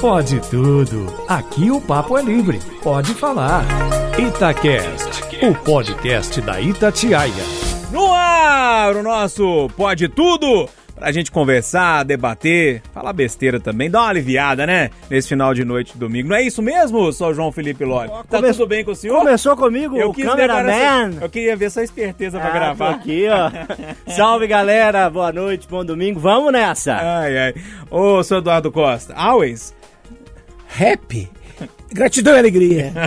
Pode 0.00 0.38
tudo. 0.50 1.06
Aqui 1.28 1.70
o 1.70 1.80
papo 1.80 2.18
é 2.18 2.22
livre. 2.22 2.60
Pode 2.82 3.14
falar. 3.14 3.64
Itacast, 4.18 5.22
o 5.42 5.54
podcast 5.54 6.40
da 6.40 6.60
Itatiaia. 6.60 7.32
No 7.90 8.12
ar, 8.12 8.96
o 8.96 9.02
nosso 9.02 9.68
Pode 9.76 10.08
Tudo! 10.08 10.68
Pra 10.94 11.10
gente 11.10 11.30
conversar, 11.32 12.04
debater, 12.04 12.80
falar 12.92 13.12
besteira 13.12 13.58
também, 13.58 13.90
dar 13.90 14.02
uma 14.02 14.08
aliviada, 14.10 14.64
né? 14.64 14.90
Nesse 15.10 15.28
final 15.28 15.52
de 15.52 15.64
noite 15.64 15.92
de 15.92 15.98
domingo. 15.98 16.28
Não 16.28 16.36
é 16.36 16.42
isso 16.42 16.62
mesmo, 16.62 17.12
sou 17.12 17.34
João 17.34 17.50
Felipe 17.50 17.84
Loli? 17.84 18.08
Tá 18.08 18.38
Come- 18.38 18.52
tudo 18.52 18.66
bem 18.68 18.84
com 18.84 18.92
o 18.92 18.94
senhor? 18.94 19.18
Começou 19.18 19.56
comigo, 19.56 19.96
Eu 19.96 20.10
o 20.10 20.14
cameraman. 20.14 20.70
essa- 21.10 21.24
Eu 21.24 21.28
queria 21.28 21.56
ver 21.56 21.70
sua 21.70 21.82
esperteza 21.82 22.38
pra 22.38 22.48
Ah, 22.48 22.52
gravar. 22.52 22.92
tô 22.92 22.98
aqui, 23.00 23.24
ó. 23.28 23.50
Salve, 24.14 24.46
galera. 24.46 25.10
Boa 25.10 25.32
noite, 25.32 25.66
bom 25.68 25.84
domingo. 25.84 26.20
Vamos 26.20 26.52
nessa. 26.52 26.94
Ai, 26.94 27.38
ai. 27.38 27.54
Ô, 27.90 28.22
seu 28.22 28.38
Eduardo 28.38 28.70
Costa, 28.70 29.12
always? 29.16 29.74
Rap. 30.68 31.28
Gratidão 31.94 32.34
e 32.34 32.38
alegria. 32.38 32.92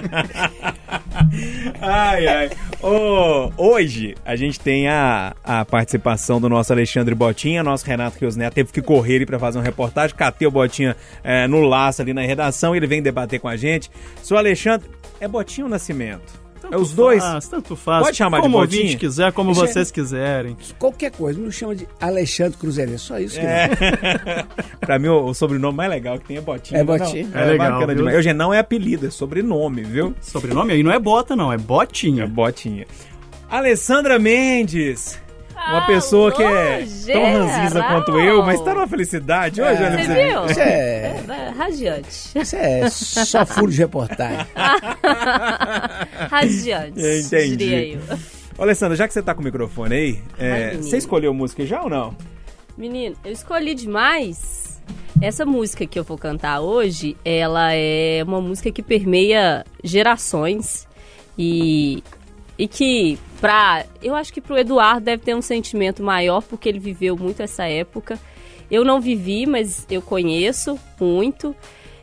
Ai, 1.82 2.28
ai. 2.28 2.50
Ô, 2.82 3.52
hoje 3.58 4.16
a 4.26 4.36
gente 4.36 4.60
tem 4.60 4.88
a, 4.88 5.36
a 5.44 5.66
participação 5.66 6.40
do 6.40 6.48
nosso 6.48 6.72
Alexandre 6.72 7.14
Botinha, 7.14 7.64
nosso 7.64 7.86
Renato 7.86 8.18
Rios 8.20 8.36
Neto 8.36 8.54
teve 8.54 8.72
que 8.72 8.82
correr 8.82 9.18
ali 9.18 9.26
pra 9.26 9.38
fazer 9.38 9.58
uma 9.58 9.64
reportagem, 9.64 10.16
catei 10.16 10.48
o 10.48 10.52
Botinha 10.52 10.96
é, 11.24 11.48
no 11.48 11.62
laço 11.62 12.02
ali 12.02 12.14
na 12.14 12.22
redação, 12.22 12.76
ele 12.76 12.88
vem 12.88 13.02
debater 13.02 13.40
com 13.40 13.48
a 13.48 13.58
gente. 13.58 13.92
Seu 14.24 14.38
Alexandre, 14.38 14.90
é 15.20 15.28
Botinha 15.28 15.66
ou 15.66 15.70
Nascimento? 15.70 16.47
É 16.72 16.78
os 16.78 16.92
dois? 16.94 17.24
Faz, 17.24 17.48
tanto 17.48 17.76
faz. 17.76 18.06
Pode 18.06 18.18
chamar 18.18 18.38
de 18.38 18.44
como 18.44 18.58
o 18.58 18.62
Botinha? 18.62 18.82
ouvinte 18.84 18.98
quiser, 18.98 19.32
como 19.32 19.52
Isso 19.52 19.64
é- 19.64 19.68
vocês 19.68 19.92
quiserem. 19.92 20.58
Qualquer 20.80 21.12
coisa, 21.12 21.40
não 21.40 21.52
chama 21.52 21.76
de 21.76 21.88
Alexandre 22.00 22.58
Cruzeiro, 22.58 22.94
é 22.94 22.98
só 22.98 23.20
isso 23.20 23.40
que 23.40 23.46
É. 23.46 23.70
pra 24.80 24.98
mim, 25.00 25.08
o, 25.08 25.26
o 25.26 25.34
sobrenome 25.34 25.76
mais 25.78 25.90
legal 25.90 26.20
que 26.20 26.26
tem 26.28 26.38
é 26.38 26.42
Botinha. 26.42 26.80
É 26.80 26.84
não? 26.84 26.98
Botinha. 26.98 27.30
É 27.34 27.46
legal, 27.46 27.72
bacana 27.72 27.88
viu? 27.88 27.96
demais. 27.98 28.16
Eugênio, 28.16 28.38
não 28.38 28.54
é 28.54 28.60
apelido, 28.60 29.08
é 29.08 29.10
sobrenome, 29.10 29.84
viu? 29.84 30.14
Sobrenome 30.22 30.74
aí 30.74 30.84
não 30.84 30.92
é 30.92 31.00
bota, 31.00 31.36
não, 31.36 31.52
é 31.52 31.56
É 31.56 31.58
botinha. 31.58 32.28
Botinha. 32.28 32.86
Alessandra 33.50 34.20
Mendes. 34.20 35.20
Uma 35.70 35.86
pessoa 35.88 36.32
que 36.32 36.44
é 36.44 36.86
tão 37.12 37.24
ranzinza 37.24 37.84
quanto 37.84 38.20
eu, 38.20 38.44
mas 38.46 38.62
tá 38.62 38.74
numa 38.74 38.88
felicidade 38.88 39.62
hoje, 39.62 39.84
olha 39.84 39.92
pra 39.92 40.04
Você 40.04 40.14
viu? 40.30 40.46
Isso 40.46 40.60
é, 40.60 41.24
É, 41.28 41.50
Radiante. 41.58 42.10
isso 42.40 42.56
é 42.56 42.90
só 42.90 43.46
furo 43.46 43.72
de 43.72 43.78
reportagem. 43.80 44.46
Radiante. 46.30 47.00
Entendi. 47.00 47.58
Diria 47.58 47.94
eu. 47.96 48.00
Ô, 48.58 48.64
Alessandra, 48.64 48.96
já 48.96 49.08
que 49.08 49.14
você 49.14 49.22
tá 49.22 49.34
com 49.36 49.42
o 49.42 49.44
microfone 49.44 49.96
aí, 49.96 50.20
é, 50.40 50.70
Ai, 50.74 50.78
você 50.78 50.98
escolheu 50.98 51.34
música 51.34 51.66
já 51.66 51.82
ou 51.82 51.90
não? 51.90 52.16
Menino, 52.78 53.16
eu 53.26 53.32
escolhi 53.32 53.74
demais. 53.76 54.82
Essa 55.22 55.46
música 55.46 55.86
que 55.88 55.98
eu 55.98 56.04
vou 56.04 56.18
cantar 56.18 56.60
hoje, 56.62 57.18
ela 57.26 57.74
é 57.74 58.24
uma 58.24 58.40
música 58.40 58.72
que 58.72 58.84
permeia 58.84 59.66
gerações 59.84 60.88
e, 61.38 62.04
e 62.58 62.68
que 62.68 63.20
pra, 63.40 63.86
eu 64.02 64.16
acho 64.16 64.34
que 64.34 64.42
pro 64.42 64.58
Eduardo 64.58 65.06
deve 65.06 65.24
ter 65.24 65.36
um 65.36 65.42
sentimento 65.42 66.02
maior 66.02 66.42
porque 66.42 66.68
ele 66.68 66.80
viveu 66.80 67.16
muito 67.16 67.42
essa 67.42 67.66
época. 67.66 68.20
Eu 68.70 68.84
não 68.84 69.00
vivi, 69.00 69.46
mas 69.46 69.86
eu 69.90 70.02
conheço 70.02 70.78
muito. 71.00 71.56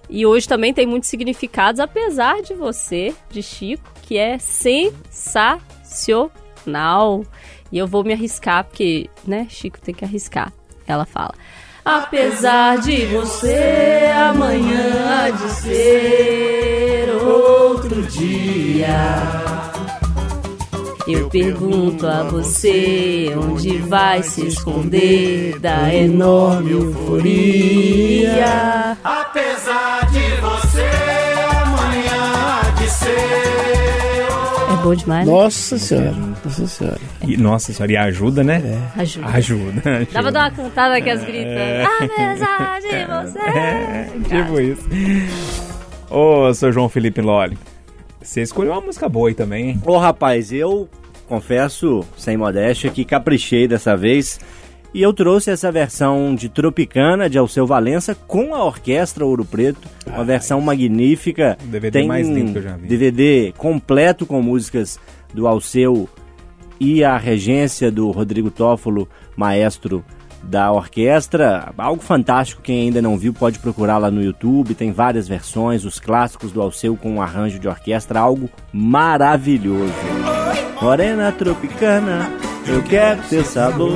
E 0.08 0.25
hoje 0.25 0.47
também 0.47 0.72
tem 0.72 0.86
muitos 0.86 1.08
significados, 1.08 1.80
apesar 1.80 2.42
de 2.42 2.55
você, 2.55 3.14
de 3.30 3.42
Chico, 3.42 3.91
que 4.02 4.16
é 4.16 4.38
sensacional. 4.38 7.25
E 7.72 7.78
eu 7.78 7.86
vou 7.86 8.05
me 8.05 8.12
arriscar, 8.12 8.64
porque, 8.64 9.10
né, 9.27 9.47
Chico 9.50 9.80
tem 9.80 9.94
que 9.94 10.05
arriscar. 10.05 10.52
Ela 10.86 11.05
fala. 11.05 11.34
Apesar 11.84 12.78
de 12.78 13.06
você, 13.06 14.10
amanhã 14.14 15.06
há 15.06 15.30
de 15.30 15.50
ser 15.50 17.10
outro 17.22 18.02
dia. 18.02 19.64
Eu 21.06 21.28
pergunto 21.28 22.06
a 22.06 22.22
você 22.22 23.31
onde 23.37 23.76
vai 23.76 24.22
se 24.22 24.47
esconder 24.47 25.59
da 25.59 25.94
enorme 25.94 26.72
euforia. 26.72 28.32
Apesar 29.04 30.10
de 30.10 30.20
você 30.41 30.91
amanhã 31.62 32.62
de 32.78 32.91
ser. 32.91 33.10
É 34.72 34.82
bom 34.82 34.94
demais, 34.94 35.26
né? 35.26 35.32
Nossa 35.32 35.78
senhora, 35.78 36.16
nossa 36.43 36.66
senhora. 36.66 37.00
E, 37.20 37.37
nossa 37.37 37.72
senhora, 37.75 37.93
e 37.93 37.97
ajuda, 37.98 38.43
né? 38.43 38.91
Ajuda. 38.97 39.26
Ajuda. 39.28 39.91
ajuda. 39.91 40.09
Dá 40.10 40.22
pra 40.22 40.31
dar 40.31 40.41
uma 40.41 40.50
cantada 40.53 40.97
aqui 40.97 41.10
as 41.10 41.22
gritando. 41.22 41.87
Apesar 42.00 42.81
de 42.81 42.88
você. 43.04 43.38
É, 43.54 44.09
tipo 44.26 44.59
isso. 44.59 44.88
Ô, 46.10 46.53
seu 46.54 46.72
João 46.72 46.88
Felipe 46.88 47.20
Loli, 47.20 47.59
você 48.25 48.43
escolheu 48.43 48.73
uma 48.73 48.81
música 48.81 49.09
boa 49.09 49.29
aí 49.29 49.35
também, 49.35 49.71
hein? 49.71 49.83
Ô, 49.85 49.99
rapaz, 49.99 50.51
eu 50.53 50.89
confesso, 51.29 52.05
sem 52.17 52.37
modéstia, 52.37 52.91
que 52.91 53.05
caprichei 53.05 53.69
dessa 53.69 53.97
vez. 53.97 54.41
E 54.93 55.03
eu 55.03 55.12
trouxe 55.12 55.51
essa 55.51 55.73
versão 55.73 56.35
de 56.35 56.49
Tropicana 56.49 57.29
de 57.29 57.37
Alceu 57.37 57.67
Valença 57.67 58.15
com 58.15 58.55
a 58.55 58.65
Orquestra 58.65 59.27
Ouro 59.27 59.45
Preto. 59.45 59.89
Uma 60.07 60.25
versão 60.25 60.61
magnífica. 60.61 61.59
O 61.65 61.67
DVD 61.67 61.99
Tem 61.99 62.07
mais 62.07 62.29
lindo 62.29 62.53
que 62.53 62.59
eu 62.59 62.62
um 62.62 62.65
já 62.65 62.77
vi. 62.77 62.87
DVD 62.87 63.53
completo 63.59 64.25
com 64.25 64.41
músicas 64.41 64.99
do 65.33 65.49
Alceu 65.49 66.09
e 66.79 67.03
a 67.03 67.17
regência 67.19 67.91
do 67.91 68.11
Rodrigo 68.12 68.51
Toffolo, 68.51 69.09
maestro 69.37 70.05
da 70.49 70.71
orquestra. 70.72 71.72
Algo 71.77 72.03
fantástico, 72.03 72.62
quem 72.62 72.82
ainda 72.82 73.03
não 73.03 73.19
viu 73.19 73.32
pode 73.32 73.59
procurar 73.59 73.99
lá 73.99 74.10
no 74.10 74.22
YouTube, 74.22 74.75
tem 74.75 74.93
várias 74.93 75.27
versões, 75.27 75.84
os 75.84 75.99
clássicos 75.99 76.53
do 76.53 76.60
Alceu 76.62 76.97
com 76.97 77.15
um 77.15 77.22
arranjo 77.22 77.59
de 77.59 77.69
orquestra, 77.69 78.21
algo 78.21 78.49
maravilhoso. 78.72 79.93
Morena 80.81 81.32
tropicana, 81.32 82.31
eu 82.66 82.82
quero 82.82 83.22
teu 83.28 83.44
sabor. 83.44 83.91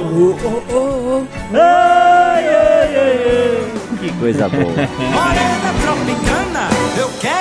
Ai, 1.53 2.49
ai, 2.49 2.97
ai, 2.97 2.97
ai. 2.97 3.99
Que 4.01 4.13
coisa 4.19 4.49
boa. 4.49 4.63
Morena 4.65 5.75
tropicana, 5.83 6.69
eu 6.99 7.11
quero 7.21 7.38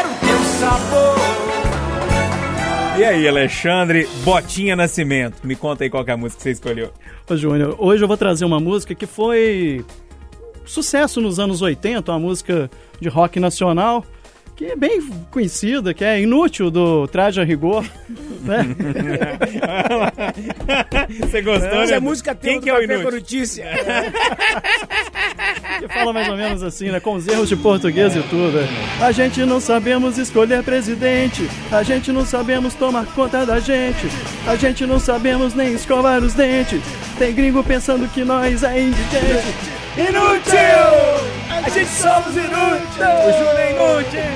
E 2.97 3.03
aí, 3.03 3.27
Alexandre 3.27 4.09
Botinha 4.23 4.75
Nascimento, 4.75 5.45
me 5.45 5.55
conta 5.55 5.83
aí 5.83 5.89
qual 5.89 6.03
é 6.07 6.11
a 6.11 6.17
música 6.17 6.37
que 6.37 6.43
você 6.43 6.51
escolheu. 6.51 6.91
Ô, 7.29 7.37
Júnior, 7.37 7.75
hoje 7.77 8.03
eu 8.03 8.07
vou 8.07 8.17
trazer 8.17 8.43
uma 8.43 8.59
música 8.59 8.95
que 8.95 9.05
foi 9.05 9.85
sucesso 10.65 11.21
nos 11.21 11.39
anos 11.39 11.61
80, 11.61 12.11
uma 12.11 12.19
música 12.19 12.71
de 12.99 13.07
rock 13.07 13.39
nacional, 13.39 14.03
que 14.57 14.65
é 14.65 14.75
bem 14.75 14.99
conhecida, 15.29 15.93
que 15.93 16.03
é 16.03 16.19
Inútil, 16.19 16.71
do 16.71 17.07
Traje 17.07 17.39
a 17.39 17.43
Rigor. 17.43 17.85
né? 18.41 18.65
Você 21.19 21.41
gostou, 21.43 21.81
Essa 21.83 21.91
né? 21.91 21.97
é 21.97 21.99
música 21.99 22.33
tem 22.33 22.53
Quem 22.53 22.61
que 22.61 22.69
é 22.71 22.73
o 22.73 22.81
inútil? 22.81 23.11
notícia. 23.11 23.65
que 25.79 25.87
fala 25.87 26.11
mais 26.11 26.27
ou 26.27 26.35
menos 26.35 26.63
assim, 26.63 26.89
né? 26.89 26.99
Com 26.99 27.13
os 27.13 27.27
erros 27.27 27.47
de 27.47 27.55
português 27.55 28.15
e 28.15 28.21
tudo. 28.23 28.59
né? 28.59 28.67
A 28.99 29.11
gente 29.11 29.45
não 29.45 29.59
sabemos 29.59 30.17
escolher 30.17 30.63
presidente, 30.63 31.47
a 31.71 31.83
gente 31.83 32.11
não 32.11 32.25
sabemos 32.25 32.73
tomar 32.73 33.05
conta 33.13 33.45
da 33.45 33.59
gente, 33.59 34.07
a 34.47 34.55
gente 34.55 34.87
não 34.87 34.99
sabemos 34.99 35.53
nem 35.53 35.73
escovar 35.73 36.23
os 36.23 36.33
dentes. 36.33 36.81
Tem 37.19 37.31
gringo 37.31 37.63
pensando 37.63 38.07
que 38.11 38.23
nós 38.23 38.63
é 38.63 38.79
indigente. 38.81 39.76
Inútil! 39.97 40.59
A 41.49 41.69
gente 41.69 41.89
somos 41.89 42.35
inúteis! 42.35 43.25
O 43.25 43.31
Júnior 43.33 43.57
é 43.57 43.71
inútil! 43.71 44.19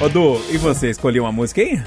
Ô, 0.00 0.08
Du, 0.08 0.40
e 0.50 0.58
você 0.58 0.90
escolheu 0.90 1.24
uma 1.24 1.32
música 1.32 1.60
aí? 1.60 1.82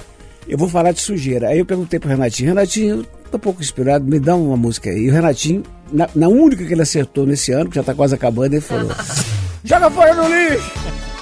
Eu 0.47 0.57
vou 0.57 0.67
falar 0.67 0.91
de 0.91 0.99
sujeira. 0.99 1.49
Aí 1.49 1.59
eu 1.59 1.65
perguntei 1.65 1.99
pro 1.99 2.09
Renatinho, 2.09 2.49
Renatinho, 2.49 3.05
tô 3.31 3.37
um 3.37 3.39
pouco 3.39 3.61
inspirado, 3.61 4.03
me 4.05 4.19
dá 4.19 4.35
uma 4.35 4.57
música 4.57 4.89
aí. 4.89 5.05
E 5.05 5.09
o 5.09 5.13
Renatinho, 5.13 5.63
na, 5.91 6.09
na 6.15 6.27
única 6.27 6.65
que 6.65 6.73
ele 6.73 6.81
acertou 6.81 7.25
nesse 7.25 7.51
ano, 7.51 7.69
que 7.69 7.75
já 7.75 7.83
tá 7.83 7.93
quase 7.93 8.15
acabando, 8.15 8.53
ele 8.53 8.61
falou: 8.61 8.91
Joga 9.63 9.89
fora 9.91 10.13
no 10.15 10.27
lixo! 10.27 10.71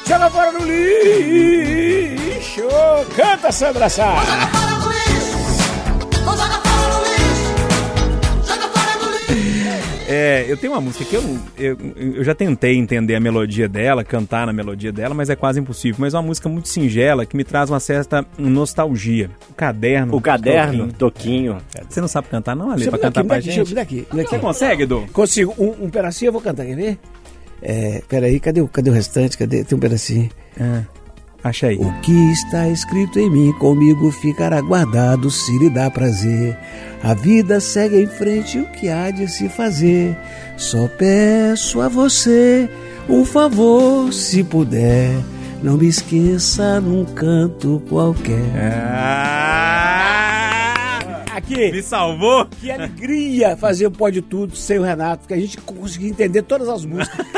Joga 0.08 0.30
fora 0.30 0.52
no 0.52 0.66
lixo! 0.66 2.64
Canta, 3.16 3.52
Sandra 3.52 3.90
Sá! 3.90 4.77
É, 10.10 10.46
eu 10.48 10.56
tenho 10.56 10.72
uma 10.72 10.80
música 10.80 11.04
que 11.04 11.16
eu, 11.16 11.22
eu, 11.58 11.78
eu 12.16 12.24
já 12.24 12.34
tentei 12.34 12.78
entender 12.78 13.14
a 13.16 13.20
melodia 13.20 13.68
dela, 13.68 14.06
cantar 14.06 14.46
na 14.48 14.54
melodia 14.54 14.90
dela, 14.92 15.14
mas 15.14 15.30
é 15.30 15.36
quase 15.36 15.60
impossível. 15.60 15.98
Mas 16.00 16.14
é 16.14 16.18
uma 16.18 16.24
música 16.24 16.48
muito 16.48 16.70
singela 16.70 17.26
que 17.26 17.36
me 17.36 17.44
traz 17.44 17.70
uma 17.70 17.80
certa 17.82 18.26
nostalgia. 18.38 19.30
O 19.50 19.54
caderno. 19.54 20.16
O 20.16 20.22
caderno, 20.22 20.94
Toquinho. 20.94 21.56
Toquinho. 21.56 21.58
Você 21.90 22.00
não 22.00 22.08
sabe 22.08 22.30
cantar, 22.30 22.56
não, 22.56 22.72
Ali, 22.72 22.86
Você 22.86 22.90
pra 22.90 23.00
cantar 23.00 23.20
aqui, 23.20 23.24
me 23.24 23.28
pra 23.28 23.36
dá 23.36 23.40
aqui, 23.40 23.46
deixa 23.48 23.60
eu- 23.62 23.66
gente? 23.66 23.70
me 23.70 23.76
dá 23.76 23.82
aqui, 23.82 24.08
me 24.16 24.24
dá 24.24 24.30
Você 24.30 24.40
consegue, 24.40 24.86
Du? 24.86 25.06
Consigo. 25.12 25.54
Um, 25.58 25.86
um 25.86 25.90
pedacinho 25.90 26.30
eu 26.30 26.34
vou 26.34 26.42
cantar, 26.42 26.66
quer 26.66 26.76
ver? 26.78 26.98
É, 27.62 28.02
peraí, 28.08 28.40
cadê, 28.40 28.62
o- 28.62 28.68
cadê 28.68 28.90
o 28.90 28.94
restante? 28.94 29.38
Cadê? 29.38 29.64
Tem 29.66 29.76
um 29.78 29.82
pedacinho. 29.82 30.30
É. 30.58 30.84
Acha 31.44 31.68
aí. 31.68 31.78
O 31.78 31.92
que 32.02 32.32
está 32.32 32.68
escrito 32.68 33.20
em 33.20 33.30
mim 33.30 33.54
comigo 33.54 34.12
ficará 34.12 34.60
guardado 34.60 35.30
se 35.32 35.58
lhe 35.60 35.70
dá 35.70 35.88
prazer. 35.90 36.58
A 37.04 37.14
vida 37.14 37.60
segue 37.60 38.02
em 38.02 38.08
frente, 38.08 38.58
o 38.60 38.66
que 38.72 38.90
há 38.90 39.12
de 39.12 39.28
se 39.28 39.48
fazer? 39.48 40.18
Só 40.58 40.88
peço 40.88 41.80
a 41.80 41.88
você 41.88 42.68
um 43.08 43.24
favor, 43.24 44.12
se 44.12 44.44
puder. 44.44 45.12
Não 45.64 45.78
me 45.78 45.88
esqueça 45.88 46.82
num 46.82 47.06
canto 47.06 47.82
qualquer. 47.88 48.42
Ah, 48.56 49.94
Aqui, 51.36 51.72
me 51.72 51.82
salvou? 51.84 52.46
que 52.60 52.70
alegria 52.72 53.56
fazer 53.56 53.86
o 53.88 53.92
Pode 53.92 54.22
Tudo 54.22 54.54
sem 54.56 54.80
o 54.80 54.84
Renato, 54.84 55.20
porque 55.22 55.34
a 55.36 55.40
gente 55.40 55.58
conseguiu 55.62 56.10
entender 56.10 56.42
todas 56.42 56.68
as 56.68 56.84
músicas. 56.84 57.26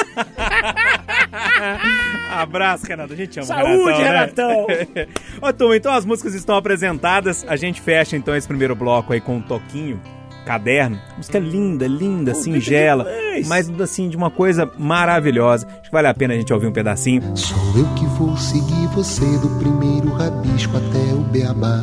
Abraço, 2.42 2.86
Renato. 2.86 3.14
A 3.14 3.16
gente 3.16 3.38
ama 3.40 3.46
Saúde, 3.48 4.02
Renatão. 4.02 4.68
Né? 4.68 5.08
Ó, 5.42 5.52
turma, 5.52 5.76
então 5.76 5.94
as 5.94 6.06
músicas 6.06 6.34
estão 6.34 6.56
apresentadas. 6.56 7.46
A 7.48 7.56
gente 7.56 7.82
fecha 7.82 8.16
então 8.16 8.36
esse 8.36 8.48
primeiro 8.48 8.76
bloco 8.76 9.14
aí 9.14 9.22
com 9.22 9.38
um 9.38 9.42
toquinho. 9.42 10.00
Caderno, 10.46 11.00
música 11.16 11.38
linda, 11.38 11.86
linda, 11.86 12.34
singela, 12.34 13.06
mas 13.46 13.70
assim 13.82 14.10
de 14.10 14.18
uma 14.18 14.32
coisa 14.32 14.72
maravilhosa. 14.80 15.68
Acho 15.68 15.84
que 15.84 15.92
vale 15.92 16.08
a 16.08 16.14
pena 16.14 16.34
a 16.34 16.38
gente 16.38 16.52
ouvir 16.52 16.66
um 16.66 16.72
pedacinho. 16.72 17.22
Sou 17.38 17.58
eu 17.78 17.86
que 17.94 18.06
vou 18.18 18.36
seguir 18.36 18.88
você 18.88 19.26
do 19.40 19.50
primeiro 19.60 20.10
rabisco 20.12 20.76
até 20.76 21.14
o 21.14 21.20
beabá. 21.20 21.82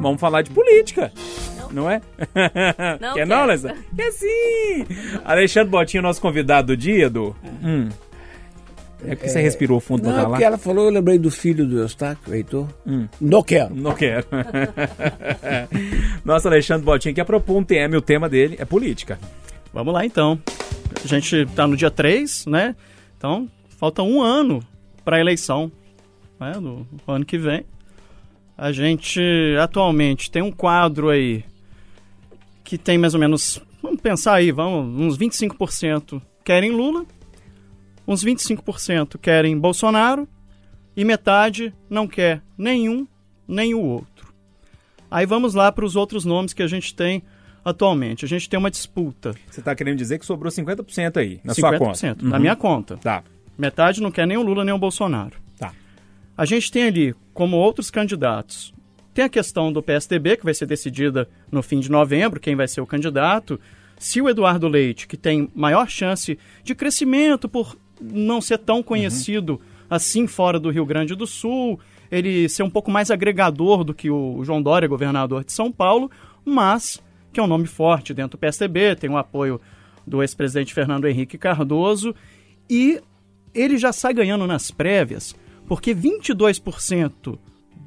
Vamos 0.00 0.20
falar 0.20 0.42
de 0.42 0.50
política. 0.50 1.10
Não 1.72 1.90
é? 1.90 2.00
Não 3.00 3.12
Quer 3.14 3.14
quero. 3.14 3.28
não, 3.28 3.40
Alessandro? 3.42 3.78
Quer 3.96 4.12
sim! 4.12 4.86
Alexandre 5.24 5.70
Botinho, 5.70 6.02
nosso 6.02 6.20
convidado 6.20 6.68
do 6.68 6.76
dia, 6.76 7.10
do. 7.10 7.34
Hum. 7.62 7.88
É 9.04 9.14
porque 9.14 9.28
você 9.28 9.40
respirou 9.40 9.78
fundo 9.80 10.02
pra 10.02 10.10
Não, 10.10 10.16
falar? 10.18 10.28
porque 10.30 10.44
ela 10.44 10.58
falou, 10.58 10.86
eu 10.86 10.90
lembrei 10.90 11.18
do 11.18 11.30
filho 11.30 11.64
do 11.66 11.78
Eustáquio, 11.78 12.34
Heitor. 12.34 12.66
Hum. 12.86 13.06
Não 13.20 13.42
quero. 13.42 13.74
Não 13.74 13.94
quero. 13.94 14.26
Nosso 16.24 16.48
Alexandre 16.48 16.84
Botinho 16.84 17.14
quer 17.14 17.24
propor 17.24 17.56
um 17.56 17.64
tema 17.64 17.94
e 17.94 17.98
o 17.98 18.02
tema 18.02 18.28
dele 18.28 18.56
é 18.58 18.64
política. 18.64 19.18
Vamos 19.72 19.94
lá 19.94 20.04
então. 20.04 20.38
A 21.02 21.06
gente 21.06 21.46
tá 21.54 21.66
no 21.66 21.76
dia 21.76 21.90
3, 21.90 22.46
né? 22.46 22.74
Então, 23.16 23.48
falta 23.78 24.02
um 24.02 24.20
ano 24.20 24.60
para 25.04 25.16
a 25.16 25.20
eleição, 25.20 25.70
né? 26.40 26.52
No 26.60 26.86
ano 27.06 27.24
que 27.24 27.38
vem. 27.38 27.64
A 28.56 28.72
gente 28.72 29.20
atualmente 29.62 30.30
tem 30.30 30.42
um 30.42 30.50
quadro 30.50 31.08
aí 31.08 31.44
que 32.64 32.76
tem 32.76 32.98
mais 32.98 33.14
ou 33.14 33.20
menos, 33.20 33.62
vamos 33.80 34.00
pensar 34.00 34.34
aí, 34.34 34.50
vamos, 34.50 35.00
uns 35.00 35.16
25% 35.16 36.20
querem 36.44 36.72
Lula, 36.72 37.06
uns 38.08 38.24
25% 38.24 39.18
querem 39.18 39.56
Bolsonaro 39.58 40.26
e 40.96 41.04
metade 41.04 41.72
não 41.90 42.08
quer 42.08 42.42
nenhum 42.56 43.06
nem 43.46 43.74
o 43.74 43.80
outro. 43.82 44.32
Aí 45.10 45.26
vamos 45.26 45.54
lá 45.54 45.70
para 45.70 45.84
os 45.84 45.94
outros 45.94 46.24
nomes 46.24 46.52
que 46.52 46.62
a 46.62 46.66
gente 46.66 46.94
tem 46.94 47.22
atualmente. 47.64 48.24
A 48.24 48.28
gente 48.28 48.48
tem 48.48 48.58
uma 48.58 48.70
disputa. 48.70 49.34
Você 49.50 49.60
tá 49.62 49.74
querendo 49.74 49.98
dizer 49.98 50.18
que 50.18 50.24
sobrou 50.26 50.50
50% 50.50 51.16
aí, 51.18 51.40
na 51.44 51.52
50%, 51.52 51.56
sua 51.56 51.78
conta. 51.78 52.16
na 52.22 52.34
Uhum. 52.36 52.40
minha 52.40 52.56
conta. 52.56 52.96
Tá, 52.96 53.22
Metade 53.56 54.00
não 54.00 54.10
quer 54.10 54.26
nem 54.26 54.36
o 54.36 54.42
Lula 54.42 54.64
nem 54.64 54.72
o 54.74 54.78
Bolsonaro. 54.78 55.36
tá. 55.58 55.72
A 56.36 56.44
gente 56.44 56.70
tem 56.70 56.84
ali, 56.84 57.14
como 57.34 57.56
outros 57.56 57.90
candidatos, 57.90 58.72
tem 59.12 59.24
a 59.24 59.28
questão 59.28 59.72
do 59.72 59.82
PSDB, 59.82 60.36
que 60.36 60.44
vai 60.44 60.54
ser 60.54 60.66
decidida 60.66 61.28
no 61.50 61.60
fim 61.62 61.80
de 61.80 61.90
novembro, 61.90 62.38
quem 62.38 62.54
vai 62.54 62.68
ser 62.68 62.80
o 62.80 62.86
candidato. 62.86 63.58
Se 63.98 64.22
o 64.22 64.28
Eduardo 64.28 64.68
Leite, 64.68 65.08
que 65.08 65.16
tem 65.16 65.50
maior 65.56 65.88
chance 65.88 66.38
de 66.62 66.74
crescimento 66.76 67.48
por 67.48 67.76
não 68.00 68.40
ser 68.40 68.58
tão 68.58 68.82
conhecido 68.82 69.60
assim 69.88 70.26
fora 70.26 70.60
do 70.60 70.70
Rio 70.70 70.84
Grande 70.84 71.14
do 71.14 71.26
Sul, 71.26 71.80
ele 72.10 72.48
ser 72.48 72.62
um 72.62 72.70
pouco 72.70 72.90
mais 72.90 73.10
agregador 73.10 73.84
do 73.84 73.94
que 73.94 74.10
o 74.10 74.42
João 74.44 74.62
Dória, 74.62 74.88
governador 74.88 75.44
de 75.44 75.52
São 75.52 75.70
Paulo, 75.72 76.10
mas 76.44 77.02
que 77.32 77.40
é 77.40 77.42
um 77.42 77.46
nome 77.46 77.66
forte 77.66 78.14
dentro 78.14 78.32
do 78.32 78.40
PSDB, 78.40 78.96
tem 78.96 79.10
o 79.10 79.16
apoio 79.16 79.60
do 80.06 80.22
ex-presidente 80.22 80.72
Fernando 80.72 81.06
Henrique 81.06 81.36
Cardoso, 81.36 82.14
e 82.68 83.00
ele 83.54 83.76
já 83.76 83.92
sai 83.92 84.14
ganhando 84.14 84.46
nas 84.46 84.70
prévias, 84.70 85.36
porque 85.66 85.94
22% 85.94 87.38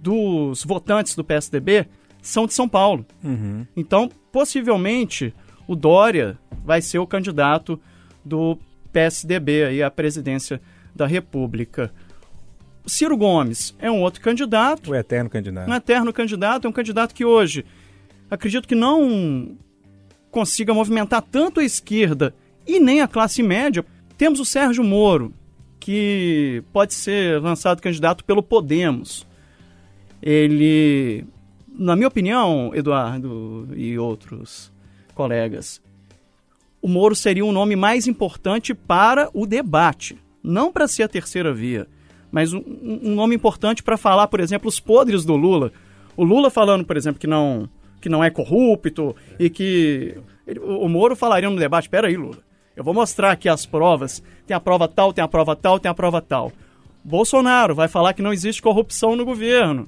dos 0.01 0.63
votantes 0.63 1.15
do 1.15 1.23
PSDB 1.23 1.87
são 2.21 2.45
de 2.45 2.53
São 2.53 2.69
Paulo. 2.69 3.05
Então, 3.75 4.09
possivelmente, 4.31 5.33
o 5.67 5.75
Dória 5.75 6.37
vai 6.63 6.81
ser 6.81 6.99
o 6.99 7.07
candidato 7.07 7.79
do 8.23 8.57
PSDB 8.91 9.63
aí 9.65 9.83
à 9.83 9.89
presidência 9.91 10.61
da 10.95 11.05
República. 11.07 11.91
Ciro 12.85 13.15
Gomes 13.15 13.75
é 13.79 13.89
um 13.91 14.01
outro 14.01 14.21
candidato, 14.21 14.91
O 14.91 14.95
eterno 14.95 15.29
candidato. 15.29 15.69
um 15.69 15.73
eterno 15.73 16.11
candidato, 16.11 16.65
é 16.65 16.69
um 16.69 16.73
candidato 16.73 17.13
que 17.13 17.23
hoje 17.23 17.63
acredito 18.29 18.67
que 18.67 18.75
não 18.75 19.55
consiga 20.31 20.73
movimentar 20.73 21.21
tanto 21.21 21.59
a 21.59 21.63
esquerda 21.63 22.33
e 22.65 22.79
nem 22.79 23.01
a 23.01 23.07
classe 23.07 23.43
média. 23.43 23.85
Temos 24.17 24.39
o 24.39 24.45
Sérgio 24.45 24.83
Moro, 24.83 25.33
que 25.79 26.63
pode 26.71 26.93
ser 26.93 27.41
lançado 27.41 27.81
candidato 27.81 28.23
pelo 28.23 28.41
Podemos. 28.41 29.27
Ele, 30.21 31.25
na 31.67 31.95
minha 31.95 32.07
opinião, 32.07 32.71
Eduardo 32.73 33.67
e 33.75 33.97
outros 33.97 34.71
colegas, 35.15 35.81
o 36.81 36.87
Moro 36.87 37.15
seria 37.15 37.45
um 37.45 37.51
nome 37.51 37.75
mais 37.75 38.07
importante 38.07 38.73
para 38.73 39.29
o 39.33 39.45
debate, 39.45 40.17
não 40.43 40.71
para 40.71 40.87
ser 40.87 41.03
a 41.03 41.07
terceira 41.07 41.53
via, 41.53 41.87
mas 42.31 42.53
um, 42.53 42.63
um 43.03 43.13
nome 43.15 43.35
importante 43.35 43.83
para 43.83 43.97
falar, 43.97 44.27
por 44.27 44.39
exemplo, 44.39 44.67
os 44.67 44.79
podres 44.79 45.23
do 45.25 45.35
Lula. 45.35 45.71
O 46.17 46.23
Lula 46.23 46.49
falando, 46.49 46.83
por 46.85 46.97
exemplo, 46.97 47.19
que 47.19 47.27
não, 47.27 47.69
que 47.99 48.09
não 48.09 48.23
é 48.23 48.29
corrupto 48.29 49.15
e 49.39 49.49
que 49.49 50.15
ele- 50.47 50.59
o 50.59 50.87
Moro 50.89 51.15
falaria 51.15 51.49
no 51.49 51.57
debate: 51.59 51.85
espera 51.85 52.07
aí, 52.07 52.17
Lula, 52.17 52.39
eu 52.75 52.83
vou 52.83 52.93
mostrar 52.93 53.31
aqui 53.31 53.47
as 53.49 53.65
provas. 53.65 54.23
Tem 54.47 54.55
a 54.55 54.59
prova 54.59 54.87
tal, 54.87 55.13
tem 55.13 55.23
a 55.23 55.27
prova 55.27 55.55
tal, 55.55 55.79
tem 55.79 55.89
a 55.89 55.93
prova 55.93 56.21
tal. 56.21 56.51
Bolsonaro 57.03 57.73
vai 57.75 57.87
falar 57.87 58.13
que 58.13 58.21
não 58.21 58.31
existe 58.33 58.61
corrupção 58.61 59.15
no 59.15 59.25
governo. 59.25 59.87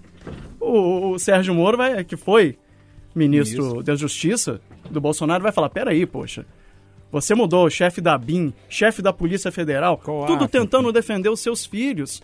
O, 0.59 1.11
o 1.11 1.19
Sérgio 1.19 1.53
Moro, 1.53 1.77
vai, 1.77 2.03
que 2.03 2.15
foi 2.17 2.57
ministro 3.15 3.83
da 3.83 3.95
Justiça 3.95 4.59
do 4.89 4.99
Bolsonaro, 4.99 5.43
vai 5.43 5.51
falar: 5.51 5.69
peraí, 5.69 6.05
poxa. 6.05 6.45
Você 7.13 7.35
mudou 7.35 7.67
o 7.67 7.69
chefe 7.69 8.01
da 8.01 8.17
BIM, 8.17 8.51
chefe 8.67 8.99
da 8.99 9.13
Polícia 9.13 9.51
Federal, 9.51 10.01
tudo 10.25 10.47
tentando 10.47 10.91
defender 10.91 11.29
os 11.29 11.39
seus 11.41 11.63
filhos. 11.63 12.23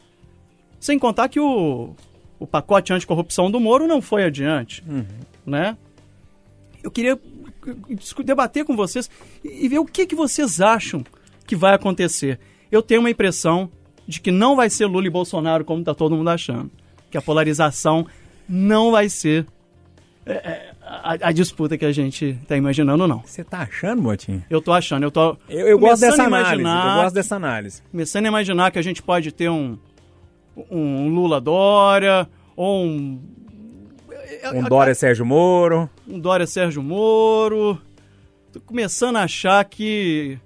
Sem 0.80 0.98
contar 0.98 1.30
que 1.30 1.40
o, 1.40 1.96
o 2.40 2.48
pacote 2.48 2.92
anticorrupção 2.92 3.52
do 3.52 3.60
Moro 3.60 3.86
não 3.86 4.02
foi 4.02 4.24
adiante, 4.24 4.84
né? 5.46 5.78
Eu 6.82 6.90
queria 6.90 7.20
debater 8.26 8.66
com 8.66 8.76
vocês 8.76 9.08
e 9.44 9.66
e 9.66 9.70
ver 9.70 9.78
o 9.78 9.86
que, 9.86 10.08
que 10.08 10.16
vocês 10.16 10.60
acham 10.60 11.04
que 11.46 11.56
vai 11.56 11.76
acontecer. 11.76 12.40
Eu 12.72 12.82
tenho 12.82 13.02
uma 13.02 13.12
impressão 13.12 13.70
de 14.08 14.20
que 14.20 14.32
não 14.32 14.56
vai 14.56 14.72
ser 14.72 14.88
Lula 14.88 15.06
e 15.06 15.12
Bolsonaro 15.12 15.64
como 15.64 15.82
está 15.82 15.94
todo 15.94 16.16
mundo 16.16 16.32
achando. 16.32 16.72
Que 17.12 17.18
a 17.18 17.22
polarização 17.22 18.08
não 18.48 18.90
vai 18.90 19.08
ser 19.08 19.46
é, 20.26 20.34
é, 20.34 20.69
a, 21.04 21.30
a 21.30 21.32
disputa 21.32 21.78
que 21.78 21.86
a 21.86 21.92
gente 21.92 22.38
está 22.42 22.56
imaginando, 22.56 23.08
não. 23.08 23.22
Você 23.26 23.44
tá 23.44 23.60
achando, 23.60 24.02
Botinho? 24.02 24.44
Eu 24.50 24.62
tô 24.62 24.72
achando, 24.72 25.04
eu 25.04 25.12
tô 25.12 25.38
Eu, 25.48 25.68
eu 25.68 25.80
gosto 25.80 26.02
dessa 26.02 26.24
análise. 26.24 26.64
Eu 26.64 27.04
gosto 27.04 27.16
dessa 27.16 27.36
análise. 27.36 27.82
começando 27.92 28.26
a 28.26 28.30
imaginar 28.30 28.72
que 28.72 28.80
a 28.80 28.82
gente 28.82 29.02
pode 29.02 29.32
ter 29.32 29.50
um, 29.50 29.78
um 30.70 31.10
Lula 31.10 31.40
Dória, 31.40 32.28
ou 32.56 32.84
um. 32.86 33.22
Um 34.54 34.64
Dória 34.64 34.94
Sérgio 34.94 35.26
Moro. 35.26 35.90
um 36.08 36.20
Dória 36.20 36.46
Sérgio 36.46 36.84
Moro. 36.84 37.80
Tô 38.52 38.60
começando 38.60 39.18
a 39.18 39.24
achar 39.24 39.64
que. 39.66 40.38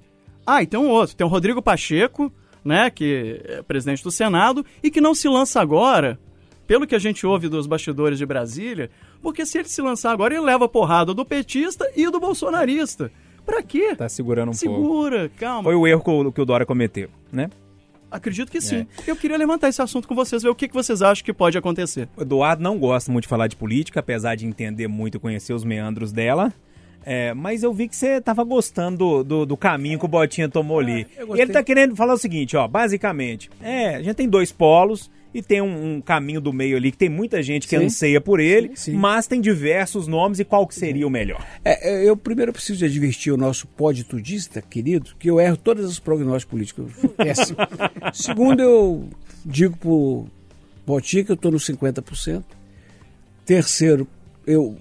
Ah, 0.45 0.61
e 0.61 0.67
tem 0.67 0.79
um 0.79 0.89
outro, 0.89 1.15
tem 1.15 1.25
o 1.25 1.29
Rodrigo 1.29 1.61
Pacheco, 1.61 2.31
né, 2.63 2.89
que 2.89 3.41
é 3.45 3.61
presidente 3.61 4.03
do 4.03 4.11
Senado, 4.11 4.65
e 4.81 4.91
que 4.91 4.99
não 4.99 5.15
se 5.15 5.27
lança 5.27 5.61
agora, 5.61 6.19
pelo 6.67 6.85
que 6.85 6.95
a 6.95 6.99
gente 6.99 7.25
ouve 7.25 7.47
dos 7.47 7.65
bastidores 7.65 8.17
de 8.17 8.25
Brasília, 8.25 8.89
porque 9.23 9.45
se 9.45 9.57
ele 9.57 9.69
se 9.69 9.81
lançar 9.81 10.11
agora, 10.11 10.35
ele 10.35 10.43
leva 10.43 10.65
a 10.65 10.69
porrada 10.69 11.13
do 11.13 11.25
petista 11.25 11.89
e 11.95 12.11
do 12.11 12.19
bolsonarista. 12.19 13.09
Pra 13.45 13.63
quê? 13.63 13.95
Tá 13.95 14.09
segurando 14.09 14.49
um 14.49 14.55
pouco. 14.55 14.81
Segura, 14.81 15.29
calma. 15.37 15.63
Foi 15.63 15.75
o 15.75 15.87
erro 15.87 16.31
que 16.31 16.41
o, 16.41 16.45
Dória 16.45 16.65
cometeu, 16.65 17.09
né? 17.31 17.49
Acredito 18.11 18.51
que 18.51 18.61
sim. 18.61 18.85
É. 19.07 19.09
Eu 19.09 19.15
queria 19.15 19.37
levantar 19.37 19.69
esse 19.69 19.81
assunto 19.81 20.07
com 20.07 20.13
vocês, 20.13 20.43
ver 20.43 20.49
o 20.49 20.55
que, 20.55 20.67
que 20.67 20.73
vocês 20.73 21.01
acham 21.01 21.23
que 21.23 21.33
pode 21.33 21.57
acontecer. 21.57 22.07
O 22.15 22.21
Eduardo 22.21 22.61
não 22.61 22.77
gosta 22.77 23.11
muito 23.11 23.23
de 23.23 23.29
falar 23.29 23.47
de 23.47 23.55
política, 23.55 24.01
apesar 24.01 24.35
de 24.35 24.45
entender 24.45 24.87
muito 24.87 25.15
e 25.15 25.19
conhecer 25.19 25.53
os 25.53 25.63
meandros 25.63 26.11
dela. 26.11 26.53
É, 27.05 27.33
mas 27.33 27.63
eu 27.63 27.73
vi 27.73 27.87
que 27.87 27.95
você 27.95 28.21
tava 28.21 28.43
gostando 28.43 28.97
do, 28.97 29.23
do, 29.23 29.45
do 29.45 29.57
caminho 29.57 29.97
que 29.97 30.05
o 30.05 30.07
Botinha 30.07 30.47
tomou 30.47 30.79
ali. 30.79 31.07
E 31.17 31.25
gostei. 31.25 31.41
ele 31.41 31.51
tá 31.51 31.63
querendo 31.63 31.95
falar 31.95 32.13
o 32.13 32.17
seguinte, 32.17 32.55
ó, 32.55 32.67
basicamente, 32.67 33.49
é, 33.61 33.95
a 33.95 34.03
gente 34.03 34.15
tem 34.15 34.29
dois 34.29 34.51
polos 34.51 35.09
e 35.33 35.41
tem 35.41 35.61
um, 35.61 35.95
um 35.95 36.01
caminho 36.01 36.39
do 36.39 36.53
meio 36.53 36.77
ali 36.77 36.91
que 36.91 36.97
tem 36.97 37.09
muita 37.09 37.41
gente 37.41 37.67
que 37.67 37.77
Sim. 37.77 37.85
anseia 37.85 38.21
por 38.21 38.39
ele, 38.39 38.69
Sim, 38.69 38.91
sim. 38.91 38.93
mas 38.93 39.27
tem 39.27 39.41
diversos 39.41 40.07
nomes 40.07 40.39
e 40.39 40.45
qual 40.45 40.67
que 40.67 40.75
seria 40.75 41.07
o 41.07 41.09
melhor? 41.09 41.45
É, 41.63 41.89
é, 41.89 42.09
eu 42.09 42.15
primeiro 42.15 42.53
preciso 42.53 42.85
advertir 42.85 43.33
o 43.33 43.37
nosso 43.37 43.67
poditudista, 43.67 44.61
querido, 44.61 45.11
que 45.17 45.29
eu 45.29 45.39
erro 45.39 45.57
todos 45.57 45.85
os 45.85 45.99
prognósticos 45.99 46.51
políticos. 46.51 46.91
Péssimo. 47.17 47.57
Segundo, 48.13 48.61
eu 48.61 49.09
digo 49.45 49.75
por 49.77 50.27
Botinha, 50.85 51.23
que 51.23 51.31
eu 51.31 51.35
estou 51.35 51.51
nos 51.51 51.67
50%. 51.67 52.43
Terceiro, 53.45 54.07
eu 54.45 54.77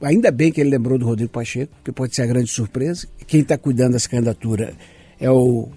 ainda 0.00 0.30
bem 0.30 0.52
que 0.52 0.60
ele 0.60 0.70
lembrou 0.70 0.98
do 0.98 1.06
Rodrigo 1.06 1.30
Pacheco, 1.30 1.72
que 1.84 1.92
pode 1.92 2.14
ser 2.14 2.22
a 2.22 2.26
grande 2.26 2.50
surpresa. 2.50 3.08
Quem 3.26 3.40
está 3.40 3.56
cuidando 3.56 3.92
dessa 3.92 4.08
candidatura 4.08 4.74
é 5.18 5.30
o 5.30 5.68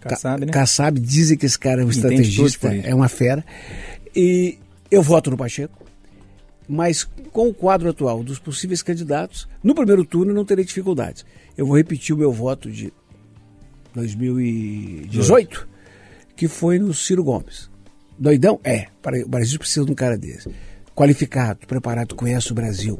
Kassab, 0.00 0.46
né? 0.46 0.52
Kassab. 0.52 1.00
Dizem 1.00 1.36
que 1.36 1.46
esse 1.46 1.58
cara 1.58 1.82
é 1.82 1.84
um 1.84 1.88
Entende 1.90 2.22
estrategista, 2.22 2.74
é 2.74 2.94
uma 2.94 3.08
fera. 3.08 3.44
E 4.14 4.58
eu 4.90 5.02
voto 5.02 5.30
no 5.30 5.36
Pacheco, 5.36 5.84
mas 6.68 7.04
com 7.32 7.48
o 7.48 7.54
quadro 7.54 7.88
atual 7.88 8.22
dos 8.22 8.38
possíveis 8.38 8.82
candidatos, 8.82 9.48
no 9.62 9.74
primeiro 9.74 10.04
turno 10.04 10.32
eu 10.32 10.34
não 10.34 10.44
terei 10.44 10.64
dificuldades. 10.64 11.24
Eu 11.56 11.66
vou 11.66 11.76
repetir 11.76 12.14
o 12.14 12.18
meu 12.18 12.32
voto 12.32 12.70
de 12.70 12.92
2018, 13.94 15.68
que 16.36 16.48
foi 16.48 16.78
no 16.78 16.92
Ciro 16.94 17.22
Gomes. 17.24 17.68
Doidão? 18.18 18.60
É. 18.64 18.86
Para- 19.02 19.24
O 19.24 19.28
Brasil 19.28 19.58
precisa 19.58 19.84
de 19.84 19.92
um 19.92 19.94
cara 19.94 20.16
desse. 20.16 20.48
Qualificado, 20.94 21.66
preparado, 21.66 22.14
conhece 22.14 22.50
o 22.50 22.54
Brasil. 22.54 22.98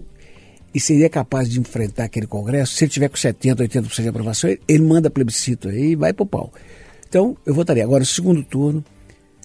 E 0.72 0.78
seria 0.80 1.08
capaz 1.08 1.48
de 1.48 1.58
enfrentar 1.58 2.04
aquele 2.04 2.26
Congresso. 2.26 2.74
Se 2.74 2.84
ele 2.84 2.90
tiver 2.92 3.08
com 3.08 3.16
70%, 3.16 3.60
80% 3.60 4.02
de 4.02 4.08
aprovação, 4.08 4.50
ele- 4.50 4.60
ele 4.68 4.82
manda 4.84 5.10
plebiscito 5.10 5.68
aí 5.68 5.92
e 5.92 5.96
vai 5.96 6.12
pro 6.12 6.26
pau. 6.26 6.52
Então, 7.08 7.36
eu 7.46 7.54
votaria. 7.54 7.84
Agora, 7.84 8.04
segundo 8.04 8.42
turno, 8.42 8.84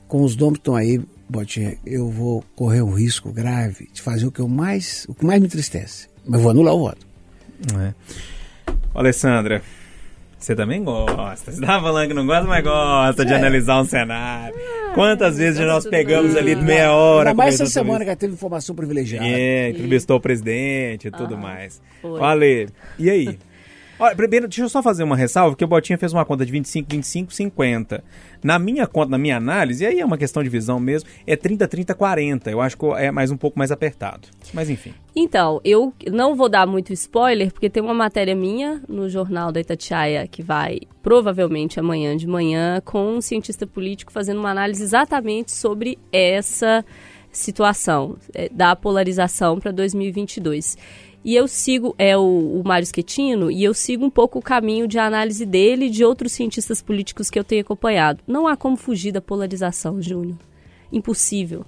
com 0.08 0.22
os 0.24 0.36
nomes 0.36 0.56
que 0.56 0.62
estão 0.62 0.76
aí, 0.76 1.02
Botinha, 1.30 1.78
eu 1.86 2.10
vou 2.10 2.44
correr 2.56 2.82
um 2.82 2.92
risco 2.94 3.32
grave 3.32 3.88
de 3.94 4.02
fazer 4.02 4.26
o 4.26 4.32
que 4.32 4.40
eu 4.42 4.48
mais, 4.48 5.06
o 5.08 5.14
que 5.16 5.26
mais 5.26 5.40
me 5.40 5.48
entristece. 5.48 6.08
Mas 6.26 6.42
vou 6.42 6.52
anular 6.52 6.74
o 6.74 6.80
voto. 6.80 7.08
É. 7.80 7.94
Alessandra, 8.94 9.62
você 10.38 10.54
também 10.56 10.84
gosta. 10.84 11.52
Você 11.52 11.62
tava 11.62 11.84
falando 11.86 12.10
que 12.10 12.14
não 12.14 12.26
gosta, 12.26 12.44
mas 12.46 12.64
gosta 12.64 13.26
de 13.26 13.34
analisar 13.34 13.82
um 13.82 13.86
cenário. 13.86 14.56
Quantas 14.94 15.38
vezes 15.38 15.58
gosto 15.58 15.66
nós 15.66 15.88
pegamos 15.88 16.36
ali 16.36 16.56
meia 16.56 16.92
hora. 16.92 17.30
Ainda 17.30 17.38
mais 17.44 17.56
essa 17.56 17.66
semana 17.68 18.00
que 18.04 18.10
ela 18.10 18.18
teve 18.18 18.34
informação 18.34 18.76
privilegiada. 18.76 19.26
É, 19.26 19.70
entrevistou 19.70 20.18
o 20.18 20.20
presidente 20.20 21.08
e 21.08 21.12
tudo 21.12 21.36
Ah, 21.36 21.38
mais. 21.38 21.82
foi. 22.02 22.20
Olha, 22.20 22.68
e 23.00 23.10
aí? 23.10 23.40
Olha, 24.04 24.18
primeiro, 24.18 24.50
deixa 24.50 24.64
eu 24.64 24.68
só 24.68 24.84
fazer 24.84 25.02
uma 25.02 25.16
ressalva, 25.16 25.52
porque 25.52 25.64
o 25.64 25.68
Botinha 25.68 25.98
fez 25.98 26.12
uma 26.12 26.26
conta 26.26 26.46
de 26.46 26.52
25, 26.52 26.90
25, 26.92 27.34
50. 27.34 28.04
Na 28.44 28.60
minha 28.60 28.86
conta, 28.86 29.12
na 29.12 29.18
minha 29.18 29.38
análise, 29.38 29.82
e 29.82 29.88
aí 29.88 30.02
é 30.02 30.06
uma 30.06 30.18
questão 30.18 30.44
de 30.44 30.50
visão 30.50 30.78
mesmo, 30.78 31.10
é 31.26 31.38
30, 31.38 31.66
30, 31.70 31.96
40. 31.96 32.52
Eu 32.52 32.60
acho 32.60 32.78
que 32.78 32.86
é 32.98 33.12
mais 33.12 33.32
um 33.32 33.38
pouco 33.38 33.58
mais 33.58 33.72
apertado. 33.72 34.28
Mas 34.54 34.70
enfim. 34.70 34.94
Então, 35.16 35.62
eu 35.64 35.94
não 36.12 36.36
vou 36.36 36.50
dar 36.50 36.68
muito 36.68 36.92
spoiler, 36.92 37.54
porque 37.54 37.70
tem 37.70 37.82
uma 37.82 37.94
matéria 37.94 38.36
minha 38.36 38.84
no 38.90 39.08
jornal 39.08 39.54
da 39.54 39.62
Itatiaia 39.62 40.28
que 40.28 40.44
vai 40.44 40.82
provavelmente 41.02 41.80
amanhã 41.80 42.18
de 42.18 42.28
manhã 42.28 42.82
com 42.84 43.16
um 43.16 43.22
cientista 43.22 43.66
político 43.66 44.12
fazendo 44.12 44.42
uma 44.42 44.52
análise 44.52 44.84
exatamente 44.84 45.54
sobre 45.54 45.98
essa 46.12 46.84
situação 47.32 48.18
eh, 48.34 48.50
da 48.52 48.76
polarização 48.76 49.60
para 49.60 49.72
2022. 49.72 50.78
E 51.24 51.36
eu 51.36 51.48
sigo, 51.48 51.96
é 51.98 52.18
o, 52.18 52.22
o 52.22 52.64
Mário 52.66 52.86
Schettino, 52.86 53.50
e 53.50 53.64
eu 53.64 53.74
sigo 53.74 54.06
um 54.06 54.10
pouco 54.10 54.40
o 54.40 54.42
caminho 54.42 54.88
de 54.88 55.00
análise 55.00 55.46
dele 55.46 55.86
e 55.86 55.90
de 55.90 56.04
outros 56.04 56.34
cientistas 56.34 56.82
políticos 56.82 57.30
que 57.30 57.40
eu 57.40 57.44
tenho 57.44 57.62
acompanhado. 57.62 58.22
Não 58.28 58.48
há 58.48 58.58
como 58.58 58.76
fugir 58.76 59.12
da 59.12 59.22
polarização, 59.22 60.02
Júnior. 60.02 60.38
Impossível 60.92 61.66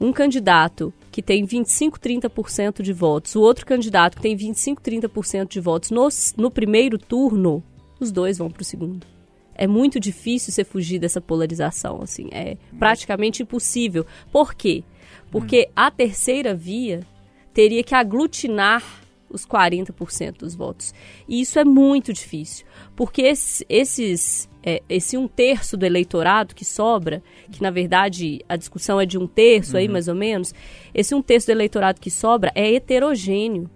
um 0.00 0.12
candidato 0.12 0.92
que 1.10 1.22
tem 1.22 1.44
25, 1.44 1.98
30% 1.98 2.82
de 2.82 2.92
votos, 2.92 3.36
o 3.36 3.40
outro 3.40 3.64
candidato 3.64 4.16
que 4.16 4.22
tem 4.22 4.36
25, 4.36 4.82
30% 4.82 5.48
de 5.48 5.60
votos 5.60 5.90
no, 5.90 6.08
no 6.36 6.50
primeiro 6.50 6.98
turno, 6.98 7.62
os 8.00 8.10
dois 8.10 8.38
vão 8.38 8.50
para 8.50 8.62
o 8.62 8.64
segundo. 8.64 9.06
É 9.54 9.66
muito 9.68 10.00
difícil 10.00 10.52
você 10.52 10.64
fugir 10.64 10.98
dessa 10.98 11.20
polarização, 11.20 12.02
assim, 12.02 12.28
é 12.32 12.56
praticamente 12.76 13.42
impossível. 13.42 14.04
Por 14.32 14.52
quê? 14.54 14.82
Porque 15.30 15.70
a 15.76 15.90
terceira 15.90 16.54
via 16.54 17.06
teria 17.54 17.82
que 17.82 17.94
aglutinar 17.94 18.82
os 19.30 19.46
40% 19.46 20.38
dos 20.38 20.54
votos. 20.54 20.92
E 21.28 21.40
isso 21.40 21.58
é 21.58 21.64
muito 21.64 22.12
difícil, 22.12 22.66
porque 22.94 23.22
esse- 23.22 23.64
esses, 23.68 24.48
é, 24.62 24.80
esse 24.88 25.16
um 25.16 25.26
terço 25.26 25.76
do 25.76 25.84
eleitorado 25.84 26.54
que 26.54 26.64
sobra, 26.64 27.22
que 27.50 27.60
na 27.62 27.70
verdade 27.70 28.44
a 28.48 28.56
discussão 28.56 29.00
é 29.00 29.06
de 29.06 29.18
um 29.18 29.26
terço 29.26 29.76
aí 29.76 29.88
mais 29.88 30.06
ou 30.06 30.14
menos, 30.14 30.54
esse 30.94 31.14
um 31.14 31.22
terço 31.22 31.46
do 31.48 31.50
eleitorado 31.52 32.00
que 32.00 32.10
sobra 32.10 32.52
é 32.54 32.74
heterogêneo. 32.74 33.68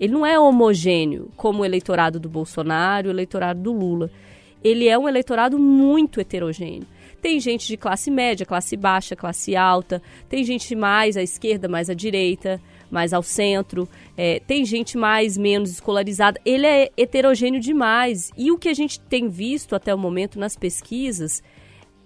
Ele 0.00 0.12
não 0.12 0.26
é 0.26 0.38
homogêneo, 0.38 1.30
como 1.36 1.62
o 1.62 1.64
eleitorado 1.64 2.18
do 2.18 2.28
Bolsonaro, 2.28 3.06
o 3.08 3.12
eleitorado 3.12 3.60
do 3.60 3.72
Lula. 3.72 4.10
Ele 4.64 4.88
é 4.88 4.98
um 4.98 5.08
eleitorado 5.08 5.58
muito 5.58 6.20
heterogêneo. 6.20 6.86
Tem 7.22 7.38
gente 7.38 7.68
de 7.68 7.76
classe 7.76 8.10
média, 8.10 8.44
classe 8.44 8.76
baixa, 8.76 9.14
classe 9.14 9.54
alta, 9.54 10.02
tem 10.28 10.42
gente 10.42 10.74
mais 10.74 11.16
à 11.16 11.22
esquerda, 11.22 11.68
mais 11.68 11.88
à 11.88 11.94
direita, 11.94 12.60
mais 12.94 13.12
ao 13.12 13.22
centro, 13.22 13.88
é, 14.16 14.40
tem 14.46 14.64
gente 14.64 14.96
mais, 14.96 15.36
menos 15.36 15.70
escolarizada. 15.70 16.40
Ele 16.44 16.66
é 16.66 16.90
heterogêneo 16.96 17.60
demais. 17.60 18.30
E 18.36 18.52
o 18.52 18.56
que 18.56 18.68
a 18.68 18.74
gente 18.74 19.00
tem 19.00 19.28
visto 19.28 19.74
até 19.74 19.92
o 19.92 19.98
momento 19.98 20.38
nas 20.38 20.56
pesquisas 20.56 21.42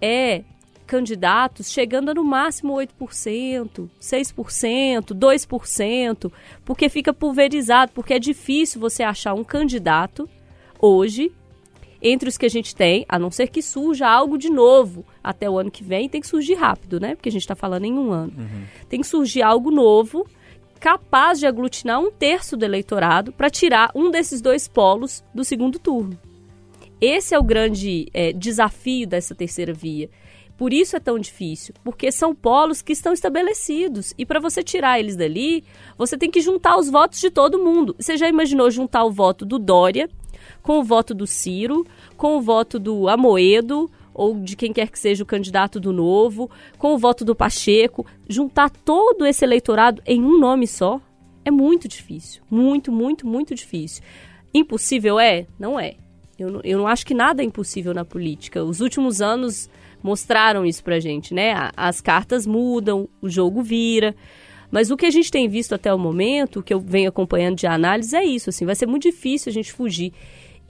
é 0.01 0.43
candidatos 0.87 1.71
chegando 1.71 2.11
a 2.11 2.15
no 2.15 2.25
máximo 2.25 2.73
8%, 2.73 3.91
6%, 4.01 5.15
2%, 5.15 6.33
porque 6.65 6.89
fica 6.89 7.13
pulverizado, 7.13 7.93
porque 7.93 8.15
é 8.15 8.19
difícil 8.19 8.81
você 8.81 9.03
achar 9.03 9.35
um 9.35 9.45
candidato 9.45 10.27
hoje 10.81 11.31
entre 12.01 12.29
os 12.29 12.39
que 12.39 12.47
a 12.47 12.49
gente 12.49 12.75
tem, 12.75 13.05
a 13.09 13.19
não 13.19 13.31
ser 13.31 13.49
que 13.49 13.61
surja 13.61 14.09
algo 14.09 14.39
de 14.39 14.49
novo 14.49 15.05
até 15.23 15.51
o 15.51 15.59
ano 15.59 15.71
que 15.71 15.83
vem, 15.83 16.09
tem 16.09 16.21
que 16.21 16.27
surgir 16.27 16.55
rápido, 16.55 17.01
né? 17.01 17.15
Porque 17.15 17.29
a 17.29 17.33
gente 17.33 17.43
está 17.43 17.57
falando 17.57 17.85
em 17.85 17.93
um 17.93 18.13
ano. 18.13 18.33
Tem 18.89 19.01
que 19.01 19.07
surgir 19.07 19.43
algo 19.43 19.71
novo, 19.71 20.27
capaz 20.79 21.39
de 21.39 21.47
aglutinar 21.47 22.01
um 22.01 22.11
terço 22.11 22.57
do 22.57 22.65
eleitorado 22.65 23.33
para 23.33 23.51
tirar 23.51 23.91
um 23.95 24.11
desses 24.11 24.41
dois 24.41 24.69
polos 24.69 25.25
do 25.35 25.45
segundo 25.45 25.79
turno. 25.79 26.19
Esse 27.01 27.35
é 27.35 27.39
o 27.39 27.43
grande 27.43 28.09
é, 28.13 28.33
desafio 28.33 29.07
dessa 29.07 29.35
terceira 29.35 29.73
via. 29.73 30.11
Por 30.57 30.73
isso 30.73 30.97
é 30.97 31.01
tão 31.01 31.19
difícil, 31.19 31.73
porque 31.85 32.11
são 32.11 32.35
polos 32.35 32.83
que 32.83 32.93
estão 32.93 33.13
estabelecidos. 33.13 34.13
E 34.19 34.27
para 34.27 34.41
você 34.41 34.61
tirar 34.61 34.99
eles 34.99 35.15
dali, 35.15 35.63
você 35.97 36.19
tem 36.19 36.29
que 36.29 36.41
juntar 36.41 36.77
os 36.77 36.91
votos 36.91 37.21
de 37.21 37.31
todo 37.31 37.63
mundo. 37.63 37.95
Você 37.97 38.17
já 38.17 38.29
imaginou 38.29 38.69
juntar 38.69 39.05
o 39.05 39.13
voto 39.13 39.47
do 39.47 39.57
Dória 39.59 40.11
com 40.61 40.81
o 40.81 40.85
voto 40.85 41.15
do 41.15 41.27
Ciro, 41.27 41.87
com 42.17 42.37
o 42.37 42.41
voto 42.41 42.79
do 42.79 43.09
Amoedo, 43.09 43.89
ou 44.19 44.41
de 44.41 44.57
quem 44.57 44.73
quer 44.73 44.91
que 44.91 44.99
seja 44.99 45.23
o 45.23 45.27
candidato 45.27 45.79
do 45.79 45.93
Novo, 45.93 46.51
com 46.77 46.93
o 46.93 46.99
voto 46.99 47.25
do 47.25 47.37
Pacheco, 47.37 48.05
juntar 48.29 48.69
todo 48.69 49.25
esse 49.25 49.45
eleitorado 49.45 50.03
em 50.05 50.21
um 50.21 50.39
nome 50.39 50.67
só? 50.67 51.01
É 51.45 51.51
muito 51.51 51.87
difícil. 51.87 52.43
Muito, 52.51 52.91
muito, 52.91 53.27
muito 53.27 53.55
difícil. 53.55 54.03
Impossível 54.53 55.21
é? 55.21 55.47
Não 55.59 55.79
é. 55.79 55.95
Eu 56.37 56.51
não, 56.51 56.61
eu 56.65 56.79
não 56.79 56.87
acho 56.89 57.07
que 57.07 57.15
nada 57.15 57.43
é 57.43 57.45
impossível 57.45 57.95
na 57.95 58.05
política. 58.05 58.65
Os 58.65 58.81
últimos 58.81 59.23
anos 59.23 59.71
mostraram 60.03 60.67
isso 60.67 60.83
pra 60.83 60.99
gente, 60.99 61.33
né? 61.33 61.71
As 61.77 62.01
cartas 62.01 62.45
mudam, 62.45 63.09
o 63.23 63.29
jogo 63.29 63.63
vira. 63.63 64.17
Mas 64.71 64.91
o 64.91 64.97
que 64.97 65.07
a 65.07 65.11
gente 65.11 65.31
tem 65.31 65.49
visto 65.49 65.75
até 65.75 65.95
o 65.95 65.99
momento, 65.99 66.59
o 66.59 66.63
que 66.63 66.75
eu 66.75 66.81
venho 66.81 67.09
acompanhando 67.09 67.57
de 67.57 67.67
análise, 67.67 68.15
é 68.17 68.25
isso. 68.25 68.51
Assim, 68.51 68.67
vai 68.67 68.75
ser 68.75 68.87
muito 68.87 69.05
difícil 69.05 69.51
a 69.51 69.53
gente 69.53 69.73
fugir. 69.73 70.13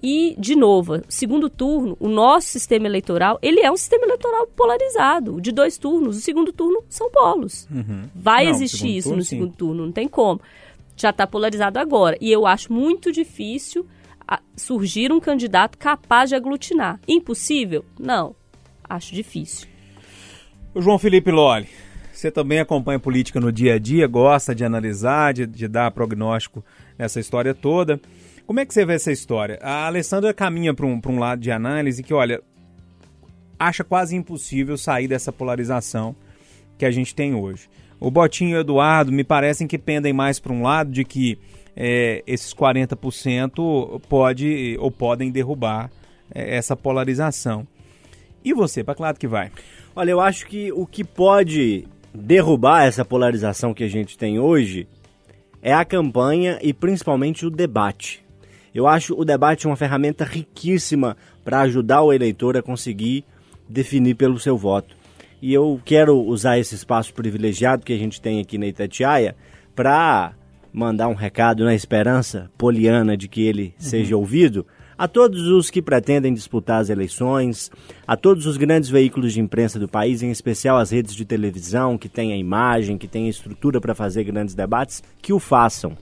E, 0.03 0.37
de 0.39 0.55
novo, 0.55 1.03
segundo 1.09 1.51
turno, 1.51 1.97
o 1.99 2.09
nosso 2.09 2.47
sistema 2.49 2.87
eleitoral, 2.87 3.39
ele 3.43 3.61
é 3.61 3.71
um 3.71 3.77
sistema 3.77 4.05
eleitoral 4.05 4.47
polarizado, 4.49 5.41
de 5.41 5.51
dois 5.51 5.77
turnos. 5.77 6.17
O 6.17 6.21
segundo 6.21 6.53
turno 6.53 6.85
são 6.89 7.11
polos. 7.11 7.67
Vai 8.15 8.45
Não, 8.45 8.53
existir 8.53 8.97
isso 8.97 9.09
turno, 9.09 9.19
no 9.19 9.25
sim. 9.25 9.37
segundo 9.37 9.53
turno, 9.55 9.85
não 9.87 9.93
tem 9.93 10.07
como. 10.07 10.41
Já 10.97 11.11
está 11.11 11.27
polarizado 11.27 11.79
agora. 11.81 12.17
E 12.21 12.31
eu 12.31 12.47
acho 12.47 12.73
muito 12.73 13.11
difícil 13.11 13.87
a- 14.27 14.41
surgir 14.57 15.13
um 15.13 15.19
candidato 15.19 15.77
capaz 15.77 16.29
de 16.31 16.37
aglutinar. 16.37 17.01
Impossível? 17.09 17.85
Não. 17.99 18.37
Acho 18.89 19.13
difícil. 19.15 19.67
O 20.75 20.81
João 20.81 20.99
Felipe 20.99 21.31
Lolli, 21.33 21.67
você 22.13 22.31
também 22.31 22.61
acompanha 22.61 22.99
política 23.01 23.41
no 23.41 23.51
dia 23.51 23.75
a 23.75 23.79
dia, 23.79 24.07
gosta 24.07 24.55
de 24.55 24.65
analisar, 24.65 25.35
de, 25.35 25.45
de 25.47 25.67
dar 25.67 25.91
prognóstico 25.91 26.65
nessa 26.97 27.19
história 27.19 27.53
toda. 27.55 28.01
Como 28.49 28.61
é 28.61 28.65
que 28.65 28.73
você 28.73 28.83
vê 28.87 28.95
essa 28.95 29.13
história? 29.13 29.59
A 29.61 29.87
Alessandra 29.87 30.33
caminha 30.33 30.73
para 30.73 30.87
um, 30.87 30.99
um 31.07 31.19
lado 31.19 31.39
de 31.39 31.51
análise 31.51 32.03
que, 32.03 32.15
olha, 32.15 32.41
acha 33.59 33.85
quase 33.85 34.17
impossível 34.17 34.79
sair 34.79 35.07
dessa 35.07 35.31
polarização 35.31 36.17
que 36.79 36.87
a 36.87 36.91
gente 36.91 37.15
tem 37.15 37.35
hoje. 37.35 37.69
O 38.01 38.11
Botinho 38.11 38.53
e 38.53 38.55
o 38.55 38.61
Eduardo 38.61 39.13
me 39.13 39.23
parecem 39.23 39.67
que 39.67 39.77
pendem 39.77 40.15
mais 40.15 40.41
para 40.41 40.51
um 40.51 40.63
lado 40.63 40.91
de 40.91 41.05
que 41.05 41.39
é, 41.77 42.23
esses 42.27 42.55
40% 42.55 44.01
pode 44.09 44.79
ou 44.81 44.91
podem 44.91 45.31
derrubar 45.31 45.91
é, 46.35 46.57
essa 46.57 46.75
polarização. 46.75 47.69
E 48.43 48.55
você, 48.55 48.83
para 48.83 48.95
que 48.95 49.03
lado 49.03 49.19
que 49.19 49.29
vai? 49.29 49.53
Olha, 49.95 50.13
eu 50.13 50.21
acho 50.23 50.47
que 50.47 50.73
o 50.73 50.87
que 50.87 51.05
pode 51.05 51.87
derrubar 52.15 52.87
essa 52.87 53.05
polarização 53.05 53.75
que 53.75 53.85
a 53.85 53.89
gente 53.89 54.17
tem 54.17 54.39
hoje 54.39 54.89
é 55.61 55.75
a 55.75 55.85
campanha 55.85 56.59
e 56.63 56.73
principalmente 56.73 57.45
o 57.45 57.51
debate. 57.51 58.27
Eu 58.75 58.87
acho 58.87 59.15
o 59.19 59.25
debate 59.25 59.67
uma 59.67 59.77
ferramenta 59.77 60.25
riquíssima 60.25 61.17
para 61.45 61.61
ajudar 61.61 62.03
o 62.03 62.13
eleitor 62.13 62.57
a 62.57 62.63
conseguir 62.63 63.25
definir 63.69 64.15
pelo 64.15 64.39
seu 64.39 64.57
voto. 64.57 64.97
E 65.41 65.53
eu 65.55 65.81
quero 65.85 66.19
usar 66.19 66.59
esse 66.59 66.75
espaço 66.75 67.15
privilegiado 67.15 67.85
que 67.85 67.93
a 67.93 67.99
gente 67.99 68.21
tem 68.21 68.41
aqui 68.41 68.59
na 68.59 68.67
Itatiaia 68.67 69.37
para 69.75 70.33
mandar 70.73 71.09
um 71.09 71.15
recado 71.15 71.65
na 71.65 71.75
esperança 71.75 72.51
poliana 72.59 73.17
de 73.17 73.29
que 73.29 73.43
ele 73.43 73.75
seja 73.79 74.17
ouvido 74.17 74.67
a 74.99 75.07
todos 75.07 75.47
os 75.47 75.71
que 75.71 75.81
pretendem 75.81 76.35
disputar 76.35 76.81
as 76.81 76.91
eleições, 76.91 77.71
a 78.05 78.17
todos 78.17 78.47
os 78.47 78.57
grandes 78.57 78.91
veículos 78.91 79.33
de 79.33 79.41
imprensa 79.41 79.79
do 79.79 79.87
país, 79.87 80.23
em 80.23 80.31
especial 80.31 80.77
as 80.77 80.91
redes 80.91 81.15
de 81.15 81.25
televisão 81.25 81.97
que 81.97 82.09
têm 82.09 82.33
a 82.33 82.37
imagem, 82.37 82.99
que 82.99 83.07
têm 83.07 83.27
a 83.27 83.31
estrutura 83.31 83.81
para 83.81 83.95
fazer 83.95 84.25
grandes 84.25 84.57
debates, 84.57 85.01
que 85.23 85.33
o 85.33 85.39
façam. 85.39 85.97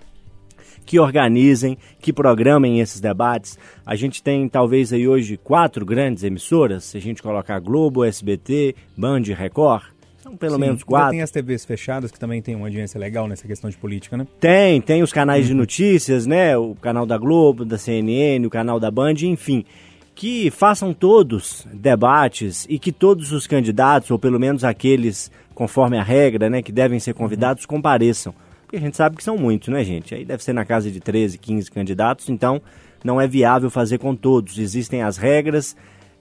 Que 0.87 1.01
organizem, 1.01 1.77
que 2.01 2.13
programem 2.13 2.81
esses 2.81 3.01
debates. 3.01 3.59
A 3.85 3.97
gente 3.97 4.23
tem 4.23 4.49
talvez 4.49 4.93
aí 4.93 5.07
hoje 5.07 5.37
quatro 5.37 5.85
grandes 5.85 6.23
emissoras, 6.23 6.85
se 6.85 6.97
a 6.97 7.01
gente 7.01 7.23
colocar 7.23 7.59
Globo, 7.59 8.05
SBT, 8.05 8.75
Band, 8.97 9.23
Record. 9.37 9.83
São 10.23 10.37
pelo 10.37 10.55
Sim, 10.55 10.61
menos 10.61 10.83
quatro. 10.85 11.11
Tem 11.11 11.23
as 11.23 11.31
TVs 11.31 11.65
fechadas 11.65 12.11
que 12.11 12.19
também 12.19 12.41
tem 12.41 12.55
uma 12.55 12.67
audiência 12.67 12.99
legal 12.99 13.29
nessa 13.29 13.47
questão 13.47 13.69
de 13.69 13.77
política, 13.77 14.17
né? 14.17 14.27
Tem, 14.41 14.81
tem 14.81 15.03
os 15.03 15.13
canais 15.13 15.47
de 15.47 15.55
notícias, 15.55 16.25
né? 16.25 16.57
O 16.57 16.75
canal 16.75 17.05
da 17.05 17.19
Globo, 17.19 17.65
da 17.65 17.77
CNN, 17.77 18.47
o 18.47 18.51
canal 18.51 18.81
da 18.81 18.91
Band, 18.91 19.15
enfim. 19.23 19.65
Que 20.15 20.51
façam 20.51 20.95
todos 20.95 21.67
debates 21.73 22.67
e 22.69 22.79
que 22.79 22.91
todos 22.91 23.33
os 23.33 23.47
candidatos, 23.47 24.11
ou 24.11 24.19
pelo 24.19 24.41
menos 24.41 24.65
aqueles 24.65 25.31
conforme 25.57 25.97
a 25.97 26.03
regra, 26.03 26.51
né, 26.51 26.61
que 26.61 26.71
devem 26.71 27.01
ser 27.01 27.15
convidados, 27.15 27.65
compareçam. 27.65 28.35
Porque 28.67 28.77
a 28.77 28.81
gente 28.81 28.97
sabe 28.97 29.17
que 29.17 29.23
são 29.23 29.39
muitos, 29.39 29.69
né, 29.69 29.85
gente? 29.85 30.13
Aí 30.15 30.25
deve 30.25 30.43
ser 30.43 30.53
na 30.53 30.65
casa 30.65 30.91
de 30.91 30.99
13, 30.99 31.39
15 31.39 31.71
candidatos, 31.71 32.29
então 32.29 32.61
não 33.05 33.21
é 33.21 33.27
viável 33.29 33.71
fazer 33.71 33.99
com 33.99 34.15
todos. 34.17 34.59
Existem 34.59 35.03
as 35.03 35.17
regras 35.17 35.77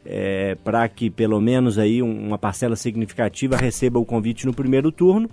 é, 0.07 0.53
para 0.63 0.87
que 0.87 1.09
pelo 1.09 1.41
menos 1.41 1.79
aí 1.79 2.03
um- 2.03 2.27
uma 2.27 2.37
parcela 2.37 2.75
significativa 2.75 3.57
receba 3.57 3.97
o 3.97 4.05
convite 4.05 4.45
no 4.45 4.53
primeiro 4.53 4.91
turno. 4.91 5.27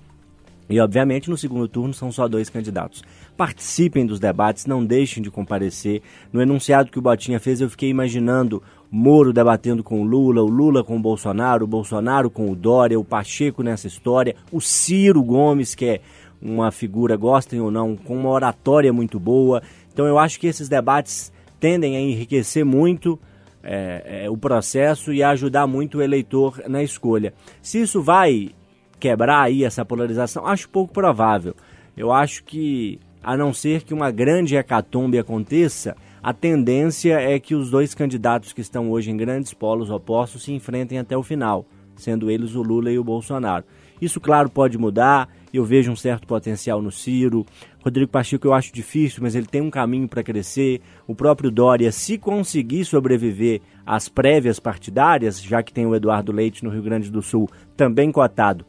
E, 0.70 0.80
obviamente, 0.80 1.28
no 1.28 1.36
segundo 1.36 1.68
turno 1.68 1.92
são 1.92 2.10
só 2.10 2.26
dois 2.26 2.48
candidatos. 2.48 3.02
Participem 3.36 4.06
dos 4.06 4.18
debates, 4.18 4.64
não 4.64 4.82
deixem 4.82 5.22
de 5.22 5.30
comparecer. 5.30 6.00
No 6.32 6.40
enunciado 6.40 6.90
que 6.90 6.98
o 6.98 7.02
Botinha 7.02 7.38
fez, 7.38 7.60
eu 7.60 7.68
fiquei 7.68 7.90
imaginando 7.90 8.62
Moro 8.90 9.32
debatendo 9.32 9.82
com 9.82 10.00
o 10.00 10.04
Lula, 10.04 10.42
o 10.42 10.46
Lula 10.48 10.82
com 10.84 10.96
o 10.96 11.00
Bolsonaro, 11.00 11.64
o 11.64 11.68
Bolsonaro 11.68 12.30
com 12.30 12.50
o 12.50 12.54
Dória, 12.56 12.98
o 12.98 13.04
Pacheco 13.04 13.62
nessa 13.62 13.86
história, 13.86 14.36
o 14.50 14.60
Ciro 14.60 15.22
Gomes, 15.22 15.74
que 15.74 15.84
é 15.84 16.00
uma 16.42 16.72
figura, 16.72 17.16
gostem 17.16 17.60
ou 17.60 17.70
não, 17.70 17.96
com 17.96 18.16
uma 18.16 18.30
oratória 18.30 18.92
muito 18.92 19.20
boa. 19.20 19.62
Então, 19.92 20.06
eu 20.06 20.18
acho 20.18 20.40
que 20.40 20.46
esses 20.46 20.68
debates 20.68 21.32
tendem 21.60 21.96
a 21.96 22.00
enriquecer 22.00 22.64
muito 22.64 23.18
é, 23.62 24.24
é, 24.24 24.30
o 24.30 24.36
processo 24.36 25.12
e 25.12 25.22
a 25.22 25.30
ajudar 25.30 25.66
muito 25.66 25.98
o 25.98 26.02
eleitor 26.02 26.62
na 26.68 26.82
escolha. 26.82 27.32
Se 27.62 27.80
isso 27.80 28.02
vai 28.02 28.50
quebrar 28.98 29.42
aí 29.42 29.64
essa 29.64 29.84
polarização, 29.84 30.46
acho 30.46 30.68
pouco 30.68 30.92
provável. 30.92 31.54
Eu 31.96 32.12
acho 32.12 32.42
que, 32.44 32.98
a 33.22 33.36
não 33.36 33.52
ser 33.52 33.82
que 33.82 33.94
uma 33.94 34.10
grande 34.10 34.56
hecatombe 34.56 35.18
aconteça, 35.18 35.96
a 36.22 36.32
tendência 36.32 37.20
é 37.20 37.38
que 37.38 37.54
os 37.54 37.70
dois 37.70 37.94
candidatos 37.94 38.52
que 38.52 38.60
estão 38.60 38.90
hoje 38.90 39.10
em 39.10 39.16
grandes 39.16 39.52
polos 39.52 39.90
opostos 39.90 40.44
se 40.44 40.52
enfrentem 40.52 40.98
até 40.98 41.16
o 41.16 41.22
final, 41.22 41.66
sendo 41.96 42.30
eles 42.30 42.54
o 42.54 42.62
Lula 42.62 42.90
e 42.90 42.98
o 42.98 43.04
Bolsonaro. 43.04 43.64
Isso, 44.00 44.20
claro, 44.20 44.48
pode 44.48 44.78
mudar. 44.78 45.28
Eu 45.52 45.64
vejo 45.64 45.92
um 45.92 45.96
certo 45.96 46.26
potencial 46.26 46.80
no 46.80 46.90
Ciro. 46.90 47.44
Rodrigo 47.84 48.10
Pacheco 48.10 48.46
eu 48.46 48.54
acho 48.54 48.72
difícil, 48.72 49.22
mas 49.22 49.34
ele 49.34 49.46
tem 49.46 49.60
um 49.60 49.70
caminho 49.70 50.08
para 50.08 50.22
crescer. 50.22 50.80
O 51.06 51.14
próprio 51.14 51.50
Dória, 51.50 51.92
se 51.92 52.16
conseguir 52.16 52.84
sobreviver 52.84 53.60
às 53.84 54.08
prévias 54.08 54.58
partidárias, 54.58 55.42
já 55.42 55.62
que 55.62 55.72
tem 55.72 55.84
o 55.84 55.94
Eduardo 55.94 56.32
Leite 56.32 56.64
no 56.64 56.70
Rio 56.70 56.82
Grande 56.82 57.10
do 57.10 57.20
Sul, 57.20 57.50
também 57.76 58.10
cotado 58.10 58.64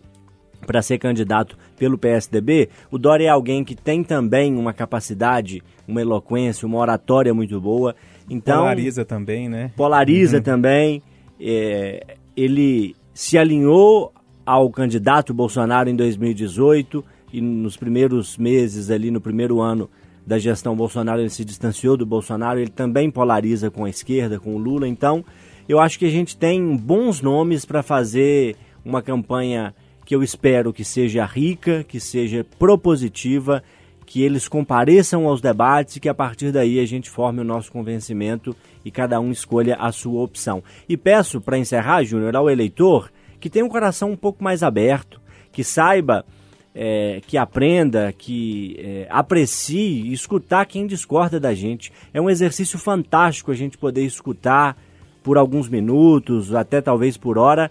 para 0.66 0.82
ser 0.82 0.98
candidato 0.98 1.58
pelo 1.78 1.98
PSDB, 1.98 2.70
o 2.90 2.98
Dória 2.98 3.25
é 3.25 3.30
alguém 3.30 3.63
que 3.63 3.75
tem 3.75 4.04
também 4.04 4.56
uma 4.56 4.74
capacidade, 4.74 5.62
uma 5.88 6.02
eloquência, 6.02 6.66
uma 6.66 6.78
oratória 6.78 7.34
muito 7.34 7.60
boa. 7.60 7.96
Então, 8.30 8.60
Polariza 8.60 9.06
também, 9.06 9.50
né? 9.50 9.72
polariza 9.75 10.42
também. 10.42 11.02
É, 11.40 12.18
ele 12.36 12.96
se 13.13 13.38
alinhou 13.38 14.13
ao 14.45 14.69
candidato 14.69 15.34
Bolsonaro 15.34 15.89
em 15.89 15.95
2018 15.95 17.03
e 17.32 17.41
nos 17.41 17.77
primeiros 17.77 18.38
meses 18.38 18.89
ali, 18.89 19.10
no 19.10 19.21
primeiro 19.21 19.62
ano 19.62 19.89
da 20.25 20.38
gestão 20.38 20.75
Bolsonaro, 20.75 21.21
ele 21.21 21.29
se 21.29 21.43
distanciou 21.43 21.97
do 21.97 22.06
Bolsonaro. 22.06 22.60
Ele 22.60 22.69
também 22.69 23.10
polariza 23.10 23.69
com 23.69 23.86
a 23.86 23.89
esquerda, 23.89 24.39
com 24.39 24.56
o 24.56 24.58
Lula. 24.58 24.88
Então, 24.88 25.23
eu 25.67 25.79
acho 25.79 25.97
que 25.97 26.06
a 26.06 26.10
gente 26.10 26.38
tem 26.38 26.75
bons 26.75 27.21
nomes 27.21 27.65
para 27.65 27.84
fazer 27.84 28.56
uma 28.86 29.01
campanha 29.01 29.73
que 30.06 30.15
eu 30.15 30.21
espero 30.21 30.73
que 30.73 30.84
seja 30.84 31.25
rica, 31.25 31.84
que 31.84 31.99
seja 31.99 32.45
propositiva, 32.60 33.63
que 34.06 34.21
eles 34.21 34.47
compareçam 34.47 35.27
aos 35.27 35.41
debates 35.41 35.95
e 35.95 35.99
que 35.99 36.10
a 36.10 36.13
partir 36.13 36.51
daí 36.51 36.79
a 36.79 36.86
gente 36.86 37.10
forme 37.10 37.39
o 37.39 37.43
nosso 37.43 37.71
convencimento 37.71 38.56
e 38.84 38.91
cada 38.91 39.19
um 39.19 39.32
escolha 39.32 39.75
a 39.77 39.91
sua 39.91 40.21
opção. 40.21 40.62
E 40.88 40.97
peço, 40.97 41.39
para 41.39 41.58
encerrar, 41.58 42.03
Júnior, 42.03 42.36
ao 42.36 42.49
eleitor 42.49 43.10
que 43.43 43.49
tenha 43.49 43.65
um 43.65 43.69
coração 43.69 44.10
um 44.10 44.15
pouco 44.15 44.41
mais 44.41 44.63
aberto, 44.63 45.19
que 45.51 45.65
saiba, 45.65 46.25
é, 46.73 47.19
que 47.27 47.38
aprenda, 47.38 48.13
que 48.17 48.77
é, 48.79 49.08
aprecie 49.10 50.13
escutar 50.13 50.65
quem 50.65 50.88
discorda 50.88 51.41
da 51.41 51.53
gente. 51.53 51.91
É 52.13 52.21
um 52.21 52.29
exercício 52.29 52.79
fantástico 52.79 53.51
a 53.51 53.53
gente 53.53 53.77
poder 53.77 54.06
escutar 54.06 54.77
por 55.21 55.38
alguns 55.38 55.67
minutos, 55.67 56.56
até 56.56 56.79
talvez 56.79 57.17
por 57.17 57.38
hora, 57.38 57.69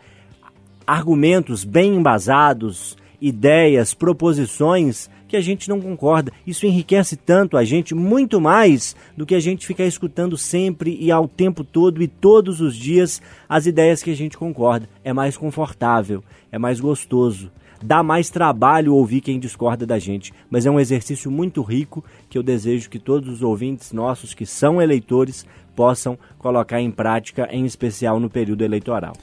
argumentos 0.86 1.64
bem 1.64 1.94
embasados, 1.94 2.94
ideias, 3.18 3.94
proposições 3.94 5.08
que 5.32 5.36
a 5.36 5.40
gente 5.40 5.66
não 5.66 5.80
concorda. 5.80 6.30
Isso 6.46 6.66
enriquece 6.66 7.16
tanto 7.16 7.56
a 7.56 7.64
gente, 7.64 7.94
muito 7.94 8.38
mais 8.38 8.94
do 9.16 9.24
que 9.24 9.34
a 9.34 9.40
gente 9.40 9.66
ficar 9.66 9.86
escutando 9.86 10.36
sempre 10.36 10.94
e 11.00 11.10
ao 11.10 11.26
tempo 11.26 11.64
todo 11.64 12.02
e 12.02 12.06
todos 12.06 12.60
os 12.60 12.76
dias 12.76 13.22
as 13.48 13.64
ideias 13.64 14.02
que 14.02 14.10
a 14.10 14.14
gente 14.14 14.36
concorda. 14.36 14.86
É 15.02 15.10
mais 15.10 15.34
confortável, 15.34 16.22
é 16.50 16.58
mais 16.58 16.80
gostoso. 16.80 17.50
Dá 17.82 18.02
mais 18.02 18.28
trabalho 18.28 18.94
ouvir 18.94 19.22
quem 19.22 19.40
discorda 19.40 19.86
da 19.86 19.98
gente, 19.98 20.34
mas 20.50 20.66
é 20.66 20.70
um 20.70 20.78
exercício 20.78 21.30
muito 21.30 21.62
rico 21.62 22.04
que 22.28 22.36
eu 22.36 22.42
desejo 22.42 22.90
que 22.90 22.98
todos 22.98 23.30
os 23.30 23.42
ouvintes 23.42 23.90
nossos 23.90 24.34
que 24.34 24.44
são 24.44 24.82
eleitores 24.82 25.46
possam 25.74 26.18
colocar 26.38 26.78
em 26.78 26.90
prática, 26.90 27.48
em 27.50 27.64
especial 27.64 28.20
no 28.20 28.28
período 28.28 28.62
eleitoral. 28.62 29.14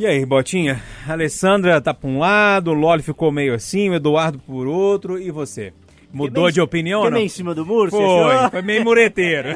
E 0.00 0.06
aí, 0.06 0.24
Botinha? 0.24 0.82
A 1.06 1.12
Alessandra 1.12 1.78
tá 1.78 1.92
pra 1.92 2.08
um 2.08 2.18
lado, 2.18 2.70
o 2.70 2.72
Loli 2.72 3.02
ficou 3.02 3.30
meio 3.30 3.52
assim, 3.52 3.90
o 3.90 3.94
Eduardo 3.94 4.38
por 4.38 4.66
outro, 4.66 5.20
e 5.20 5.30
você? 5.30 5.74
Mudou 6.10 6.44
meio- 6.44 6.54
de 6.54 6.60
opinião 6.62 7.10
não? 7.10 7.18
em 7.18 7.28
cima 7.28 7.54
do 7.54 7.66
muro, 7.66 7.90
Foi, 7.90 8.50
foi 8.50 8.62
meio 8.62 8.82
mureteiro. 8.82 9.50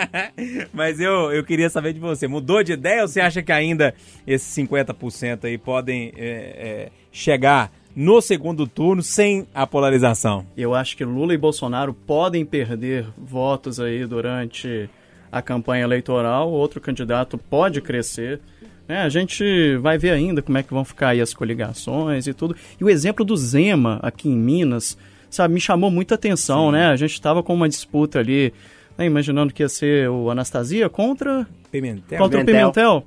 Mas 0.72 0.98
eu, 0.98 1.30
eu 1.30 1.44
queria 1.44 1.68
saber 1.68 1.92
de 1.92 2.00
você. 2.00 2.26
Mudou 2.26 2.62
de 2.62 2.72
ideia 2.72 3.02
ou 3.02 3.08
você 3.08 3.20
acha 3.20 3.42
que 3.42 3.52
ainda 3.52 3.92
esses 4.26 4.48
50% 4.56 5.44
aí 5.44 5.58
podem 5.58 6.10
é, 6.16 6.24
é, 6.24 6.88
chegar 7.12 7.70
no 7.94 8.22
segundo 8.22 8.66
turno 8.66 9.02
sem 9.02 9.46
a 9.54 9.66
polarização? 9.66 10.46
Eu 10.56 10.74
acho 10.74 10.96
que 10.96 11.04
Lula 11.04 11.34
e 11.34 11.36
Bolsonaro 11.36 11.92
podem 11.92 12.46
perder 12.46 13.08
votos 13.14 13.78
aí 13.78 14.06
durante 14.06 14.88
a 15.30 15.42
campanha 15.42 15.84
eleitoral, 15.84 16.50
outro 16.50 16.80
candidato 16.80 17.36
pode 17.36 17.82
crescer. 17.82 18.40
Né? 18.88 19.02
a 19.02 19.08
gente 19.08 19.76
vai 19.76 19.98
ver 19.98 20.10
ainda 20.10 20.42
como 20.42 20.58
é 20.58 20.62
que 20.62 20.72
vão 20.72 20.84
ficar 20.84 21.08
aí 21.08 21.20
as 21.20 21.34
coligações 21.34 22.26
e 22.26 22.34
tudo. 22.34 22.54
E 22.80 22.84
o 22.84 22.90
exemplo 22.90 23.24
do 23.24 23.36
Zema 23.36 23.98
aqui 24.02 24.28
em 24.28 24.36
Minas, 24.36 24.96
sabe, 25.28 25.54
me 25.54 25.60
chamou 25.60 25.90
muita 25.90 26.14
atenção, 26.14 26.70
né? 26.70 26.86
A 26.86 26.96
gente 26.96 27.12
estava 27.12 27.42
com 27.42 27.54
uma 27.54 27.68
disputa 27.68 28.18
ali, 28.18 28.52
né, 28.96 29.06
imaginando 29.06 29.52
que 29.52 29.62
ia 29.62 29.68
ser 29.68 30.08
o 30.08 30.30
Anastasia 30.30 30.88
contra 30.88 31.46
Pimentel? 31.70 32.18
contra 32.18 32.44
Pimentel. 32.44 32.68
o 32.68 32.72
Pimentel. 32.72 33.04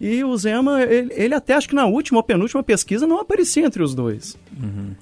E 0.00 0.22
o 0.22 0.36
Zema, 0.36 0.82
ele, 0.82 1.12
ele 1.14 1.34
até 1.34 1.54
acho 1.54 1.68
que 1.68 1.74
na 1.74 1.86
última 1.86 2.18
ou 2.18 2.22
penúltima 2.22 2.62
pesquisa 2.62 3.06
não 3.06 3.18
aparecia 3.18 3.64
entre 3.64 3.82
os 3.82 3.94
dois. 3.94 4.38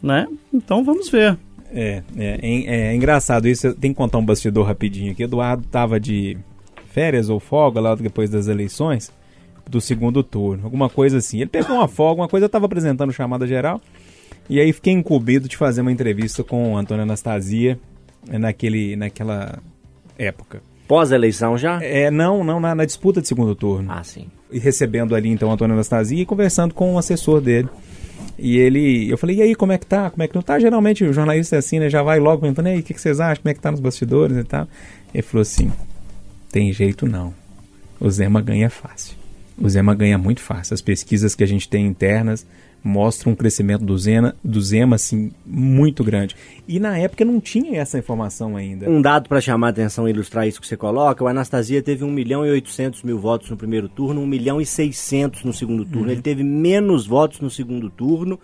Né? 0.03 0.27
Então 0.53 0.83
vamos 0.85 1.09
ver. 1.09 1.37
É, 1.73 2.03
é, 2.17 2.39
é, 2.43 2.89
é 2.89 2.95
engraçado 2.95 3.47
isso. 3.47 3.75
Tenho 3.75 3.95
que 3.95 3.99
contar 3.99 4.19
um 4.19 4.25
bastidor 4.25 4.67
rapidinho 4.67 5.13
aqui. 5.13 5.23
Eduardo 5.23 5.65
tava 5.71 6.01
de 6.01 6.37
férias 6.87 7.29
ou 7.29 7.39
folga 7.39 7.81
lá 7.81 7.95
depois 7.95 8.31
das 8.31 8.49
eleições 8.49 9.13
do 9.69 9.81
segundo 9.81 10.23
turno, 10.23 10.65
alguma 10.65 10.89
coisa 10.89 11.19
assim. 11.19 11.41
Ele 11.41 11.51
pegou 11.51 11.77
uma 11.77 11.89
folga, 11.89 12.23
uma 12.23 12.29
coisa 12.29 12.47
eu 12.47 12.51
tava 12.51 12.67
apresentando 12.67 13.13
chamada 13.13 13.47
geral. 13.47 13.81
E 14.49 14.61
aí 14.61 14.73
fiquei 14.73 14.93
incumbido 14.93 15.49
de 15.49 15.57
fazer 15.57 15.81
uma 15.81 15.93
entrevista 15.93 16.43
com 16.43 16.73
o 16.73 16.77
Antônio 16.77 17.05
Anastasia 17.05 17.79
é, 18.29 18.39
naquele, 18.39 18.97
naquela 18.97 19.59
época. 20.19 20.63
Pós-eleição 20.89 21.57
já? 21.57 21.81
É, 21.83 22.11
não, 22.11 22.43
não, 22.43 22.59
na, 22.59 22.75
na 22.75 22.85
disputa 22.85 23.21
de 23.21 23.29
segundo 23.29 23.55
turno. 23.55 23.91
Ah, 23.93 24.03
sim. 24.03 24.27
E 24.51 24.59
recebendo 24.59 25.15
ali 25.15 25.29
então 25.29 25.49
o 25.49 25.53
Antônio 25.53 25.75
Anastasia 25.75 26.21
e 26.21 26.27
conversando 26.27 26.75
com 26.75 26.95
o 26.95 26.99
assessor 26.99 27.41
dele. 27.41 27.69
E 28.37 28.57
ele, 28.57 29.09
eu 29.09 29.17
falei, 29.17 29.37
e 29.37 29.43
aí, 29.43 29.55
como 29.55 29.71
é 29.71 29.79
que 29.79 29.87
tá? 29.87 30.11
Como 30.11 30.23
é 30.23 30.27
que 30.27 30.35
não 30.35 30.43
tá? 30.43 30.59
Geralmente 30.59 31.05
o 31.05 31.13
jornalista 31.13 31.57
é 31.57 31.59
assim, 31.59 31.79
né? 31.79 31.89
Já 31.89 32.03
vai 32.03 32.19
logo 32.19 32.41
perguntando, 32.41 32.71
e 32.71 32.73
aí, 32.73 32.81
o 32.81 32.83
que, 32.83 32.95
que 32.95 33.01
vocês 33.01 33.21
acham? 33.21 33.43
Como 33.43 33.51
é 33.51 33.55
que 33.55 33.61
tá 33.61 33.71
nos 33.71 33.81
bastidores 33.81 34.37
e 34.37 34.45
tal? 34.45 34.67
Ele 35.15 35.23
falou 35.23 35.43
assim, 35.43 35.71
tem 36.51 36.73
jeito 36.73 37.07
não. 37.07 37.35
O 38.01 38.11
Zema 38.11 38.41
ganha 38.41 38.71
fácil. 38.71 39.20
O 39.61 39.69
Zema 39.69 39.95
ganha 39.95 40.19
muito 40.19 40.41
fácil. 40.41 40.75
As 40.75 40.81
pesquisas 40.81 41.35
que 41.35 41.45
a 41.45 41.47
gente 41.47 41.69
tem 41.69 41.87
internas 41.87 42.47
mostram 42.83 43.33
um 43.33 43.37
crescimento 43.37 43.85
do 43.85 43.97
Zema, 43.99 44.35
do 44.43 44.61
Zema 44.61 44.97
assim, 44.97 45.31
muito 45.45 46.03
grande. 46.03 46.35
E 46.67 46.81
na 46.81 46.97
época 46.97 47.25
não 47.25 47.39
tinha 47.41 47.79
essa 47.79 47.99
informação 47.99 48.57
ainda. 48.57 48.89
Um 48.89 49.03
dado 49.03 49.29
para 49.29 49.41
chamar 49.41 49.67
a 49.67 49.71
atenção 49.71 50.09
e 50.09 50.11
ilustrar 50.11 50.49
isso 50.49 50.61
que 50.61 50.67
você 50.67 50.77
coloca, 50.77 51.23
o 51.23 51.29
Anastasia 51.29 51.83
teve 51.83 52.05
1 52.05 52.11
milhão 52.11 52.45
e 52.47 52.51
800 52.51 53.03
mil 53.03 53.19
votos 53.19 53.51
no 53.51 53.57
primeiro 53.57 53.89
turno, 53.89 54.23
1 54.23 54.27
milhão 54.27 54.61
e 54.61 54.67
600 54.67 55.45
no 55.45 55.53
segundo 55.53 55.85
turno. 55.85 56.07
Uhum. 56.07 56.13
Ele 56.13 56.23
teve 56.23 56.43
menos 56.43 57.07
votos 57.07 57.41
no 57.41 57.51
segundo 57.51 57.91
turno, 57.91 58.39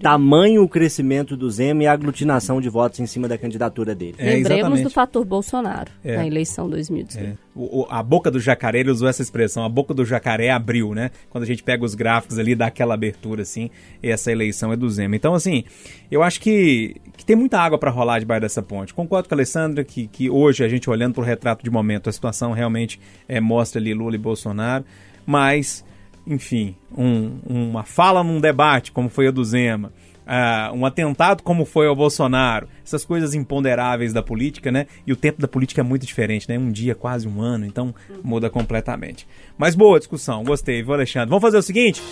tamanho 0.00 0.62
o 0.62 0.68
crescimento 0.68 1.36
do 1.36 1.48
Zema 1.48 1.84
e 1.84 1.86
a 1.86 1.92
aglutinação 1.92 2.60
de 2.60 2.68
votos 2.68 2.98
em 2.98 3.06
cima 3.06 3.28
da 3.28 3.38
candidatura 3.38 3.94
dele. 3.94 4.14
É, 4.18 4.30
Lembremos 4.30 4.50
exatamente. 4.50 4.82
do 4.82 4.90
fator 4.90 5.24
Bolsonaro 5.24 5.90
É. 6.04 6.16
na 6.16 6.26
eleição 6.26 6.68
2018. 6.68 7.40
É. 7.42 7.45
O- 7.56 7.86
a 7.88 8.02
boca 8.02 8.30
do 8.30 8.38
jacaré, 8.38 8.80
ele 8.80 8.90
usou 8.90 9.08
essa 9.08 9.22
expressão, 9.22 9.64
a 9.64 9.68
boca 9.68 9.94
do 9.94 10.04
jacaré 10.04 10.50
abriu, 10.50 10.94
né? 10.94 11.10
Quando 11.30 11.44
a 11.44 11.46
gente 11.46 11.62
pega 11.62 11.82
os 11.84 11.94
gráficos 11.94 12.38
ali, 12.38 12.54
dá 12.54 12.66
aquela 12.66 12.92
abertura, 12.92 13.40
assim, 13.42 13.70
essa 14.02 14.30
eleição 14.30 14.72
é 14.72 14.76
do 14.76 14.88
Zema. 14.90 15.16
Então, 15.16 15.32
assim, 15.34 15.64
eu 16.10 16.22
acho 16.22 16.38
que, 16.40 16.96
que 17.16 17.24
tem 17.24 17.34
muita 17.34 17.58
água 17.58 17.78
para 17.78 17.90
rolar 17.90 18.18
debaixo 18.18 18.42
dessa 18.42 18.62
ponte. 18.62 18.92
Concordo 18.92 19.28
com 19.28 19.34
a 19.34 19.36
Alessandra 19.36 19.82
que, 19.84 20.06
que 20.06 20.28
hoje, 20.28 20.62
a 20.62 20.68
gente 20.68 20.90
olhando 20.90 21.14
para 21.14 21.22
o 21.22 21.24
retrato 21.24 21.64
de 21.64 21.70
momento, 21.70 22.10
a 22.10 22.12
situação 22.12 22.52
realmente 22.52 23.00
é, 23.26 23.40
mostra 23.40 23.80
ali 23.80 23.94
Lula 23.94 24.16
e 24.16 24.18
Bolsonaro, 24.18 24.84
mas, 25.24 25.82
enfim, 26.26 26.76
um- 26.96 27.38
uma 27.46 27.84
fala 27.84 28.22
num 28.22 28.40
debate, 28.40 28.92
como 28.92 29.08
foi 29.08 29.28
a 29.28 29.30
do 29.30 29.42
Zema, 29.44 29.92
ah, 30.26 30.72
um 30.74 30.84
atentado 30.84 31.42
como 31.42 31.64
foi 31.64 31.86
ao 31.86 31.94
Bolsonaro, 31.94 32.68
essas 32.84 33.04
coisas 33.04 33.34
imponderáveis 33.34 34.12
da 34.12 34.22
política, 34.22 34.72
né? 34.72 34.86
E 35.06 35.12
o 35.12 35.16
tempo 35.16 35.40
da 35.40 35.48
política 35.48 35.80
é 35.80 35.84
muito 35.84 36.04
diferente, 36.04 36.48
né? 36.48 36.58
Um 36.58 36.70
dia, 36.70 36.94
quase 36.94 37.28
um 37.28 37.40
ano, 37.40 37.64
então 37.64 37.94
muda 38.22 38.50
completamente. 38.50 39.26
Mas 39.56 39.74
boa 39.74 39.98
discussão, 39.98 40.42
gostei, 40.42 40.82
viu, 40.82 40.94
Alexandre? 40.94 41.28
Vamos 41.28 41.42
fazer 41.42 41.58
o 41.58 41.62
seguinte? 41.62 42.02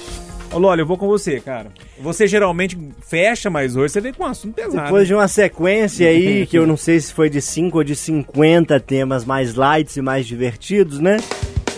Ô, 0.53 0.75
eu 0.75 0.87
vou 0.87 0.97
com 0.97 1.09
você, 1.09 1.41
cara. 1.41 1.73
Você 2.01 2.29
geralmente 2.29 2.79
fecha, 3.01 3.51
mas 3.51 3.75
hoje 3.75 3.93
você 3.93 4.01
vem 4.01 4.13
com 4.13 4.23
um 4.23 4.27
assunto 4.27 4.55
pesado. 4.55 4.85
Depois 4.85 5.09
de 5.09 5.15
uma 5.15 5.27
sequência 5.27 6.09
aí, 6.09 6.47
que 6.49 6.57
eu 6.57 6.67
não 6.67 6.77
sei 6.77 7.01
se 7.01 7.13
foi 7.13 7.29
de 7.29 7.41
5 7.41 7.79
ou 7.79 7.83
de 7.83 7.97
50 7.97 8.79
temas 8.79 9.25
mais 9.25 9.55
lights 9.55 9.97
e 9.97 10.03
mais 10.03 10.27
divertidos, 10.27 11.01
né? 11.01 11.17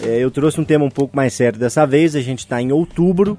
É, 0.02 0.18
eu 0.18 0.30
trouxe 0.30 0.60
um 0.60 0.64
tema 0.64 0.84
um 0.84 0.90
pouco 0.90 1.16
mais 1.16 1.32
sério 1.32 1.58
dessa 1.58 1.86
vez. 1.86 2.14
A 2.14 2.20
gente 2.20 2.40
está 2.40 2.60
em 2.60 2.70
outubro. 2.70 3.38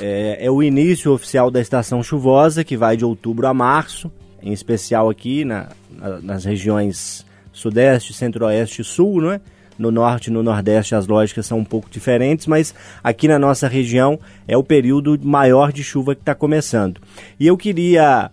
É, 0.00 0.38
é 0.46 0.50
o 0.50 0.62
início 0.62 1.12
oficial 1.12 1.50
da 1.50 1.60
estação 1.60 2.02
chuvosa, 2.02 2.62
que 2.64 2.76
vai 2.76 2.96
de 2.96 3.04
outubro 3.04 3.46
a 3.46 3.54
março, 3.54 4.10
em 4.42 4.52
especial 4.52 5.08
aqui 5.08 5.44
na- 5.44 5.68
na- 5.90 6.20
nas 6.20 6.44
regiões 6.44 7.24
sudeste, 7.52 8.12
centro-oeste 8.12 8.82
e 8.82 8.84
sul, 8.84 9.20
não 9.22 9.32
é? 9.32 9.40
No 9.78 9.90
norte 9.90 10.28
e 10.28 10.30
no 10.30 10.42
nordeste 10.42 10.94
as 10.94 11.06
lógicas 11.06 11.46
são 11.46 11.58
um 11.58 11.64
pouco 11.64 11.88
diferentes, 11.90 12.46
mas 12.46 12.74
aqui 13.04 13.28
na 13.28 13.38
nossa 13.38 13.68
região 13.68 14.18
é 14.48 14.56
o 14.56 14.62
período 14.62 15.18
maior 15.22 15.70
de 15.72 15.82
chuva 15.84 16.14
que 16.14 16.22
está 16.22 16.34
começando. 16.34 17.00
E 17.38 17.46
eu 17.46 17.56
queria 17.56 18.30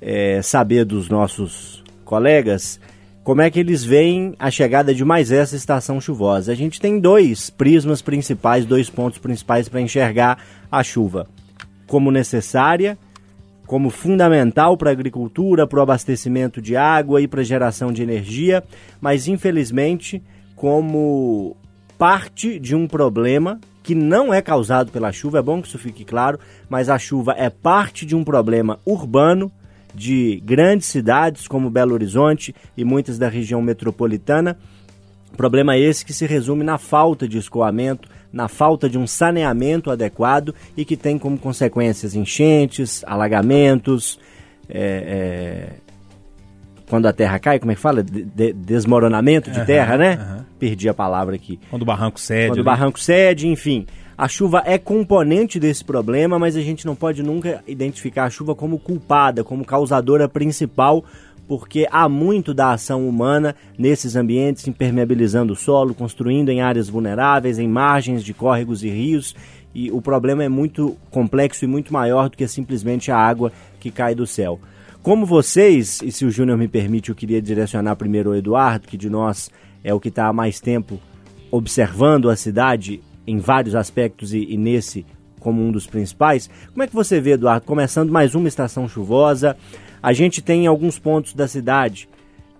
é, 0.00 0.40
saber 0.42 0.84
dos 0.84 1.08
nossos 1.08 1.82
colegas 2.04 2.78
como 3.24 3.40
é 3.40 3.50
que 3.50 3.58
eles 3.58 3.82
veem 3.82 4.34
a 4.38 4.50
chegada 4.50 4.94
de 4.94 5.02
mais 5.02 5.32
essa 5.32 5.56
estação 5.56 5.98
chuvosa. 5.98 6.52
A 6.52 6.54
gente 6.54 6.78
tem 6.78 7.00
dois 7.00 7.48
prismas 7.48 8.02
principais, 8.02 8.66
dois 8.66 8.90
pontos 8.90 9.18
principais 9.18 9.66
para 9.66 9.80
enxergar 9.80 10.38
a 10.70 10.82
chuva: 10.82 11.26
como 11.86 12.10
necessária, 12.10 12.98
como 13.66 13.88
fundamental 13.88 14.76
para 14.76 14.90
a 14.90 14.92
agricultura, 14.92 15.66
para 15.66 15.78
o 15.78 15.82
abastecimento 15.82 16.60
de 16.60 16.76
água 16.76 17.22
e 17.22 17.26
para 17.26 17.40
a 17.40 17.44
geração 17.44 17.90
de 17.90 18.02
energia, 18.02 18.62
mas 19.00 19.26
infelizmente 19.26 20.22
como 20.54 21.56
parte 21.98 22.60
de 22.60 22.76
um 22.76 22.86
problema 22.86 23.58
que 23.82 23.94
não 23.94 24.32
é 24.32 24.40
causado 24.40 24.90
pela 24.90 25.12
chuva, 25.12 25.38
é 25.38 25.42
bom 25.42 25.60
que 25.60 25.68
isso 25.68 25.78
fique 25.78 26.04
claro, 26.04 26.38
mas 26.68 26.88
a 26.88 26.98
chuva 26.98 27.34
é 27.36 27.50
parte 27.50 28.06
de 28.06 28.14
um 28.14 28.22
problema 28.22 28.78
urbano 28.84 29.50
de 29.94 30.42
grandes 30.44 30.88
cidades 30.88 31.46
como 31.46 31.70
Belo 31.70 31.94
Horizonte 31.94 32.54
e 32.76 32.84
muitas 32.84 33.18
da 33.18 33.28
região 33.28 33.62
metropolitana. 33.62 34.58
Problema 35.36 35.76
esse 35.76 36.04
que 36.04 36.12
se 36.12 36.26
resume 36.26 36.64
na 36.64 36.78
falta 36.78 37.26
de 37.26 37.38
escoamento, 37.38 38.08
na 38.32 38.48
falta 38.48 38.88
de 38.88 38.98
um 38.98 39.06
saneamento 39.06 39.90
adequado 39.90 40.54
e 40.76 40.84
que 40.84 40.96
tem 40.96 41.18
como 41.18 41.38
consequências 41.38 42.14
enchentes, 42.14 43.04
alagamentos, 43.06 44.18
é, 44.68 45.70
quando 46.88 47.06
a 47.06 47.12
terra 47.12 47.38
cai, 47.38 47.58
como 47.58 47.72
é 47.72 47.74
que 47.74 47.80
fala? 47.80 48.02
De- 48.02 48.24
de- 48.24 48.52
desmoronamento 48.52 49.50
de 49.50 49.58
Aham, 49.58 49.66
terra, 49.66 49.96
né? 49.96 50.12
aham. 50.20 50.46
Perdi 50.58 50.88
a 50.88 50.94
palavra 50.94 51.34
aqui. 51.34 51.58
Quando 51.70 51.82
o 51.82 51.86
barranco 51.86 52.20
cede. 52.20 52.48
Quando 52.48 52.56
o 52.58 52.60
ali. 52.60 52.64
barranco 52.64 53.00
cede, 53.00 53.48
enfim. 53.48 53.86
A 54.16 54.28
chuva 54.28 54.62
é 54.64 54.78
componente 54.78 55.58
desse 55.58 55.84
problema, 55.84 56.38
mas 56.38 56.56
a 56.56 56.60
gente 56.60 56.86
não 56.86 56.94
pode 56.94 57.22
nunca 57.22 57.62
identificar 57.66 58.24
a 58.24 58.30
chuva 58.30 58.54
como 58.54 58.78
culpada, 58.78 59.42
como 59.42 59.64
causadora 59.64 60.28
principal, 60.28 61.04
porque 61.48 61.86
há 61.90 62.08
muito 62.08 62.54
da 62.54 62.72
ação 62.72 63.08
humana 63.08 63.56
nesses 63.76 64.14
ambientes, 64.14 64.66
impermeabilizando 64.68 65.52
o 65.52 65.56
solo, 65.56 65.92
construindo 65.94 66.48
em 66.50 66.60
áreas 66.62 66.88
vulneráveis, 66.88 67.58
em 67.58 67.66
margens 67.68 68.22
de 68.22 68.32
córregos 68.32 68.84
e 68.84 68.88
rios. 68.88 69.34
E 69.74 69.90
o 69.90 70.00
problema 70.00 70.44
é 70.44 70.48
muito 70.48 70.96
complexo 71.10 71.64
e 71.64 71.68
muito 71.68 71.92
maior 71.92 72.28
do 72.30 72.36
que 72.36 72.46
simplesmente 72.46 73.10
a 73.10 73.18
água 73.18 73.50
que 73.80 73.90
cai 73.90 74.14
do 74.14 74.26
céu. 74.26 74.60
Como 75.04 75.26
vocês, 75.26 76.00
e 76.02 76.10
se 76.10 76.24
o 76.24 76.30
Júnior 76.30 76.56
me 76.56 76.66
permite, 76.66 77.10
eu 77.10 77.14
queria 77.14 77.42
direcionar 77.42 77.94
primeiro 77.94 78.30
ao 78.30 78.36
Eduardo, 78.36 78.88
que 78.88 78.96
de 78.96 79.10
nós 79.10 79.50
é 79.84 79.92
o 79.92 80.00
que 80.00 80.08
está 80.08 80.28
há 80.28 80.32
mais 80.32 80.60
tempo 80.60 80.98
observando 81.50 82.30
a 82.30 82.36
cidade 82.36 83.02
em 83.26 83.38
vários 83.38 83.74
aspectos 83.74 84.32
e, 84.32 84.46
e 84.48 84.56
nesse 84.56 85.04
como 85.38 85.60
um 85.60 85.70
dos 85.70 85.86
principais. 85.86 86.48
Como 86.70 86.82
é 86.82 86.86
que 86.86 86.94
você 86.94 87.20
vê, 87.20 87.32
Eduardo, 87.32 87.66
começando 87.66 88.10
mais 88.10 88.34
uma 88.34 88.48
estação 88.48 88.88
chuvosa? 88.88 89.58
A 90.02 90.14
gente 90.14 90.40
tem 90.40 90.64
em 90.64 90.66
alguns 90.66 90.98
pontos 90.98 91.34
da 91.34 91.46
cidade 91.46 92.08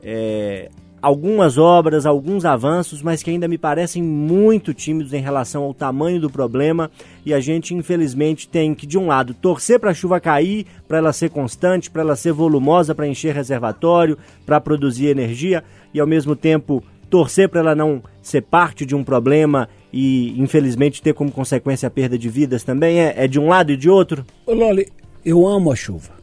é, 0.02 0.68
algumas 1.04 1.58
obras, 1.58 2.06
alguns 2.06 2.46
avanços, 2.46 3.02
mas 3.02 3.22
que 3.22 3.28
ainda 3.28 3.46
me 3.46 3.58
parecem 3.58 4.02
muito 4.02 4.72
tímidos 4.72 5.12
em 5.12 5.20
relação 5.20 5.62
ao 5.62 5.74
tamanho 5.74 6.18
do 6.18 6.30
problema. 6.30 6.90
E 7.26 7.34
a 7.34 7.40
gente, 7.40 7.74
infelizmente, 7.74 8.48
tem 8.48 8.74
que, 8.74 8.86
de 8.86 8.96
um 8.96 9.08
lado, 9.08 9.34
torcer 9.34 9.78
para 9.78 9.90
a 9.90 9.94
chuva 9.94 10.18
cair, 10.18 10.64
para 10.88 10.96
ela 10.96 11.12
ser 11.12 11.28
constante, 11.28 11.90
para 11.90 12.00
ela 12.00 12.16
ser 12.16 12.32
volumosa, 12.32 12.94
para 12.94 13.06
encher 13.06 13.34
reservatório, 13.34 14.16
para 14.46 14.58
produzir 14.58 15.08
energia, 15.08 15.62
e 15.92 16.00
ao 16.00 16.06
mesmo 16.06 16.34
tempo 16.34 16.82
torcer 17.10 17.50
para 17.50 17.60
ela 17.60 17.74
não 17.74 18.02
ser 18.22 18.40
parte 18.40 18.86
de 18.86 18.94
um 18.94 19.04
problema 19.04 19.68
e, 19.92 20.34
infelizmente, 20.40 21.02
ter 21.02 21.12
como 21.12 21.30
consequência 21.30 21.86
a 21.86 21.90
perda 21.90 22.16
de 22.16 22.30
vidas 22.30 22.64
também? 22.64 22.98
É, 22.98 23.24
é 23.24 23.28
de 23.28 23.38
um 23.38 23.48
lado 23.48 23.70
e 23.70 23.76
de 23.76 23.90
outro? 23.90 24.24
Ô 24.46 24.54
Loli, 24.54 24.90
eu 25.22 25.46
amo 25.46 25.70
a 25.70 25.76
chuva. 25.76 26.14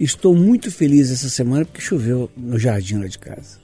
Estou 0.00 0.34
muito 0.34 0.72
feliz 0.72 1.10
essa 1.10 1.28
semana 1.28 1.66
porque 1.66 1.82
choveu 1.82 2.30
no 2.34 2.58
jardim 2.58 2.96
lá 2.96 3.06
de 3.06 3.18
casa. 3.18 3.59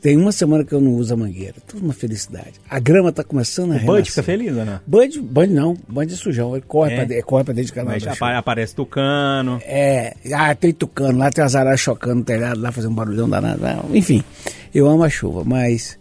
Tem 0.00 0.16
uma 0.16 0.30
semana 0.30 0.62
que 0.64 0.72
eu 0.72 0.80
não 0.80 0.92
uso 0.94 1.12
a 1.14 1.16
mangueira. 1.16 1.54
Tudo 1.66 1.82
uma 1.84 1.92
felicidade. 1.92 2.52
A 2.68 2.78
grama 2.78 3.08
está 3.08 3.24
começando 3.24 3.72
a 3.72 3.76
O 3.76 3.78
Bud 3.78 3.86
renascer. 3.92 4.06
fica 4.06 4.22
feliz, 4.22 4.52
né? 4.54 4.80
Bud, 4.86 5.20
Bud 5.20 5.52
não. 5.52 5.74
Bud 5.88 6.12
é 6.12 6.16
sujão. 6.16 6.54
Ele 6.54 6.64
corre, 6.66 6.92
É? 6.92 6.96
pra, 6.96 7.04
de- 7.04 7.22
corre 7.22 7.44
pra 7.44 7.54
dentro 7.54 7.66
de 7.68 7.72
canal 7.72 7.96
apa- 7.96 8.36
aparece 8.38 8.74
tucano. 8.74 9.58
É, 9.64 10.14
ah, 10.32 10.54
tem 10.54 10.72
tucano 10.72 11.18
lá, 11.18 11.30
tem 11.30 11.42
as 11.42 11.54
araras 11.54 11.80
chocando 11.80 12.16
no 12.16 12.24
telhado 12.24 12.60
lá, 12.60 12.70
fazendo 12.70 12.92
um 12.92 12.94
barulhão 12.94 13.28
danado. 13.28 13.60
lá. 13.62 13.84
Enfim, 13.92 14.22
eu 14.74 14.86
amo 14.86 15.02
a 15.02 15.08
chuva, 15.08 15.42
mas 15.44 15.98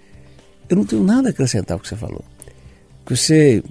eu 0.69 0.75
não 0.77 0.85
tenho 0.85 1.03
nada 1.03 1.29
a 1.29 1.31
acrescentar 1.31 1.75
ao 1.75 1.79
que 1.79 1.87
você 1.87 1.95
falou. 1.95 2.23
Porque 3.03 3.15
você, 3.15 3.57
em 3.59 3.63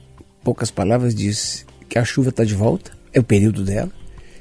poucas 0.42 0.70
palavras, 0.70 1.14
disse 1.14 1.64
que 1.88 1.98
a 1.98 2.04
chuva 2.04 2.30
está 2.30 2.44
de 2.44 2.54
volta, 2.54 2.90
é 3.12 3.20
o 3.20 3.24
período 3.24 3.62
dela, 3.64 3.90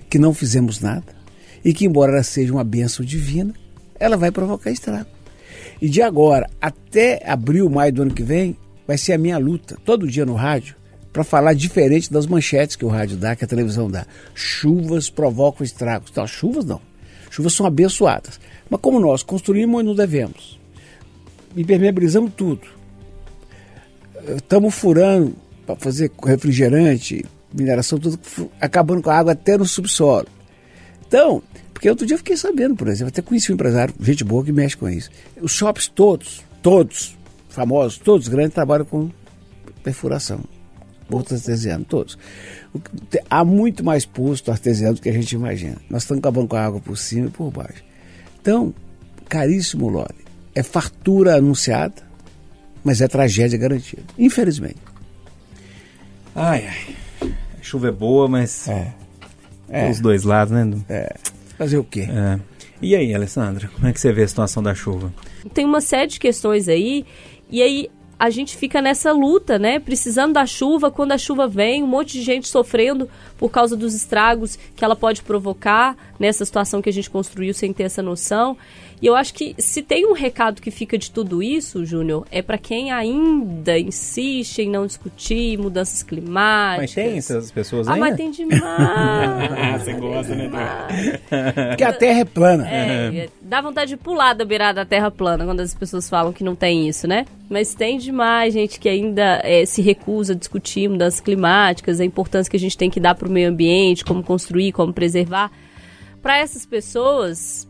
que 0.10 0.18
não 0.18 0.34
fizemos 0.34 0.80
nada, 0.80 1.04
e 1.64 1.74
que, 1.74 1.86
embora 1.86 2.14
ela 2.14 2.24
seja 2.24 2.52
uma 2.54 2.64
bênção 2.64 3.06
divina, 3.06 3.54
ela 4.00 4.16
vai 4.18 4.32
provocar 4.32 4.72
estrago. 4.72 5.08
E 5.84 5.90
de 5.90 6.02
agora 6.02 6.50
até 6.62 7.22
abril, 7.30 7.70
maio 7.70 7.92
do 7.92 8.04
ano 8.04 8.14
que 8.14 8.24
vem, 8.24 8.56
vai 8.88 8.98
ser 8.98 9.12
a 9.12 9.18
minha 9.18 9.38
luta, 9.38 9.78
todo 9.84 10.08
dia 10.08 10.26
no 10.26 10.34
rádio, 10.34 10.78
para 11.12 11.26
falar 11.26 11.54
diferente 11.54 12.10
das 12.10 12.26
manchetes 12.26 12.78
que 12.78 12.86
o 12.86 12.88
rádio 12.88 13.18
dá, 13.18 13.36
que 13.36 13.44
a 13.44 13.48
televisão 13.48 13.92
dá. 13.92 14.06
Chuvas 14.34 15.10
provocam 15.10 15.62
estragos. 15.62 16.10
Não, 16.16 16.26
chuvas 16.26 16.64
não. 16.64 16.80
Chuvas 17.30 17.52
são 17.52 17.66
abençoadas. 17.66 18.40
Mas 18.70 18.80
como 18.80 18.98
nós 18.98 19.24
construímos 19.24 19.82
e 19.82 19.84
não 19.84 19.94
devemos, 19.94 20.58
impermeabilizamos 21.54 22.32
tudo, 22.34 22.66
estamos 24.38 24.74
furando 24.74 25.36
para 25.66 25.76
fazer 25.76 26.10
refrigerante, 26.26 27.26
mineração, 27.54 28.00
tudo, 28.00 28.18
acabando 28.62 29.02
com 29.02 29.10
a 29.10 29.18
água 29.18 29.34
até 29.34 29.58
no 29.58 29.66
subsolo. 29.66 30.28
Então, 31.06 31.44
porque 31.74 31.90
outro 31.90 32.06
dia 32.06 32.14
eu 32.14 32.20
fiquei 32.20 32.38
sabendo, 32.38 32.76
por 32.76 32.88
exemplo, 32.88 33.10
até 33.10 33.22
conheci 33.22 33.52
um 33.52 33.56
empresário, 33.56 33.94
gente 34.00 34.24
boa 34.24 34.44
que 34.44 34.52
mexe 34.52 34.78
com 34.78 34.88
isso. 34.88 35.10
Os 35.42 35.52
shops 35.52 35.88
todos, 35.88 36.42
todos, 36.62 37.18
famosos, 37.50 37.98
todos 37.98 38.28
grandes, 38.28 38.54
trabalham 38.54 38.86
com 38.86 39.10
perfuração. 39.84 40.42
Posto 41.10 41.34
artesiano, 41.34 41.84
todos. 41.84 42.18
Há 43.30 43.44
muito 43.44 43.84
mais 43.84 44.06
posto 44.06 44.50
artesiano 44.50 44.96
do 44.96 45.02
que 45.02 45.10
a 45.10 45.14
gente 45.14 45.34
imagina. 45.34 45.78
Nós 45.90 46.04
estamos 46.04 46.20
acabando 46.20 46.48
com 46.48 46.56
a 46.56 46.66
água 46.66 46.80
por 46.80 46.98
cima 46.98 47.28
e 47.28 47.30
por 47.30 47.52
baixo. 47.52 47.84
Então, 48.42 48.74
caríssimo 49.28 49.90
Lore, 49.90 50.16
é 50.56 50.64
fartura 50.64 51.36
anunciada, 51.36 52.02
mas 52.84 53.02
é 53.02 53.08
tragédia 53.08 53.60
garantida. 53.60 54.04
Infelizmente. 54.18 54.78
Ai, 56.36 56.68
ai. 56.68 57.30
A 57.60 57.64
chuva 57.64 57.90
é 57.90 57.92
boa, 57.92 58.28
mas. 58.28 58.68
É. 58.68 59.90
Os 59.90 60.00
dois 60.00 60.24
lados, 60.24 60.54
né? 60.54 60.70
É. 60.90 61.16
Fazer 61.58 61.78
o 61.78 61.84
quê? 61.84 62.08
É. 62.10 62.40
E 62.82 62.96
aí, 62.96 63.14
Alessandra, 63.14 63.70
como 63.74 63.88
é 63.88 63.94
que 63.94 64.00
você 64.00 64.12
vê 64.12 64.24
a 64.24 64.28
situação 64.28 64.62
da 64.62 64.76
chuva? 64.76 65.14
Tem 65.54 65.66
uma 65.66 65.82
série 65.82 66.08
de 66.08 66.20
questões 66.20 66.68
aí, 66.68 67.06
e 67.50 67.62
aí 67.62 67.90
a 68.20 68.30
gente 68.30 68.56
fica 68.56 68.82
nessa 68.82 69.12
luta, 69.12 69.60
né? 69.60 69.80
Precisando 69.80 70.34
da 70.34 70.46
chuva, 70.46 70.90
quando 70.90 71.12
a 71.12 71.18
chuva 71.18 71.48
vem, 71.48 71.84
um 71.84 71.88
monte 71.88 72.14
de 72.14 72.22
gente 72.22 72.48
sofrendo 72.48 73.10
por 73.38 73.50
causa 73.50 73.76
dos 73.76 73.94
estragos 73.94 74.58
que 74.76 74.86
ela 74.86 74.96
pode 74.96 75.22
provocar 75.22 75.96
nessa 76.20 76.46
situação 76.46 76.82
que 76.82 76.90
a 76.90 76.94
gente 76.94 77.10
construiu 77.10 77.54
sem 77.54 77.74
ter 77.74 77.84
essa 77.84 78.02
noção. 78.02 78.58
E 79.02 79.06
eu 79.06 79.16
acho 79.16 79.34
que 79.34 79.54
se 79.58 79.82
tem 79.82 80.06
um 80.06 80.14
recado 80.14 80.62
que 80.62 80.72
fica 80.72 80.98
de 80.98 81.12
tudo 81.12 81.44
isso, 81.44 81.86
Júnior, 81.86 82.26
é 82.32 82.42
para 82.42 82.58
quem 82.58 82.92
ainda 82.92 83.78
insiste 83.78 84.60
em 84.60 84.70
não 84.70 84.86
discutir 84.88 85.58
mudanças 85.58 86.02
climáticas. 86.04 86.82
Mas 86.82 86.94
tem 86.94 87.18
essas 87.18 87.52
pessoas 87.52 87.88
Ah, 87.88 87.94
ainda? 87.94 88.06
mas 88.08 88.16
tem 88.16 88.32
demais. 88.32 89.84
Você 89.84 89.94
gosta, 89.94 90.36
né? 90.36 90.50
Porque 91.70 91.84
a 91.84 91.94
terra 91.94 92.20
é 92.22 92.26
plana. 92.26 92.68
É, 92.70 93.30
dá 93.42 93.62
vontade 93.62 93.90
de 93.90 93.98
pular 93.98 94.34
da 94.34 94.46
beirada 94.46 94.82
da 94.82 94.86
terra 94.86 95.12
plana 95.12 95.46
quando 95.46 95.60
as 95.60 95.74
pessoas 95.74 96.10
falam 96.10 96.32
que 96.32 96.44
não 96.44 96.56
tem 96.56 96.88
isso, 96.88 97.08
né? 97.08 97.26
Mas 97.50 97.74
tem 97.74 97.98
demais 97.98 98.54
gente 98.54 98.80
que 98.80 98.88
ainda 98.90 99.42
é, 99.44 99.66
se 99.66 99.82
recusa 99.82 100.34
a 100.34 100.36
discutir 100.36 100.88
mudanças 100.88 101.20
climáticas, 101.20 102.00
a 102.00 102.06
importância 102.06 102.50
que 102.50 102.58
a 102.58 102.60
gente 102.60 102.78
tem 102.78 102.90
que 102.90 103.00
dar 103.00 103.16
para 103.16 103.28
o 103.28 103.32
meio 103.32 103.50
ambiente, 103.50 104.06
como 104.06 104.24
construir, 104.24 104.72
como 104.72 104.94
preservar. 104.94 105.52
Para 106.22 106.38
essas 106.38 106.66
pessoas, 106.66 107.68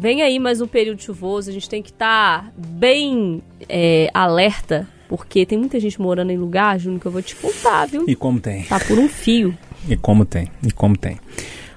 vem 0.00 0.22
aí 0.22 0.38
mais 0.38 0.62
um 0.62 0.66
período 0.66 1.02
chuvoso, 1.02 1.50
a 1.50 1.52
gente 1.52 1.68
tem 1.68 1.82
que 1.82 1.90
estar 1.90 2.50
bem 2.56 3.42
é, 3.68 4.10
alerta, 4.14 4.88
porque 5.06 5.44
tem 5.44 5.58
muita 5.58 5.78
gente 5.78 6.00
morando 6.00 6.30
em 6.30 6.38
lugar, 6.38 6.78
Júnior, 6.78 7.02
que 7.02 7.06
eu 7.06 7.12
vou 7.12 7.20
te 7.20 7.36
contar, 7.36 7.86
viu? 7.86 8.06
E 8.08 8.16
como 8.16 8.40
tem? 8.40 8.62
Tá 8.64 8.80
por 8.80 8.98
um 8.98 9.06
fio. 9.06 9.54
E 9.86 9.96
como 9.98 10.24
tem? 10.24 10.50
E 10.66 10.70
como 10.70 10.96
tem? 10.96 11.20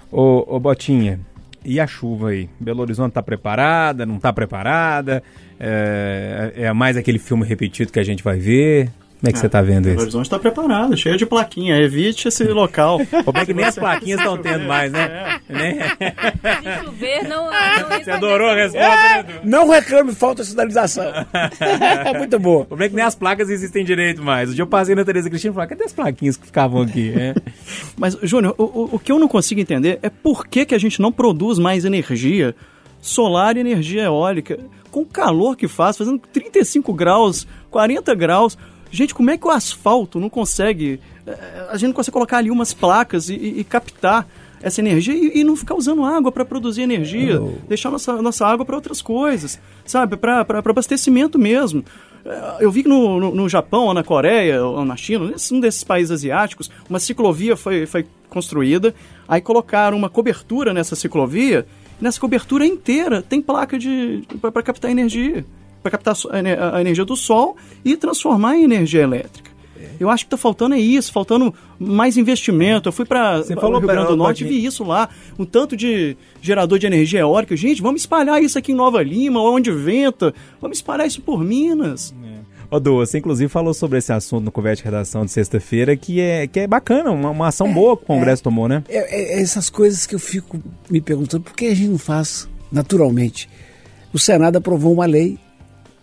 Ô, 0.10 0.56
ô 0.56 0.58
Botinha, 0.58 1.20
e 1.66 1.82
a 1.82 1.86
chuva 1.86 2.30
aí? 2.30 2.50
Belo 2.58 2.82
Horizonte 2.82 3.12
tá 3.12 3.22
preparada? 3.22 4.06
Não 4.06 4.18
tá 4.18 4.32
preparada? 4.32 5.22
É, 5.60 6.54
é 6.56 6.74
mais 6.74 6.96
aquele 6.96 7.20
filme 7.20 7.46
repetido 7.46 7.92
que 7.92 8.00
a 8.00 8.04
gente 8.04 8.24
vai 8.24 8.38
ver? 8.38 8.90
Como 9.24 9.30
é 9.30 9.32
que 9.32 9.40
você 9.40 9.48
tá 9.48 9.62
vendo 9.62 9.84
Belo 9.86 9.94
isso? 9.96 10.02
Horizonte 10.04 10.26
está 10.26 10.38
preparado, 10.38 10.98
cheio 10.98 11.16
de 11.16 11.26
plaquinha. 11.26 11.78
Evite 11.78 12.28
esse 12.28 12.44
local. 12.44 13.00
Como 13.24 13.38
é 13.38 13.46
que 13.46 13.54
nem 13.54 13.64
as 13.64 13.76
plaquinhas 13.76 14.20
estão 14.20 14.38
tendo 14.38 14.66
mais, 14.66 14.92
né? 14.92 15.40
né? 15.48 15.78
Se 15.98 16.84
chover, 16.84 17.24
não, 17.30 17.46
não 17.46 18.00
Você 18.04 18.12
adorou 18.12 18.50
a 18.50 18.56
resposta, 18.56 18.90
né? 18.90 19.20
Edu? 19.22 19.40
Não 19.46 19.70
reclame 19.70 20.14
falta 20.14 20.44
de 20.44 20.50
sinalização. 20.50 21.06
é 22.06 22.18
muito 22.18 22.38
boa. 22.38 22.66
Como 22.66 22.84
é 22.84 22.90
que 22.90 22.96
nem 22.96 23.06
as 23.06 23.16
placas 23.16 23.50
existem 23.50 23.86
direito 23.86 24.22
mais? 24.22 24.50
O 24.50 24.54
dia 24.54 24.64
eu 24.64 24.68
passei 24.68 24.94
na 24.94 25.06
Tereza 25.06 25.30
Cristina 25.30 25.54
e 25.54 25.56
falei, 25.56 25.70
cadê 25.70 25.86
as 25.86 25.94
plaquinhas 25.94 26.36
que 26.36 26.46
ficavam 26.46 26.82
aqui? 26.82 27.14
É. 27.16 27.34
Mas, 27.96 28.18
Júnior, 28.24 28.54
o, 28.58 28.64
o- 28.64 28.90
o 28.96 29.00
que 29.00 29.10
eu 29.10 29.20
não 29.20 29.30
consigo 29.30 29.62
entender 29.62 30.00
é 30.04 30.10
por 30.10 30.46
que, 30.46 30.66
que 30.66 30.76
a 30.76 30.78
gente 30.78 31.02
não 31.02 31.14
produz 31.14 31.58
mais 31.58 31.86
energia 31.86 32.54
solar 33.02 33.56
e 33.56 33.62
energia 33.62 34.04
eólica 34.04 34.60
com 34.92 35.00
o 35.00 35.06
calor 35.06 35.56
que 35.56 35.70
faz, 35.70 35.98
fazendo 35.98 36.20
35 36.34 36.94
graus, 36.94 37.48
40 37.72 38.14
graus. 38.16 38.58
Gente, 38.96 39.14
como 39.16 39.32
é 39.32 39.38
que 39.38 39.48
o 39.48 39.50
asfalto 39.50 40.20
não 40.20 40.30
consegue. 40.30 41.00
eh, 41.26 41.68
A 41.72 41.78
gente 41.78 41.88
não 41.88 41.96
consegue 41.96 42.14
colocar 42.14 42.38
ali 42.38 42.52
umas 42.52 42.74
placas 42.74 43.28
e, 43.28 43.34
e- 43.36 43.60
e 43.62 43.64
captar 43.64 44.28
essa 44.62 44.80
energia 44.82 45.14
e, 45.16 45.40
e 45.40 45.44
não 45.44 45.56
ficar 45.56 45.74
usando 45.76 46.06
água 46.06 46.32
para 46.32 46.46
produzir 46.46 46.84
energia, 46.84 47.42
deixar 47.68 47.90
nossa, 47.92 48.22
nossa 48.22 48.46
água 48.46 48.64
para 48.66 48.76
outras 48.76 49.02
coisas, 49.02 49.60
sabe? 49.86 50.16
Para 50.16 50.46
abastecimento 50.64 51.40
mesmo. 51.40 51.84
Eh, 52.24 52.58
Eu 52.62 52.72
vi 52.72 52.84
que 52.84 52.90
no, 52.90 53.20
no, 53.20 53.34
no 53.36 53.50
Japão, 53.50 53.86
ou 53.88 53.94
na 53.96 54.04
Coreia, 54.04 54.64
ou 54.64 54.86
na 54.86 54.96
China, 54.96 55.26
nesse- 55.26 55.54
um 55.54 55.60
desses 55.60 55.84
países 55.84 56.12
asiáticos, 56.12 56.70
uma 56.90 57.00
ciclovia 57.00 57.58
foi, 57.58 57.86
foi 57.88 58.06
construída, 58.30 58.94
aí 59.28 59.42
colocaram 59.42 59.98
uma 59.98 60.10
cobertura 60.10 60.72
nessa 60.74 60.96
ciclovia, 60.96 61.66
e 62.00 62.04
nessa 62.04 62.20
cobertura 62.20 62.64
inteira 62.66 63.22
tem 63.24 63.42
placa 63.42 63.78
de 63.80 64.24
para 64.40 64.62
captar 64.64 64.92
energia, 64.92 65.44
para 65.84 65.92
captar 65.92 66.16
a 66.32 66.40
ener- 66.40 66.60
a 66.60 66.82
energia 66.82 67.06
do 67.06 67.16
sol 67.16 67.56
e 67.86 67.96
transformar 67.96 68.56
em 68.58 68.64
energia 68.64 69.02
elétrica. 69.02 69.52
Eu 70.00 70.10
acho 70.10 70.24
que 70.24 70.28
está 70.28 70.38
faltando 70.38 70.76
é 70.76 70.80
isso, 70.80 71.12
faltando 71.12 71.54
mais 71.78 72.18
investimento. 72.18 72.88
Eu 72.88 72.94
fui 72.94 73.06
para 73.06 73.38
Você 73.38 73.54
o 73.54 73.60
falou, 73.60 73.80
Rio 73.80 73.88
Grande 73.88 74.08
do 74.08 74.16
Norte 74.16 74.44
e 74.44 74.48
vi 74.48 74.66
isso 74.66 74.84
lá. 74.84 75.10
Um 75.38 75.46
tanto 75.46 75.76
de 75.76 76.18
gerador 76.42 76.80
de 76.80 76.88
energia 76.88 77.20
eólica. 77.20 77.56
Gente, 77.56 77.82
vamos 77.82 78.02
espalhar 78.02 78.42
isso 78.42 78.58
aqui 78.58 78.72
em 78.72 78.76
Nova 78.76 79.04
Lima, 79.04 79.42
onde 79.42 79.72
venta. 79.72 80.34
Vamos 80.62 80.78
espalhar 80.78 81.06
isso 81.06 81.22
por 81.22 81.44
Minas. 81.44 82.14
Ô, 82.72 82.80
Du, 82.80 82.96
você 82.96 83.20
inclusive 83.20 83.50
falou 83.50 83.74
sobre 83.74 84.00
esse 84.00 84.12
assunto 84.12 84.46
no 84.46 84.52
conversa 84.52 84.78
de 84.82 84.86
redação 84.86 85.26
de 85.26 85.32
sexta-feira, 85.32 85.96
que 85.96 86.20
é, 86.20 86.48
que 86.48 86.62
é 86.62 86.68
bacana, 86.68 87.12
uma, 87.12 87.30
uma 87.30 87.48
ação 87.50 87.72
boa 87.72 87.96
que 87.96 88.04
o 88.04 88.08
Congresso 88.08 88.42
tomou, 88.42 88.68
né? 88.68 88.84
É, 88.90 89.36
é 89.38 89.42
essas 89.42 89.70
coisas 89.70 90.08
que 90.08 90.16
eu 90.16 90.20
fico 90.20 90.60
me 90.90 91.00
perguntando, 91.00 91.44
por 91.44 91.54
que 91.54 91.66
a 91.66 91.76
gente 91.76 91.90
não 91.90 92.00
faz 92.00 92.50
naturalmente? 92.72 93.48
O 94.12 94.18
Senado 94.18 94.58
aprovou 94.58 94.94
uma 94.94 95.06
lei 95.06 95.38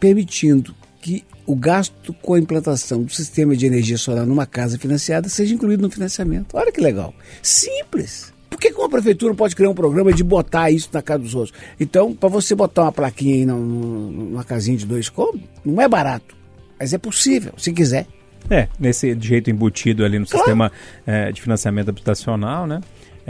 permitindo 0.00 0.74
que 1.00 1.22
o 1.46 1.54
gasto 1.54 2.12
com 2.14 2.34
a 2.34 2.38
implantação 2.38 3.02
do 3.02 3.12
sistema 3.12 3.54
de 3.56 3.66
energia 3.66 3.96
solar 3.98 4.26
numa 4.26 4.46
casa 4.46 4.78
financiada 4.78 5.28
seja 5.28 5.54
incluído 5.54 5.82
no 5.82 5.90
financiamento. 5.90 6.54
Olha 6.56 6.72
que 6.72 6.80
legal. 6.80 7.14
Simples. 7.42 8.32
Por 8.48 8.58
que, 8.58 8.68
uma 8.72 8.88
prefeitura 8.88 9.32
pode 9.34 9.54
criar 9.54 9.70
um 9.70 9.74
programa 9.74 10.12
de 10.12 10.22
botar 10.24 10.70
isso 10.70 10.88
na 10.92 11.00
casa 11.00 11.20
dos 11.20 11.34
outros? 11.34 11.56
Então, 11.78 12.12
para 12.14 12.28
você 12.28 12.54
botar 12.54 12.82
uma 12.82 12.92
plaquinha 12.92 13.34
aí 13.36 13.46
num- 13.46 13.58
num- 13.64 14.10
numa 14.30 14.44
casinha 14.44 14.76
de 14.76 14.84
dois 14.86 15.08
cômodos, 15.08 15.42
não 15.64 15.80
é 15.80 15.88
barato. 15.88 16.36
Mas 16.78 16.92
é 16.92 16.98
possível, 16.98 17.52
se 17.56 17.72
quiser. 17.72 18.06
É, 18.50 18.68
nesse 18.78 19.16
jeito 19.20 19.50
embutido 19.50 20.04
ali 20.04 20.18
no 20.18 20.26
sistema 20.26 20.72
é, 21.06 21.30
de 21.30 21.40
financiamento 21.40 21.90
habitacional, 21.90 22.66
né? 22.66 22.80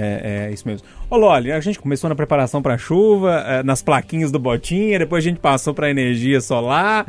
É, 0.01 0.47
é 0.49 0.53
isso 0.53 0.67
mesmo. 0.67 0.87
Ô, 1.11 1.17
Loli, 1.17 1.53
a 1.53 1.61
gente 1.61 1.79
começou 1.79 2.09
na 2.09 2.17
preparação 2.17 2.63
para 2.63 2.79
chuva, 2.79 3.45
é, 3.47 3.63
nas 3.63 3.83
plaquinhas 3.83 4.33
do 4.33 4.39
Botinha, 4.39 4.99
depois 4.99 5.23
a 5.23 5.29
gente 5.29 5.39
passou 5.39 5.75
para 5.75 5.91
energia 5.91 6.41
solar. 6.41 7.07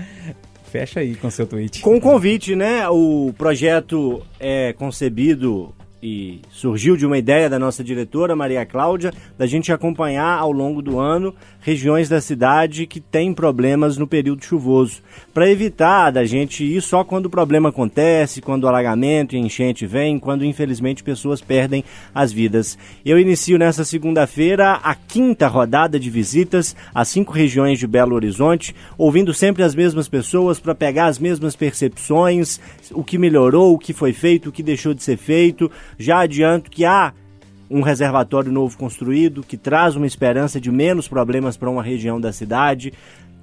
Fecha 0.69 0.99
aí 0.99 1.15
com 1.15 1.29
seu 1.29 1.47
tweet. 1.47 1.81
Com 1.81 1.95
o 1.95 2.01
convite, 2.01 2.55
né? 2.55 2.87
O 2.89 3.33
projeto 3.37 4.21
é 4.39 4.73
concebido 4.73 5.73
e 6.01 6.39
surgiu 6.49 6.97
de 6.97 7.05
uma 7.05 7.17
ideia 7.17 7.49
da 7.49 7.59
nossa 7.59 7.83
diretora, 7.83 8.35
Maria 8.35 8.65
Cláudia, 8.65 9.13
da 9.37 9.45
gente 9.45 9.71
acompanhar 9.71 10.39
ao 10.39 10.51
longo 10.51 10.81
do 10.81 10.99
ano 10.99 11.33
regiões 11.59 12.09
da 12.09 12.19
cidade 12.19 12.87
que 12.87 12.99
têm 12.99 13.33
problemas 13.33 13.97
no 13.97 14.07
período 14.07 14.43
chuvoso. 14.43 15.01
Para 15.31 15.49
evitar 15.49 16.09
da 16.09 16.25
gente 16.25 16.63
ir 16.63 16.81
só 16.81 17.03
quando 17.03 17.27
o 17.27 17.29
problema 17.29 17.69
acontece, 17.69 18.41
quando 18.41 18.63
o 18.63 18.67
alagamento 18.67 19.35
e 19.35 19.39
enchente 19.39 19.85
vem, 19.85 20.17
quando 20.17 20.43
infelizmente 20.43 21.03
pessoas 21.03 21.39
perdem 21.39 21.83
as 22.15 22.31
vidas. 22.31 22.77
Eu 23.05 23.19
inicio 23.19 23.59
nessa 23.59 23.85
segunda-feira 23.85 24.79
a 24.83 24.95
quinta 24.95 25.47
rodada 25.47 25.99
de 25.99 26.09
visitas 26.09 26.75
às 26.95 27.09
cinco 27.09 27.31
regiões 27.31 27.77
de 27.77 27.85
Belo 27.85 28.15
Horizonte, 28.15 28.75
ouvindo 28.97 29.33
sempre 29.33 29.61
as 29.61 29.75
mesmas 29.75 30.07
pessoas 30.07 30.59
para 30.59 30.73
pegar 30.73 31.05
as 31.05 31.19
mesmas 31.19 31.55
percepções, 31.55 32.59
o 32.91 33.03
que 33.03 33.19
melhorou, 33.19 33.75
o 33.75 33.79
que 33.79 33.93
foi 33.93 34.13
feito, 34.13 34.49
o 34.49 34.51
que 34.51 34.63
deixou 34.63 34.95
de 34.95 35.03
ser 35.03 35.17
feito. 35.17 35.71
Já 36.01 36.19
adianto 36.19 36.69
que 36.69 36.83
há 36.83 37.13
um 37.69 37.81
reservatório 37.81 38.51
novo 38.51 38.77
construído 38.77 39.43
que 39.43 39.55
traz 39.55 39.95
uma 39.95 40.05
esperança 40.05 40.59
de 40.59 40.69
menos 40.69 41.07
problemas 41.07 41.55
para 41.55 41.69
uma 41.69 41.81
região 41.81 42.19
da 42.19 42.33
cidade. 42.33 42.91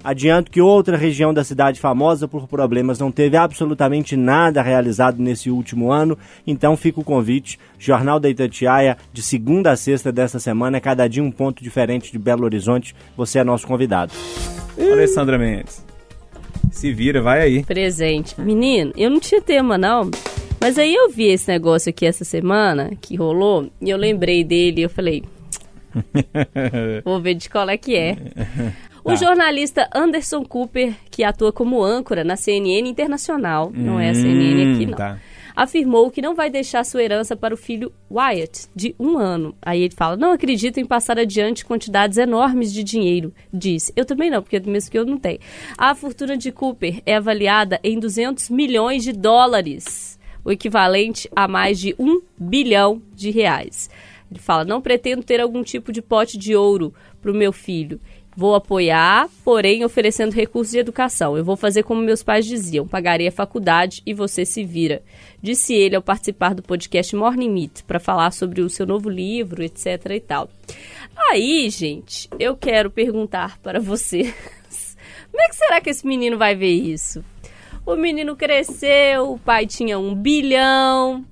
Adianto 0.01 0.49
que 0.49 0.61
outra 0.61 0.95
região 0.95 1.33
da 1.33 1.43
cidade 1.43 1.79
famosa 1.79 2.25
por 2.25 2.47
problemas 2.47 2.99
não 2.99 3.11
teve 3.11 3.35
absolutamente 3.35 4.15
nada 4.15 4.61
realizado 4.61 5.21
nesse 5.21 5.49
último 5.49 5.91
ano, 5.91 6.17
então 6.47 6.77
fica 6.77 7.01
o 7.01 7.03
convite. 7.03 7.59
Jornal 7.77 8.17
da 8.19 8.29
Itatiaia, 8.29 8.97
de 9.11 9.21
segunda 9.21 9.71
a 9.71 9.75
sexta 9.75 10.09
dessa 10.09 10.39
semana, 10.39 10.79
cada 10.79 11.07
dia 11.07 11.23
um 11.23 11.31
ponto 11.31 11.61
diferente 11.61 12.11
de 12.11 12.19
Belo 12.19 12.45
Horizonte. 12.45 12.95
Você 13.17 13.39
é 13.39 13.43
nosso 13.43 13.67
convidado. 13.67 14.13
Alessandra 14.79 15.37
Mendes. 15.37 15.83
Se 16.71 16.93
vira, 16.93 17.21
vai 17.21 17.41
aí. 17.41 17.63
Presente. 17.65 18.39
Menino, 18.39 18.93
eu 18.95 19.09
não 19.09 19.19
tinha 19.19 19.41
tema, 19.41 19.77
não. 19.77 20.09
Mas 20.61 20.77
aí 20.77 20.93
eu 20.93 21.09
vi 21.09 21.27
esse 21.27 21.47
negócio 21.49 21.89
aqui 21.89 22.05
essa 22.05 22.25
semana, 22.25 22.91
que 22.99 23.15
rolou, 23.15 23.69
e 23.81 23.89
eu 23.89 23.97
lembrei 23.97 24.43
dele 24.43 24.81
e 24.81 24.83
eu 24.83 24.89
falei, 24.89 25.23
vou 27.03 27.19
ver 27.21 27.35
de 27.35 27.49
qual 27.49 27.69
é 27.69 27.77
que 27.77 27.95
é. 27.95 28.17
O 29.01 29.11
Tá. 29.11 29.15
jornalista 29.15 29.89
Anderson 29.95 30.43
Cooper, 30.43 30.93
que 31.09 31.23
atua 31.23 31.53
como 31.53 31.81
âncora 31.81 32.21
na 32.23 32.35
CNN 32.35 32.87
Internacional, 32.87 33.71
não 33.73 33.97
é 33.97 34.09
a 34.09 34.13
CNN 34.13 34.73
aqui 34.73 34.85
Hum, 34.85 34.89
não, 34.89 34.97
tá. 34.97 35.17
afirmou 35.55 36.11
que 36.11 36.21
não 36.21 36.35
vai 36.35 36.49
deixar 36.49 36.83
sua 36.83 37.01
herança 37.01 37.33
para 37.35 37.53
o 37.53 37.57
filho 37.57 37.93
Wyatt, 38.11 38.67
de 38.75 38.93
um 38.99 39.17
ano. 39.17 39.55
Aí 39.61 39.81
ele 39.83 39.95
fala, 39.95 40.17
não 40.17 40.33
acredito 40.33 40.79
em 40.81 40.85
passar 40.85 41.17
adiante 41.17 41.65
quantidades 41.65 42.17
enormes 42.17 42.73
de 42.73 42.83
dinheiro. 42.83 43.33
Disse, 43.51 43.93
eu 43.95 44.03
também 44.03 44.29
não, 44.29 44.41
porque 44.43 44.59
mesmo 44.59 44.91
que 44.91 44.99
eu 44.99 45.05
não 45.05 45.17
tenho. 45.17 45.39
A 45.77 45.95
fortuna 45.95 46.35
de 46.37 46.51
Cooper 46.51 47.01
é 47.05 47.15
avaliada 47.15 47.79
em 47.81 47.97
200 47.97 48.49
milhões 48.49 49.01
de 49.01 49.13
dólares, 49.13 50.18
o 50.43 50.51
equivalente 50.51 51.29
a 51.35 51.47
mais 51.47 51.79
de 51.79 51.95
um 51.99 52.21
bilhão 52.37 53.01
de 53.13 53.31
reais. 53.31 53.89
Ele 54.31 54.39
fala, 54.39 54.63
não 54.63 54.81
pretendo 54.81 55.23
ter 55.23 55.41
algum 55.41 55.63
tipo 55.63 55.91
de 55.91 56.01
pote 56.01 56.37
de 56.37 56.55
ouro 56.55 56.93
para 57.21 57.31
o 57.31 57.35
meu 57.35 57.51
filho. 57.51 57.99
Vou 58.39 58.55
apoiar, 58.55 59.27
porém 59.43 59.83
oferecendo 59.83 60.31
recursos 60.31 60.71
de 60.71 60.79
educação. 60.79 61.35
Eu 61.35 61.43
vou 61.43 61.57
fazer 61.57 61.83
como 61.83 62.01
meus 62.01 62.23
pais 62.23 62.45
diziam: 62.45 62.87
pagarei 62.87 63.27
a 63.27 63.31
faculdade 63.33 64.01
e 64.05 64.13
você 64.13 64.45
se 64.45 64.63
vira. 64.63 65.01
Disse 65.41 65.73
ele 65.73 65.95
ao 65.95 66.01
participar 66.01 66.53
do 66.53 66.61
podcast 66.61 67.13
Morning 67.15 67.49
Meet 67.49 67.81
para 67.83 67.99
falar 67.99 68.31
sobre 68.31 68.61
o 68.61 68.69
seu 68.69 68.85
novo 68.85 69.09
livro, 69.09 69.61
etc 69.61 70.05
e 70.11 70.19
tal. 70.21 70.49
Aí, 71.17 71.69
gente, 71.69 72.29
eu 72.39 72.55
quero 72.55 72.89
perguntar 72.89 73.59
para 73.59 73.79
vocês: 73.79 74.33
como 75.29 75.41
é 75.41 75.49
que 75.49 75.55
será 75.55 75.81
que 75.81 75.89
esse 75.89 76.07
menino 76.07 76.37
vai 76.37 76.55
ver 76.55 76.71
isso? 76.71 77.21
O 77.89 77.95
menino 77.95 78.35
cresceu, 78.35 79.31
o 79.31 79.39
pai 79.39 79.65
tinha 79.65 79.97
um 79.97 80.13
bilhão, 80.13 81.25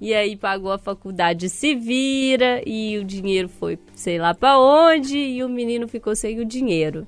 e 0.00 0.14
aí 0.14 0.36
pagou 0.36 0.70
a 0.70 0.78
faculdade 0.78 1.48
se 1.48 1.74
vira, 1.74 2.62
e 2.64 2.96
o 2.98 3.04
dinheiro 3.04 3.48
foi 3.48 3.76
sei 3.96 4.16
lá 4.16 4.32
para 4.32 4.56
onde, 4.56 5.18
e 5.18 5.42
o 5.42 5.48
menino 5.48 5.88
ficou 5.88 6.14
sem 6.14 6.38
o 6.38 6.44
dinheiro. 6.44 7.04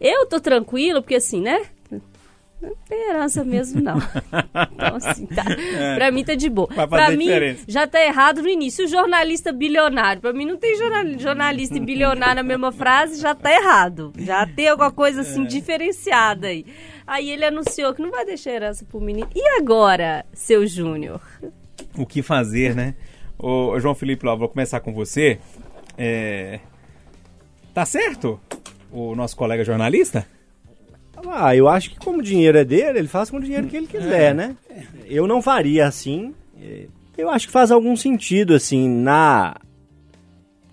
Eu 0.00 0.24
tô 0.24 0.40
tranquilo, 0.40 1.02
porque 1.02 1.16
assim, 1.16 1.42
né? 1.42 1.66
Não 2.60 2.74
tem 2.88 3.08
herança 3.08 3.42
mesmo, 3.44 3.80
não. 3.80 3.96
Então, 4.72 4.96
assim, 4.96 5.26
tá. 5.26 5.44
É. 5.50 5.94
Pra 5.96 6.10
mim 6.10 6.24
tá 6.24 6.34
de 6.34 6.48
boa. 6.48 6.66
Pra 6.68 7.10
mim, 7.10 7.24
diferença. 7.26 7.64
já 7.68 7.86
tá 7.86 8.02
errado 8.04 8.42
no 8.42 8.48
início. 8.48 8.84
O 8.84 8.88
jornalista 8.88 9.52
bilionário. 9.52 10.20
Pra 10.22 10.32
mim 10.32 10.44
não 10.46 10.56
tem 10.56 10.76
jornal- 10.76 11.18
jornalista 11.18 11.76
e 11.76 11.80
bilionário 11.80 12.36
na 12.36 12.42
mesma 12.42 12.72
frase, 12.72 13.20
já 13.20 13.34
tá 13.34 13.52
errado. 13.52 14.12
Já 14.18 14.46
tem 14.46 14.68
alguma 14.68 14.90
coisa 14.90 15.20
É. 15.20 15.22
assim 15.22 15.44
diferenciada 15.44 16.48
aí. 16.48 16.64
Aí 17.06 17.30
ele 17.30 17.44
anunciou 17.44 17.92
que 17.94 18.00
não 18.02 18.10
vai 18.10 18.24
deixar 18.24 18.52
herança 18.52 18.84
pro 18.84 19.00
menino. 19.00 19.28
E 19.34 19.42
agora, 19.58 20.24
seu 20.32 20.66
Júnior? 20.66 21.20
o 21.96 22.06
que 22.06 22.22
fazer, 22.22 22.74
né? 22.74 22.94
Ô, 23.38 23.78
João 23.80 23.94
Felipe, 23.94 24.24
lá, 24.26 24.34
vou 24.34 24.48
começar 24.48 24.80
com 24.80 24.92
você. 24.92 25.38
É... 25.98 26.60
Tá 27.74 27.84
certo 27.86 28.40
o 28.90 29.14
nosso 29.14 29.36
colega 29.36 29.64
jornalista? 29.64 30.26
Ah, 31.28 31.54
eu 31.54 31.68
acho 31.68 31.90
que 31.90 31.98
como 31.98 32.18
o 32.18 32.22
dinheiro 32.22 32.56
é 32.58 32.64
dele, 32.64 32.98
ele 33.00 33.08
faz 33.08 33.30
com 33.30 33.36
o 33.36 33.40
dinheiro 33.42 33.66
que 33.66 33.76
ele 33.76 33.86
quiser, 33.86 34.34
né? 34.34 34.56
Eu 35.06 35.26
não 35.26 35.42
faria 35.42 35.86
assim. 35.86 36.34
Eh, 36.60 36.86
Eu 37.18 37.28
acho 37.30 37.46
que 37.46 37.52
faz 37.52 37.70
algum 37.70 37.94
sentido, 37.96 38.54
assim, 38.54 38.88
na, 38.88 39.54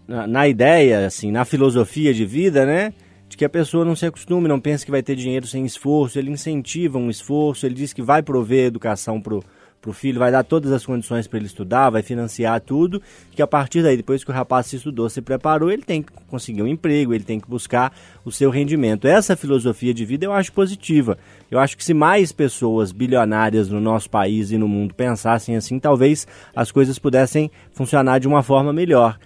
na, 0.07 0.25
na 0.27 0.47
ideia, 0.47 1.05
assim, 1.05 1.31
na 1.31 1.43
filosofia 1.43 2.13
de 2.13 2.25
vida, 2.25 2.65
né? 2.65 2.93
De 3.27 3.35
que 3.35 3.43
a 3.43 3.49
pessoa 3.49 3.83
não 3.83 3.95
se 3.95 4.05
acostume, 4.05 4.47
não 4.47 4.59
pense 4.59 4.85
que 4.85 4.91
vai 4.91 5.03
ter 5.03 5.15
dinheiro 5.15 5.45
sem 5.45 5.65
esforço. 5.65 6.17
Ele 6.17 6.31
incentiva 6.31 6.97
um 6.97 7.09
esforço, 7.09 7.65
ele 7.65 7.75
diz 7.75 7.91
que 7.91 8.01
vai 8.01 8.23
prover 8.23 8.67
educação 8.67 9.19
pro, 9.19 9.43
pro 9.81 9.93
filho, 9.93 10.19
vai 10.19 10.31
dar 10.31 10.43
todas 10.43 10.71
as 10.71 10.85
condições 10.85 11.27
para 11.27 11.37
ele 11.37 11.45
estudar, 11.45 11.89
vai 11.89 12.01
financiar 12.01 12.59
tudo, 12.61 13.01
que 13.31 13.41
a 13.41 13.47
partir 13.47 13.83
daí, 13.83 13.95
depois 13.95 14.23
que 14.23 14.31
o 14.31 14.33
rapaz 14.33 14.67
se 14.67 14.75
estudou, 14.75 15.09
se 15.09 15.21
preparou, 15.21 15.71
ele 15.71 15.83
tem 15.83 16.01
que 16.01 16.11
conseguir 16.27 16.61
um 16.61 16.67
emprego, 16.67 17.13
ele 17.13 17.23
tem 17.23 17.39
que 17.39 17.49
buscar 17.49 17.93
o 18.25 18.31
seu 18.31 18.49
rendimento. 18.49 19.07
Essa 19.07 19.35
filosofia 19.35 19.93
de 19.93 20.03
vida 20.03 20.25
eu 20.25 20.33
acho 20.33 20.51
positiva. 20.51 21.17
Eu 21.49 21.59
acho 21.59 21.77
que 21.77 21.83
se 21.83 21.93
mais 21.93 22.31
pessoas 22.31 22.91
bilionárias 22.91 23.69
no 23.69 23.79
nosso 23.79 24.09
país 24.09 24.51
e 24.51 24.57
no 24.57 24.67
mundo 24.67 24.93
pensassem 24.93 25.55
assim, 25.55 25.79
talvez 25.79 26.27
as 26.55 26.71
coisas 26.71 26.99
pudessem 26.99 27.49
funcionar 27.71 28.19
de 28.19 28.27
uma 28.27 28.43
forma 28.43 28.73
melhor. 28.73 29.17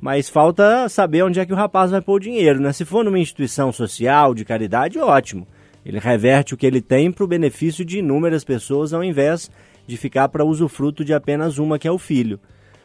Mas 0.00 0.30
falta 0.30 0.88
saber 0.88 1.22
onde 1.22 1.40
é 1.40 1.46
que 1.46 1.52
o 1.52 1.56
rapaz 1.56 1.90
vai 1.90 2.00
pôr 2.00 2.14
o 2.14 2.20
dinheiro, 2.20 2.58
né? 2.58 2.72
Se 2.72 2.86
for 2.86 3.04
numa 3.04 3.18
instituição 3.18 3.70
social, 3.70 4.34
de 4.34 4.46
caridade, 4.46 4.98
ótimo. 4.98 5.46
Ele 5.84 5.98
reverte 5.98 6.54
o 6.54 6.56
que 6.56 6.66
ele 6.66 6.80
tem 6.80 7.10
para 7.12 7.24
o 7.24 7.28
benefício 7.28 7.84
de 7.84 7.98
inúmeras 7.98 8.44
pessoas, 8.44 8.92
ao 8.92 9.04
invés 9.04 9.50
de 9.90 9.96
ficar 9.96 10.28
para 10.28 10.44
usufruto 10.44 11.04
de 11.04 11.12
apenas 11.12 11.58
uma, 11.58 11.78
que 11.78 11.88
é 11.88 11.90
o 11.90 11.98
filho. 11.98 12.38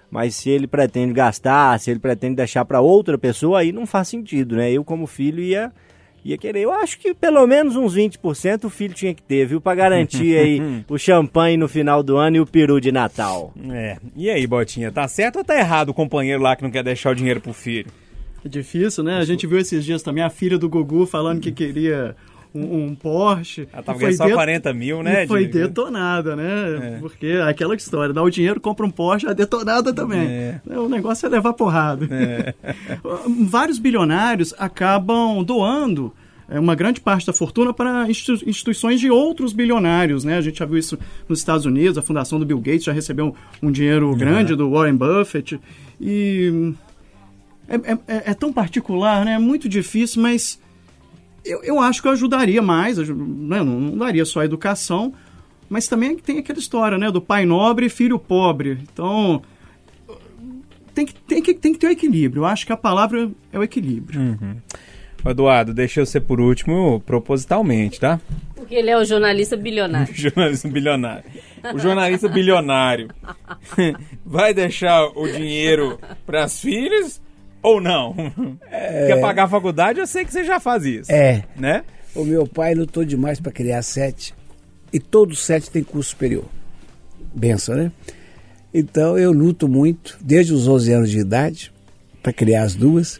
Mas 0.10 0.36
se 0.36 0.50
ele 0.50 0.68
pretende 0.68 1.14
gastar, 1.14 1.80
se 1.80 1.92
ele 1.92 2.00
pretende 2.00 2.36
deixar 2.36 2.66
para 2.66 2.82
outra 2.82 3.18
pessoa, 3.18 3.60
aí 3.60 3.72
não 3.72 3.86
faz 3.86 4.08
sentido, 4.08 4.56
né? 4.56 4.72
Eu, 4.72 4.84
como 4.84 5.08
filho, 5.08 5.42
ia, 5.42 5.72
ia 6.24 6.38
querer. 6.38 6.62
Eu 6.62 6.72
acho 6.72 6.98
que 7.00 7.14
pelo 7.14 7.46
menos 7.46 7.76
uns 7.76 7.96
20% 7.96 8.66
o 8.66 8.70
filho 8.70 8.94
tinha 8.94 9.14
que 9.14 9.22
ter, 9.22 9.46
viu? 9.46 9.60
Para 9.60 9.76
garantir 9.76 10.38
aí 10.38 10.62
o 10.90 10.98
champanhe 10.98 11.58
no 11.58 11.68
final 11.68 12.02
do 12.02 12.18
ano 12.18 12.38
e 12.38 12.40
o 12.40 12.46
peru 12.46 12.80
de 12.80 12.92
Natal. 12.92 13.54
É. 13.70 13.98
E 14.16 14.30
aí, 14.30 14.46
Botinha, 14.48 14.92
tá 14.92 15.08
certo 15.08 15.38
ou 15.38 15.44
tá 15.44 15.58
errado 15.58 15.90
o 15.90 15.94
companheiro 15.94 16.42
lá 16.42 16.56
que 16.56 16.64
não 16.64 16.72
quer 16.72 16.84
deixar 16.84 17.12
o 17.12 17.16
dinheiro 17.16 17.42
pro 17.42 17.54
filho? 17.54 17.92
É 18.44 18.48
difícil, 18.48 19.04
né? 19.04 19.18
A 19.18 19.26
gente 19.26 19.48
viu 19.48 19.58
esses 19.58 19.84
dias 19.84 20.04
também 20.04 20.24
a 20.24 20.30
filha 20.30 20.58
do 20.58 20.70
Gugu 20.70 21.06
falando 21.06 21.40
que 21.40 21.52
queria 21.52 22.16
um, 22.56 22.86
um 22.86 22.96
Porsche. 22.96 23.68
Ela 23.74 23.84
tava 23.84 24.00
foi 24.00 24.06
ganhando 24.08 24.18
só 24.18 24.26
det- 24.26 24.34
40 24.34 24.74
mil, 24.74 25.04
né? 25.04 25.26
E 25.26 25.28
foi 25.28 25.46
de- 25.46 25.60
detonada, 25.60 26.36
né? 26.36 26.96
É. 26.96 26.98
Porque 27.00 27.28
aquela 27.48 27.76
história, 27.76 28.14
dá 28.14 28.24
o 28.24 28.30
dinheiro, 28.30 28.60
compra 28.62 28.86
um 28.86 28.90
Porsche, 28.90 29.28
é 29.28 29.34
detonada 29.34 29.94
também. 29.94 30.26
É. 30.26 30.60
O 30.70 30.88
negócio 30.88 31.26
é 31.26 31.30
levar 31.30 31.54
porrada. 31.54 32.08
Vários 33.48 33.80
bilionários 33.80 34.54
acabam 34.58 35.44
doando 35.44 36.14
é, 36.48 36.60
uma 36.60 36.76
grande 36.76 37.02
parte 37.02 37.26
da 37.26 37.34
fortuna 37.34 37.74
para 37.74 38.10
institu- 38.10 38.48
instituições 38.48 39.00
de 39.00 39.10
outros 39.10 39.52
bilionários, 39.52 40.24
né? 40.24 40.38
A 40.38 40.42
gente 40.42 40.60
já 40.60 40.66
viu 40.66 40.78
isso 40.78 40.98
nos 41.28 41.40
Estados 41.40 41.66
Unidos, 41.66 41.98
a 41.98 42.02
fundação 42.04 42.40
do 42.40 42.46
Bill 42.46 42.60
Gates 42.60 42.84
já 42.84 42.92
recebeu 42.94 43.36
um 43.62 43.72
dinheiro 43.72 44.16
grande 44.16 44.56
do 44.56 44.70
Warren 44.70 44.96
Buffett. 44.96 45.60
E 46.00 46.74
é, 47.68 47.76
é- 47.76 47.98
é- 48.08 48.24
é 48.32 48.34
tão 48.36 48.54
particular, 48.54 49.26
né? 49.26 49.34
É 49.34 49.40
muito 49.40 49.68
difícil, 49.68 50.22
mas 50.22 50.60
eu, 51.46 51.64
eu 51.64 51.80
acho 51.80 52.02
que 52.02 52.08
eu 52.08 52.12
ajudaria 52.12 52.62
mais, 52.62 52.98
né? 52.98 53.64
não, 53.64 53.66
não 53.66 53.98
daria 53.98 54.26
só 54.26 54.42
a 54.42 54.46
educação, 54.46 55.14
mas 55.70 55.88
também 55.88 56.18
tem 56.18 56.40
aquela 56.40 56.60
história, 56.60 56.98
né? 56.98 57.12
Do 57.12 57.22
pai 57.22 57.46
nobre 57.46 57.86
e 57.86 57.90
filho 57.90 58.18
pobre. 58.18 58.80
Então, 58.82 59.42
tem 60.94 61.06
que, 61.06 61.14
tem 61.14 61.42
que, 61.42 61.54
tem 61.54 61.74
que 61.74 61.80
ter 61.80 61.88
o 61.88 61.92
equilíbrio. 61.92 62.42
Eu 62.42 62.46
acho 62.46 62.66
que 62.66 62.74
a 62.74 62.78
palavra 62.78 63.30
é 63.54 63.60
o 63.60 63.64
equilíbrio. 63.64 64.38
Ô, 65.24 65.30
Eduardo, 65.30 65.74
deixa 65.74 66.02
eu 66.02 66.06
ser 66.06 66.22
por 66.22 66.40
último 66.40 67.02
propositalmente, 67.06 68.00
tá? 68.00 68.20
Porque 68.56 68.76
ele 68.76 68.90
é 68.90 68.98
o 68.98 69.04
jornalista 69.04 69.58
bilionário. 69.58 70.14
jornalista 70.14 70.68
bilionário. 70.68 71.26
O 71.74 71.80
jornalista 71.80 72.30
bilionário 72.30 73.10
vai 74.26 74.54
deixar 74.54 75.06
o 75.16 75.28
dinheiro 75.28 76.00
pras 76.26 76.62
filhas 76.62 77.22
ou 77.66 77.82
não? 77.82 78.14
Quer 78.70 79.20
pagar 79.20 79.46
a 79.46 79.48
faculdade? 79.48 80.00
Eu 80.00 80.08
sei 80.08 80.24
que 80.24 80.32
você 80.32 80.44
já 80.44 80.60
faz 80.60 80.86
isso. 80.86 81.12
É. 81.12 81.44
Né? 81.56 81.84
O 82.16 82.24
meu 82.24 82.48
pai 82.48 82.76
lutou 82.76 83.04
demais 83.04 83.40
para 83.40 83.52
criar 83.52 83.82
sete. 83.82 84.34
E 84.94 85.00
todos 85.00 85.44
sete 85.44 85.70
têm 85.72 85.84
curso 85.84 86.12
superior. 86.12 86.46
Benção, 87.34 87.76
né? 87.76 87.92
Então 88.74 89.18
eu 89.18 89.32
luto 89.32 89.68
muito, 89.68 90.18
desde 90.22 90.54
os 90.54 90.68
11 90.68 90.94
anos 90.94 91.10
de 91.10 91.20
idade, 91.20 91.74
para 92.22 92.32
criar 92.32 92.64
as 92.64 92.76
duas. 92.76 93.20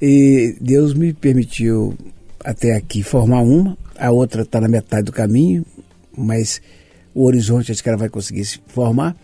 E 0.00 0.56
Deus 0.60 0.94
me 0.94 1.12
permitiu 1.12 1.96
até 2.44 2.74
aqui 2.74 3.02
formar 3.02 3.42
uma, 3.42 3.76
a 3.98 4.10
outra 4.10 4.42
está 4.42 4.60
na 4.60 4.68
metade 4.68 5.04
do 5.04 5.12
caminho, 5.12 5.66
mas 6.16 6.62
o 7.14 7.24
horizonte 7.24 7.72
acho 7.72 7.82
que 7.82 7.88
ela 7.88 7.98
vai 7.98 8.08
conseguir 8.08 8.44
se 8.44 8.60
formar. 8.68 9.16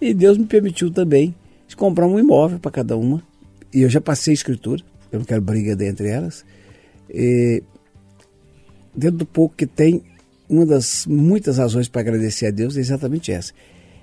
E 0.00 0.12
Deus 0.12 0.36
me 0.36 0.44
permitiu 0.44 0.90
também 0.90 1.34
de 1.66 1.76
comprar 1.76 2.06
um 2.06 2.18
imóvel 2.18 2.58
para 2.58 2.70
cada 2.70 2.96
uma. 2.96 3.22
E 3.72 3.82
eu 3.82 3.90
já 3.90 4.00
passei 4.00 4.34
escritura, 4.34 4.82
eu 5.10 5.18
não 5.18 5.26
quero 5.26 5.42
briga 5.42 5.72
entre 5.84 6.08
elas. 6.08 6.44
E 7.10 7.62
dentro 8.94 9.18
do 9.18 9.26
pouco 9.26 9.54
que 9.54 9.66
tem, 9.66 10.02
uma 10.48 10.64
das 10.64 11.06
muitas 11.06 11.58
razões 11.58 11.88
para 11.88 12.00
agradecer 12.00 12.46
a 12.46 12.50
Deus 12.50 12.76
é 12.76 12.80
exatamente 12.80 13.32
essa. 13.32 13.52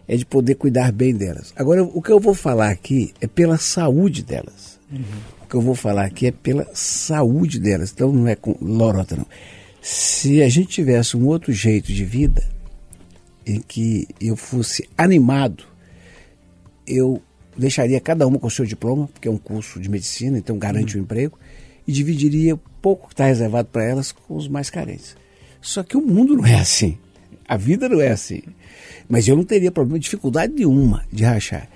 É 0.07 0.17
de 0.17 0.25
poder 0.25 0.55
cuidar 0.55 0.91
bem 0.91 1.15
delas. 1.15 1.53
Agora, 1.55 1.83
o 1.83 2.01
que 2.01 2.11
eu 2.11 2.19
vou 2.19 2.33
falar 2.33 2.69
aqui 2.69 3.13
é 3.21 3.27
pela 3.27 3.57
saúde 3.57 4.21
delas. 4.21 4.79
O 5.41 5.47
que 5.47 5.55
eu 5.55 5.61
vou 5.61 5.75
falar 5.75 6.05
aqui 6.05 6.27
é 6.27 6.31
pela 6.31 6.67
saúde 6.73 7.59
delas. 7.59 7.91
Então 7.91 8.11
não 8.11 8.27
é 8.27 8.35
com 8.35 8.55
lorota, 8.61 9.15
não. 9.15 9.27
Se 9.81 10.41
a 10.41 10.49
gente 10.49 10.69
tivesse 10.69 11.15
um 11.15 11.25
outro 11.25 11.51
jeito 11.53 11.91
de 11.91 12.03
vida, 12.05 12.43
em 13.45 13.59
que 13.61 14.07
eu 14.19 14.35
fosse 14.35 14.87
animado, 14.97 15.63
eu 16.87 17.21
deixaria 17.57 17.99
cada 17.99 18.27
uma 18.27 18.39
com 18.39 18.47
o 18.47 18.51
seu 18.51 18.65
diploma, 18.65 19.07
porque 19.07 19.27
é 19.27 19.31
um 19.31 19.37
curso 19.37 19.79
de 19.79 19.89
medicina, 19.89 20.37
então 20.37 20.57
garante 20.57 20.97
o 20.97 20.99
emprego, 20.99 21.37
e 21.87 21.91
dividiria 21.91 22.55
o 22.55 22.59
pouco 22.81 23.07
que 23.07 23.13
está 23.13 23.25
reservado 23.25 23.69
para 23.69 23.83
elas 23.83 24.11
com 24.11 24.35
os 24.35 24.47
mais 24.47 24.69
carentes. 24.69 25.15
Só 25.61 25.83
que 25.83 25.95
o 25.95 26.01
mundo 26.01 26.35
não 26.35 26.45
é 26.45 26.55
assim. 26.55 26.97
A 27.47 27.57
vida 27.57 27.87
não 27.87 28.01
é 28.01 28.09
assim. 28.09 28.41
Mas 29.07 29.27
eu 29.27 29.35
não 29.35 29.43
teria 29.43 29.71
problema, 29.71 29.99
dificuldade 29.99 30.53
nenhuma 30.53 31.05
de 31.11 31.23
rachar. 31.23 31.69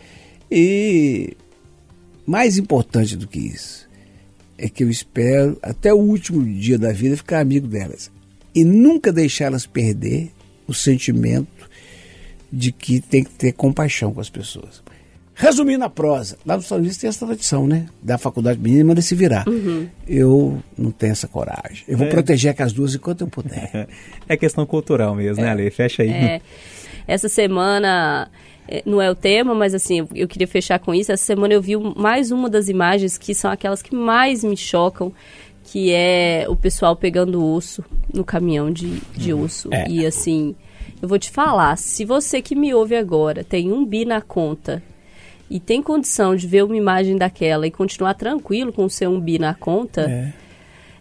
E 0.49 1.35
mais 2.25 2.57
importante 2.57 3.15
do 3.15 3.27
que 3.27 3.39
isso 3.39 3.87
é 4.58 4.67
que 4.67 4.83
eu 4.83 4.89
espero 4.89 5.58
até 5.62 5.93
o 5.93 5.97
último 5.97 6.43
dia 6.43 6.77
da 6.77 6.91
vida 6.91 7.15
ficar 7.15 7.39
amigo 7.39 7.67
delas 7.67 8.12
e 8.56 8.65
nunca 8.65 9.12
deixá-las 9.12 9.65
perder 9.65 10.31
o 10.67 10.73
sentimento 10.73 11.69
de 12.52 12.71
que 12.71 12.99
tem 12.99 13.23
que 13.23 13.31
ter 13.31 13.52
compaixão 13.54 14.13
com 14.13 14.19
as 14.19 14.29
pessoas. 14.29 14.81
Resumindo 15.40 15.83
a 15.85 15.90
prosa, 15.90 16.35
lá 16.44 16.56
nos 16.56 16.65
Estados 16.65 16.81
Unidos 16.81 16.98
tem 16.98 17.08
essa 17.08 17.23
tradição, 17.25 17.67
né? 17.67 17.85
Da 18.02 18.17
faculdade 18.17 18.60
menina 18.60 18.83
manda 18.85 19.02
se 19.04 19.13
virar. 19.13 19.46
Eu 20.08 20.62
não 20.75 20.90
tenho 20.90 21.12
essa 21.12 21.27
coragem. 21.27 21.83
Eu 21.88 21.96
vou 21.96 22.08
É. 22.08 22.10
proteger 22.10 22.56
com 22.56 22.63
as 22.63 22.73
duas 22.73 22.96
enquanto 22.96 23.21
eu 23.21 23.27
puder. 23.27 23.88
É 24.27 24.35
questão 24.35 24.65
cultural 24.65 25.13
mesmo, 25.15 25.44
né, 25.44 25.50
Ale? 25.52 25.69
Fecha 25.69 26.02
aí. 26.02 26.10
É, 26.10 26.42
essa 27.08 27.29
semana 27.29 28.29
é, 28.67 28.81
não 28.85 29.00
é 29.02 29.10
o 29.12 29.15
tema, 29.15 29.54
mas 29.54 29.73
assim, 29.75 30.08
eu, 30.15 30.27
queria 30.27 30.48
fechar 30.48 30.79
com 30.79 30.94
isso. 30.94 31.12
Essa 31.12 31.23
semana 31.23 31.54
eu 31.54 31.62
vi 31.62 31.77
mais 31.77 32.31
uma 32.31 32.50
das 32.50 32.67
imagens 32.67 33.15
que 33.17 33.33
são 33.35 33.52
aquelas 33.52 33.81
que 33.83 33.94
mais 33.96 34.44
me 34.44 34.58
chocam, 34.58 35.13
que 35.65 35.92
é 35.94 36.46
o 36.50 36.56
pessoal 36.56 36.96
pegando 36.96 37.46
osso 37.46 37.85
no 38.12 38.23
caminhão 38.25 38.71
de, 38.71 39.00
de 39.15 39.33
Uhum. 39.33 39.44
osso. 39.44 39.69
É. 39.71 39.88
E 39.88 40.04
assim, 40.06 40.56
eu 41.00 41.08
vou 41.08 41.19
te 41.19 41.29
falar, 41.29 41.77
se 41.77 42.04
você 42.04 42.42
que 42.42 42.56
me 42.56 42.73
ouve 42.73 42.96
agora 42.96 43.44
tem 43.44 43.71
um 43.71 43.85
bi 43.85 44.04
na 44.04 44.19
conta 44.19 44.81
e 45.50 45.60
tem 45.60 45.81
condição 45.81 46.35
de 46.35 46.45
ver 46.48 46.63
uma 46.63 46.75
imagem 46.75 47.15
daquela 47.17 47.65
e 47.67 47.71
continuar 47.71 48.13
tranquilo 48.13 48.71
com 48.73 48.85
o 48.85 48.89
seu 48.89 49.10
um 49.12 49.19
bi 49.19 49.39
na 49.39 49.54
conta, 49.54 50.33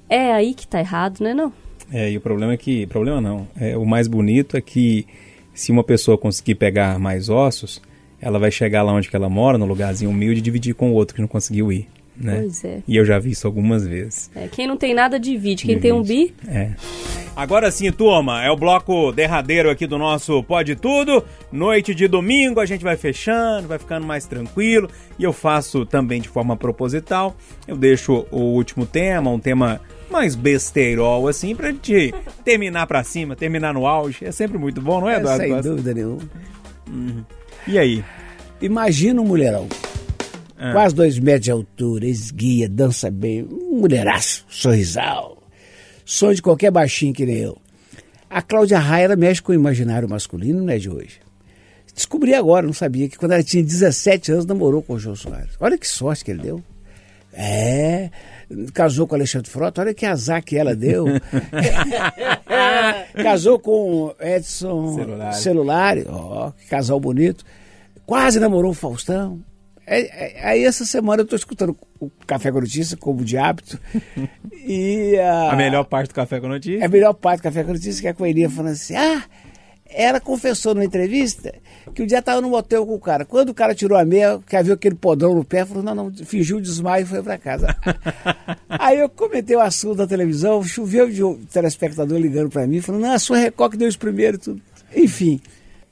É. 0.09 0.26
é, 0.28 0.32
aí 0.32 0.55
que 0.55 0.66
tá 0.66 0.78
errado, 0.80 1.20
né 1.20 1.34
não? 1.34 1.53
É, 1.92 2.11
e 2.11 2.16
o 2.16 2.20
problema 2.20 2.53
é 2.53 2.57
que. 2.57 2.86
Problema 2.86 3.20
não. 3.20 3.47
É, 3.59 3.76
o 3.76 3.84
mais 3.84 4.09
bonito 4.09 4.57
é 4.57 4.61
que 4.61 5.07
se 5.55 5.70
uma 5.70 5.84
pessoa 5.84 6.18
conseguir 6.18 6.57
pegar 6.57 6.99
mais 6.99 7.28
ossos, 7.28 7.80
ela 8.20 8.38
vai 8.38 8.51
chegar 8.51 8.82
lá 8.82 8.92
onde 8.92 9.09
ela 9.12 9.28
mora, 9.28 9.57
no 9.57 9.66
lugarzinho 9.66 10.11
humilde, 10.11 10.40
e 10.40 10.42
dividir 10.42 10.74
com 10.74 10.90
o 10.90 10.94
outro 10.94 11.14
que 11.14 11.20
não 11.20 11.28
conseguiu 11.28 11.70
ir. 11.72 11.88
Né? 12.18 12.38
Pois 12.40 12.64
é. 12.64 12.82
E 12.88 12.96
eu 12.96 13.04
já 13.04 13.18
vi 13.18 13.30
isso 13.32 13.46
algumas 13.46 13.86
vezes. 13.86 14.30
É, 14.34 14.48
Quem 14.48 14.66
não 14.66 14.76
tem 14.76 14.94
nada 14.94 15.18
divide, 15.20 15.64
quem 15.66 15.78
tem 15.78 15.92
um 15.92 16.02
bi, 16.02 16.34
É. 16.48 16.70
Agora 17.36 17.70
sim, 17.70 17.92
turma, 17.92 18.42
é 18.42 18.50
o 18.50 18.56
bloco 18.56 19.12
derradeiro 19.12 19.68
aqui 19.68 19.86
do 19.86 19.98
nosso 19.98 20.42
Pode 20.44 20.74
Tudo. 20.74 21.22
Noite 21.52 21.94
de 21.94 22.08
domingo, 22.08 22.60
a 22.60 22.64
gente 22.64 22.82
vai 22.82 22.96
fechando, 22.96 23.68
vai 23.68 23.78
ficando 23.78 24.06
mais 24.06 24.24
tranquilo. 24.24 24.88
E 25.18 25.22
eu 25.24 25.34
faço 25.34 25.84
também 25.84 26.18
de 26.22 26.30
forma 26.30 26.56
proposital. 26.56 27.36
Eu 27.68 27.76
deixo 27.76 28.26
o 28.30 28.38
último 28.40 28.86
tema, 28.86 29.30
um 29.30 29.38
tema 29.38 29.82
mais 30.10 30.34
besteirol, 30.34 31.28
assim, 31.28 31.54
pra 31.54 31.70
gente 31.70 32.14
terminar 32.42 32.86
pra 32.86 33.04
cima, 33.04 33.36
terminar 33.36 33.74
no 33.74 33.86
auge. 33.86 34.24
É 34.24 34.32
sempre 34.32 34.56
muito 34.56 34.80
bom, 34.80 35.00
não 35.02 35.10
é, 35.10 35.16
É, 35.16 35.18
Eduardo? 35.18 35.42
sem 35.42 35.50
Costa? 35.52 35.68
dúvida 35.68 35.92
nenhuma. 35.92 36.22
E 37.66 37.78
aí? 37.78 38.02
Imagina 38.62 39.20
um 39.20 39.26
mulherão. 39.26 39.68
Ah. 40.59 40.72
Quase 40.72 40.94
dois 40.94 41.18
metros 41.18 41.44
de 41.44 41.50
altura, 41.50 42.07
esguia, 42.07 42.68
dança 42.68 43.11
bem, 43.11 43.42
um 43.44 43.80
mulheraço, 43.80 44.44
sorrisal. 44.48 45.42
Sonho 46.04 46.34
de 46.34 46.42
qualquer 46.42 46.70
baixinho 46.70 47.12
que 47.12 47.26
nem 47.26 47.36
eu. 47.36 47.59
A 48.28 48.42
Cláudia 48.42 48.78
Raia, 48.78 49.04
ela 49.04 49.16
mexe 49.16 49.42
com 49.42 49.52
o 49.52 49.54
imaginário 49.54 50.09
masculino, 50.09 50.62
não 50.62 50.72
é 50.72 50.78
de 50.78 50.90
hoje. 50.90 51.20
Descobri 51.94 52.34
agora, 52.34 52.66
não 52.66 52.74
sabia, 52.74 53.09
que 53.09 53.16
quando 53.16 53.32
ela 53.32 53.42
tinha 53.42 53.62
17 53.62 54.32
anos, 54.32 54.46
namorou 54.46 54.82
com 54.82 54.94
o 54.94 54.98
João 54.98 55.16
Soares. 55.16 55.57
Olha 55.59 55.78
que 55.78 55.88
sorte 55.88 56.24
que 56.24 56.30
ele 56.30 56.42
deu. 56.42 56.62
É, 57.32 58.11
casou 58.72 59.07
com 59.07 59.14
o 59.14 59.18
Alexandre 59.18 59.50
Frota, 59.50 59.82
olha 59.82 59.94
que 59.94 60.07
azar 60.07 60.42
que 60.42 60.57
ela 60.57 60.74
deu. 60.74 61.07
casou 63.22 63.59
com 63.59 64.04
o 64.04 64.14
Edson. 64.20 65.32
Celulari, 65.32 66.04
ó, 66.09 66.50
que 66.50 66.66
casal 66.66 66.98
bonito. 66.98 67.44
Quase 68.07 68.38
namorou 68.40 68.70
o 68.70 68.74
Faustão. 68.74 69.40
É, 69.87 70.01
é, 70.01 70.49
aí 70.49 70.64
essa 70.64 70.84
semana 70.84 71.20
eu 71.20 71.24
estou 71.24 71.37
escutando 71.37 71.76
o 72.01 72.11
Café 72.26 72.51
com 72.51 72.61
Notícia, 72.61 72.97
como 72.97 73.24
de 73.24 73.39
hábito. 73.39 73.78
e 74.66 75.16
a, 75.18 75.53
A 75.53 75.57
melhor 75.57 75.84
parte 75.84 76.09
do 76.09 76.14
Café 76.14 76.41
com 76.41 76.49
Notícia? 76.49 76.82
é 76.82 76.87
a 76.87 76.89
melhor 76.89 77.14
parte 77.14 77.41
do 77.41 77.45
Café 77.45 77.62
com 77.62 77.72
Notícia 77.72 78.01
que 78.01 78.09
é 78.09 78.11
a 78.11 78.14
Coelhinha 78.14 78.51
falando 78.51 78.72
assim: 78.72 78.97
ah, 78.97 79.22
ela 79.89 80.18
confessou 80.18 80.74
numa 80.74 80.84
entrevista 80.84 81.55
que 81.95 82.03
um 82.03 82.07
dia 82.07 82.18
estava 82.18 82.41
no 82.41 82.51
motel 82.51 82.84
com 82.84 82.95
o 82.95 83.01
cara. 83.01 83.24
Quando 83.24 83.51
o 83.51 83.55
cara 83.55 83.74
tirou 83.74 83.97
a 83.97 84.05
meia, 84.05 84.41
que 84.45 84.61
viu 84.62 84.74
aquele 84.74 84.97
podrão 84.97 85.34
no 85.34 85.45
pé, 85.45 85.64
falou: 85.64 85.84
não, 85.84 85.95
não, 85.95 86.12
fingiu 86.12 86.61
desmaio 86.61 87.05
e 87.05 87.07
foi 87.07 87.22
para 87.22 87.39
casa. 87.39 87.76
Aí 88.68 88.99
eu 88.99 89.09
comentei 89.09 89.57
o 89.57 89.61
assunto 89.61 89.99
da 89.99 90.07
televisão, 90.07 90.64
choveu 90.64 91.09
de 91.09 91.22
um 91.22 91.37
telespectador 91.45 92.18
ligando 92.18 92.51
para 92.51 92.66
mim, 92.66 92.80
falando: 92.80 93.03
não, 93.03 93.12
a 93.12 93.18
sua 93.20 93.39
que 93.70 93.76
deu 93.76 93.89
isso 93.89 93.99
primeiro 93.99 94.37
e 94.37 94.41
tudo. 94.41 94.62
Enfim. 94.95 95.41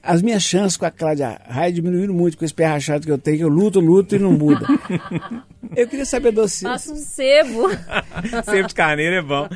As 0.04 0.20
minhas 0.20 0.42
chances 0.42 0.76
com 0.76 0.84
a 0.84 0.90
Cláudia 0.90 1.40
Raia 1.48 1.72
diminuíram 1.72 2.12
muito 2.12 2.36
com 2.36 2.44
esse 2.44 2.52
pé 2.52 2.66
rachado 2.66 3.06
que 3.06 3.10
eu 3.10 3.18
tenho, 3.18 3.38
que 3.38 3.44
eu 3.44 3.48
luto, 3.48 3.80
luto 3.80 4.14
e 4.14 4.18
não 4.18 4.32
muda. 4.32 4.66
Eu 5.74 5.88
queria 5.88 6.04
saber 6.04 6.30
de 6.30 6.36
vocês. 6.36 6.70
passa 6.70 6.92
um 6.92 6.96
sebo. 6.96 7.68
Sempre 8.44 8.68
de 8.68 8.74
carneiro 8.74 9.16
é 9.16 9.22
bom. 9.22 9.48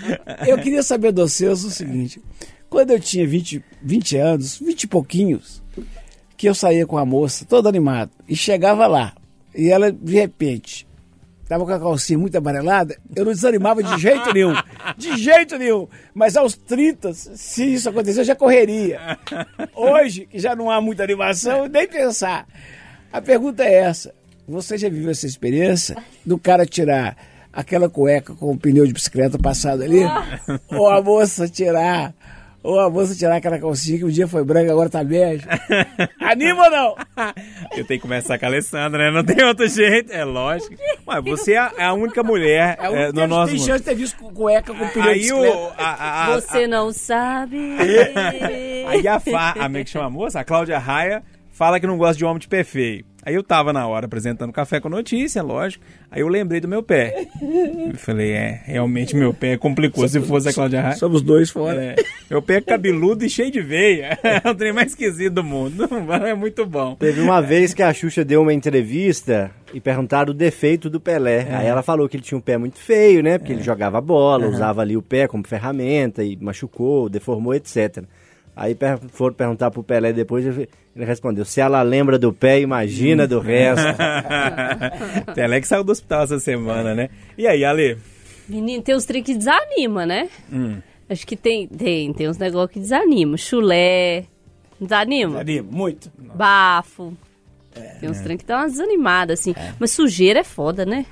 Eu 0.49 0.59
queria 0.59 0.83
saber 0.83 1.13
vocês 1.13 1.63
o 1.63 1.71
seguinte: 1.71 2.21
quando 2.69 2.91
eu 2.91 2.99
tinha 2.99 3.29
20, 3.29 3.63
20 3.81 4.17
anos, 4.17 4.59
20 4.59 4.83
e 4.83 4.87
pouquinhos, 4.89 5.63
que 6.37 6.49
eu 6.49 6.55
saía 6.55 6.87
com 6.87 6.99
a 6.99 7.05
moça, 7.05 7.45
todo 7.45 7.69
animado, 7.69 8.11
e 8.27 8.35
chegava 8.35 8.87
lá, 8.89 9.15
e 9.55 9.71
ela, 9.71 9.93
de 9.93 10.15
repente, 10.15 10.88
tava 11.49 11.65
com 11.65 11.73
a 11.73 11.79
calcinha 11.79 12.19
muito 12.19 12.37
amarelada, 12.37 12.97
eu 13.17 13.25
não 13.25 13.33
desanimava 13.33 13.83
de 13.83 13.99
jeito 13.99 14.33
nenhum. 14.33 14.55
De 14.97 15.17
jeito 15.17 15.57
nenhum. 15.57 15.89
Mas 16.15 16.37
aos 16.37 16.55
30, 16.55 17.13
se 17.15 17.75
isso 17.75 17.89
acontecer, 17.89 18.21
eu 18.21 18.25
já 18.25 18.37
correria. 18.37 19.19
Hoje, 19.75 20.27
que 20.27 20.39
já 20.39 20.55
não 20.55 20.71
há 20.71 20.81
muita 20.81 21.03
animação, 21.03 21.67
nem 21.67 21.89
pensar. 21.89 22.47
A 23.13 23.21
pergunta 23.21 23.65
é 23.65 23.75
essa: 23.75 24.15
você 24.47 24.77
já 24.77 24.89
viveu 24.89 25.11
essa 25.11 25.27
experiência 25.27 25.97
do 26.25 26.39
cara 26.39 26.67
tirar 26.67 27.17
aquela 27.53 27.89
cueca 27.89 28.35
com 28.35 28.53
o 28.53 28.59
pneu 28.59 28.87
de 28.87 28.93
bicicleta 28.93 29.39
passado 29.39 29.83
ali? 29.83 30.03
ou 30.71 30.89
a 30.89 31.03
moça 31.03 31.49
tirar. 31.49 32.15
Ou 32.63 32.81
a 32.81 32.91
moça 32.91 33.15
tirar 33.15 33.37
aquela 33.37 33.59
calcinha 33.59 33.99
que 33.99 34.05
um 34.05 34.09
dia 34.11 34.27
foi 34.27 34.43
branca, 34.45 34.73
agora 34.73 34.91
tá 34.91 35.03
bege. 35.05 35.47
Anima 36.21 36.65
ou 36.65 36.71
não? 36.71 36.97
Eu 37.77 37.85
tenho 37.87 37.87
que 37.87 37.99
começar 38.01 38.37
com 38.39 38.45
a 38.45 38.49
Alessandra, 38.49 39.05
né? 39.05 39.11
Não 39.11 39.25
tem 39.25 39.45
outro 39.45 39.67
jeito, 39.69 40.13
é 40.13 40.25
lógico. 40.25 40.75
Mas 41.07 41.25
você 41.25 41.53
é 41.53 41.59
a- 41.59 41.73
é 41.79 41.85
a 41.85 41.93
única 41.93 42.23
mulher 42.23 42.77
É, 42.81 42.87
é, 43.05 43.13
no 43.13 43.27
nosso 43.29 43.53
tem 43.55 43.61
chance 43.65 43.79
de 43.79 43.85
ter 43.85 43.95
visto 43.95 44.17
cu- 44.19 44.33
cueca 44.33 44.75
com 44.75 44.89
pneu 44.89 45.09
Aí 45.09 45.33
o. 45.33 45.69
A, 45.79 45.85
a, 45.85 46.27
a, 46.27 46.41
Você 46.41 46.67
não 46.67 46.93
sabe. 46.93 47.57
Aí 48.89 49.07
a 49.07 49.21
Fá, 49.21 49.55
a 49.59 49.71
que 49.71 49.87
chama 49.87 50.07
a 50.07 50.11
moça? 50.11 50.41
A 50.41 50.45
Cláudia 50.45 50.79
Raia 50.79 51.23
fala 51.51 51.79
que 51.79 51.87
não 51.87 51.97
gosta 51.97 52.17
de 52.17 52.25
homem 52.25 52.39
de 52.39 52.49
pé 52.49 52.65
feio. 52.65 53.05
Aí 53.25 53.35
eu 53.35 53.43
tava 53.43 53.73
na 53.73 53.87
hora 53.87 54.07
apresentando 54.07 54.53
café 54.53 54.81
com 54.81 54.89
notícia, 54.89 55.43
lógico. 55.43 55.85
Aí 56.11 56.23
eu 56.23 56.29
lembrei 56.29 56.61
do 56.61 56.69
meu 56.69 56.83
pé. 56.83 57.27
Eu 57.91 57.97
falei, 57.97 58.31
é, 58.31 58.63
realmente 58.65 59.15
meu 59.15 59.35
pé 59.35 59.57
complicou 59.57 60.09
se 60.09 60.21
fosse 60.21 60.49
a 60.49 60.53
Cláudia 60.53 60.81
Raia. 60.81 60.97
Somos 60.97 61.21
dois 61.21 61.51
fora. 61.51 61.83
É, 61.83 61.97
meu 62.31 62.41
pé 62.41 62.55
é 62.55 62.61
cabeludo 62.61 63.25
e 63.25 63.29
cheio 63.29 63.51
de 63.51 63.61
veia. 63.61 64.19
É 64.45 64.51
o 64.51 64.55
trem 64.55 64.73
mais 64.73 64.89
esquisito 64.89 65.35
do 65.35 65.45
mundo. 65.45 65.89
É 66.29 66.35
muito 66.35 66.65
bom. 66.65 66.95
Teve 66.97 67.21
uma 67.21 67.41
vez 67.41 67.75
que 67.75 67.83
a 67.83 67.93
Xuxa 67.93 68.25
deu 68.25 68.43
uma 68.43 68.53
entrevista 68.53 69.51
e 69.73 69.81
perguntaram 69.81 70.31
o 70.31 70.35
defeito 70.35 70.89
do 70.89 71.01
Pelé. 71.01 71.47
Aí 71.51 71.67
ela 71.67 71.83
falou 71.83 72.09
que 72.09 72.17
ele 72.17 72.25
tinha 72.25 72.39
um 72.39 72.41
pé 72.41 72.57
muito 72.57 72.79
feio, 72.79 73.23
né? 73.23 73.39
Porque 73.39 73.53
ele 73.53 73.63
jogava 73.63 74.01
bola, 74.01 74.47
usava 74.47 74.83
ali 74.83 74.97
o 74.97 75.03
pé 75.03 75.27
como 75.27 75.47
ferramenta 75.47 76.23
e 76.23 76.37
machucou, 76.37 77.09
deformou, 77.09 77.55
etc. 77.55 78.05
Aí 78.59 78.75
per 78.75 78.99
foram 79.11 79.35
perguntar 79.35 79.71
pro 79.71 79.85
Pelé 79.85 80.13
depois, 80.13 80.45
ele 80.45 80.69
ele 80.99 81.05
respondeu: 81.05 81.45
se 81.45 81.61
ela 81.61 81.81
lembra 81.81 82.19
do 82.19 82.33
pé, 82.33 82.61
imagina 82.61 83.25
do 83.25 83.39
resto. 83.39 83.87
Pelé 85.33 85.61
que 85.61 85.69
saiu 85.69 85.85
do 85.85 85.93
hospital 85.93 86.25
essa 86.25 86.41
semana, 86.41 86.93
né? 86.93 87.09
E 87.39 87.47
aí, 87.47 87.65
Ale? 87.65 87.97
Menino, 88.49 88.83
tem 88.83 88.97
uns 88.97 89.05
trem 89.05 89.23
que 89.23 89.37
desanima, 89.37 90.05
né? 90.05 90.29
Hum. 90.53 90.79
Acho 91.09 91.25
que 91.25 91.37
tem, 91.37 91.69
tem, 91.69 92.13
tem 92.13 92.29
uns 92.29 92.37
negócios 92.37 92.73
que 92.73 92.81
desanima. 92.81 93.37
Chulé, 93.37 94.25
desanima? 94.81 95.39
Anima, 95.39 95.69
muito. 95.71 96.11
Bafo. 96.19 97.17
Tem 98.01 98.11
uns 98.11 98.21
trem 98.21 98.37
que 98.37 98.45
dá 98.45 98.57
uma 98.57 98.69
desanimada, 98.69 99.35
assim. 99.35 99.55
Mas 99.79 99.93
sujeira 99.93 100.41
é 100.41 100.45
foda, 100.45 100.85
né? 100.85 101.07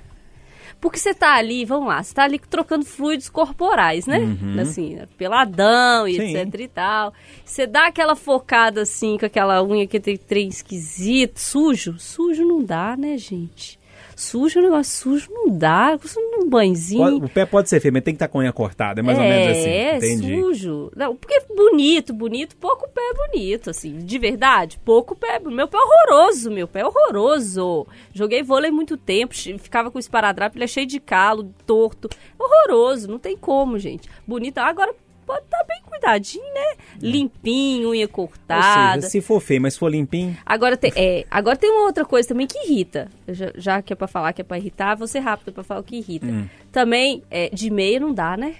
Porque 0.81 0.99
você 0.99 1.15
tá 1.15 1.35
ali, 1.35 1.65
vamos 1.65 1.89
lá, 1.89 2.03
você 2.03 2.15
tá 2.15 2.25
ali 2.25 2.39
trocando 2.39 2.85
fluidos 2.85 3.29
corporais, 3.29 4.07
né? 4.07 4.19
Assim, 4.61 4.99
peladão 5.17 6.07
e 6.07 6.17
Sim. 6.17 6.37
etc 6.37 6.61
e 6.61 6.69
tal. 6.69 7.15
Você 7.45 7.67
dá 7.67 7.87
aquela 7.87 8.15
focada 8.15 8.83
assim, 8.83 9.17
com 9.19 9.27
aquela 9.27 9.63
unha 9.63 9.87
que 9.87 9.99
tem 9.99 10.17
trem 10.17 10.49
esquisito, 10.49 11.39
sujo. 11.39 11.99
Sujo 11.99 12.45
não 12.45 12.63
dá, 12.63 12.97
né, 12.97 13.17
gente? 13.17 13.79
Sujo, 14.19 14.61
o 14.61 14.63
negócio 14.63 14.93
sujo 15.03 15.29
não 15.31 15.51
dá. 15.59 15.99
Um 16.39 16.49
banhozinho. 16.49 17.03
Pode- 17.21 17.25
o 17.27 17.29
pé 17.29 17.45
pode 17.45 17.69
ser 17.69 17.81
feio, 17.81 17.93
mas 17.93 18.03
tem 18.03 18.15
que 18.15 18.17
estar 18.17 18.29
com 18.29 18.39
a 18.39 18.41
unha 18.41 18.53
cortada. 18.53 19.01
É 19.01 19.03
mais 19.03 19.19
ou 19.19 19.25
menos 19.25 19.49
assim. 19.59 19.69
É, 19.69 19.97
Entendi. 19.99 20.41
sujo. 20.41 20.91
Não, 20.97 21.15
porque 21.15 21.39
bonito, 21.55 22.15
bonito, 22.15 22.57
pouco 22.57 22.89
pé 22.89 23.03
é 23.03 23.15
bonito, 23.29 23.69
assim, 23.69 23.99
de 23.99 24.19
verdade, 24.19 24.81
pouco 24.85 25.15
pé. 25.15 25.39
Meu 25.39 25.69
pé 25.69 25.77
é 25.77 25.81
horroroso, 25.83 26.51
meu 26.51 26.67
pé 26.67 26.81
é 26.81 26.87
horroroso. 26.87 27.87
Joguei 28.15 28.43
vôlei 28.43 28.71
muito 28.71 28.97
tempo, 28.97 29.35
ficava 29.35 29.91
com 29.91 29.99
o 29.99 30.01
esparadrapo, 30.01 30.57
ele 30.57 30.65
é 30.65 30.69
cheio 30.69 30.87
de 30.87 30.99
calo, 30.99 31.53
torto. 31.67 32.09
Horroroso, 32.39 33.09
não 33.11 33.19
tem 33.19 33.37
como, 33.37 33.79
gente. 33.79 34.09
Bonito, 34.27 34.59
agora 34.59 34.95
pode 35.27 35.45
estar 35.45 35.65
bem 35.65 35.81
cuidadinho, 35.85 36.55
né? 36.55 36.77
Limpinho, 37.01 37.91
unha 37.91 38.09
cortada. 38.09 39.03
seja, 39.03 39.11
se 39.11 39.21
for 39.21 39.41
feio, 39.41 39.61
mas 39.61 39.77
for 39.77 39.89
limpinho, 39.91 40.37
Agora 40.47 40.77
tem, 40.77 40.93
é, 40.95 41.27
agora 41.31 41.57
tem 41.57 41.71
uma 41.71 41.83
outra 41.87 42.05
coisa 42.05 42.29
também 42.29 42.47
que 42.47 42.59
irrita. 42.59 43.09
Já, 43.29 43.53
já 43.57 43.83
que 43.83 43.93
é 43.93 43.97
pra 43.97 44.07
falar 44.07 44.33
que 44.33 44.41
é 44.41 44.45
pra 44.45 44.57
irritar, 44.59 44.97
vou 44.97 45.07
ser 45.07 45.19
rápido 45.19 45.53
pra 45.53 45.65
falar 45.65 45.81
o 45.81 45.85
que 45.85 45.97
irrita. 45.97 46.27
Hum. 46.27 46.49
Também, 46.71 47.23
é, 47.31 47.51
de 47.53 47.71
meia 47.71 48.01
não 48.01 48.15
dá, 48.15 48.37
né? 48.37 48.55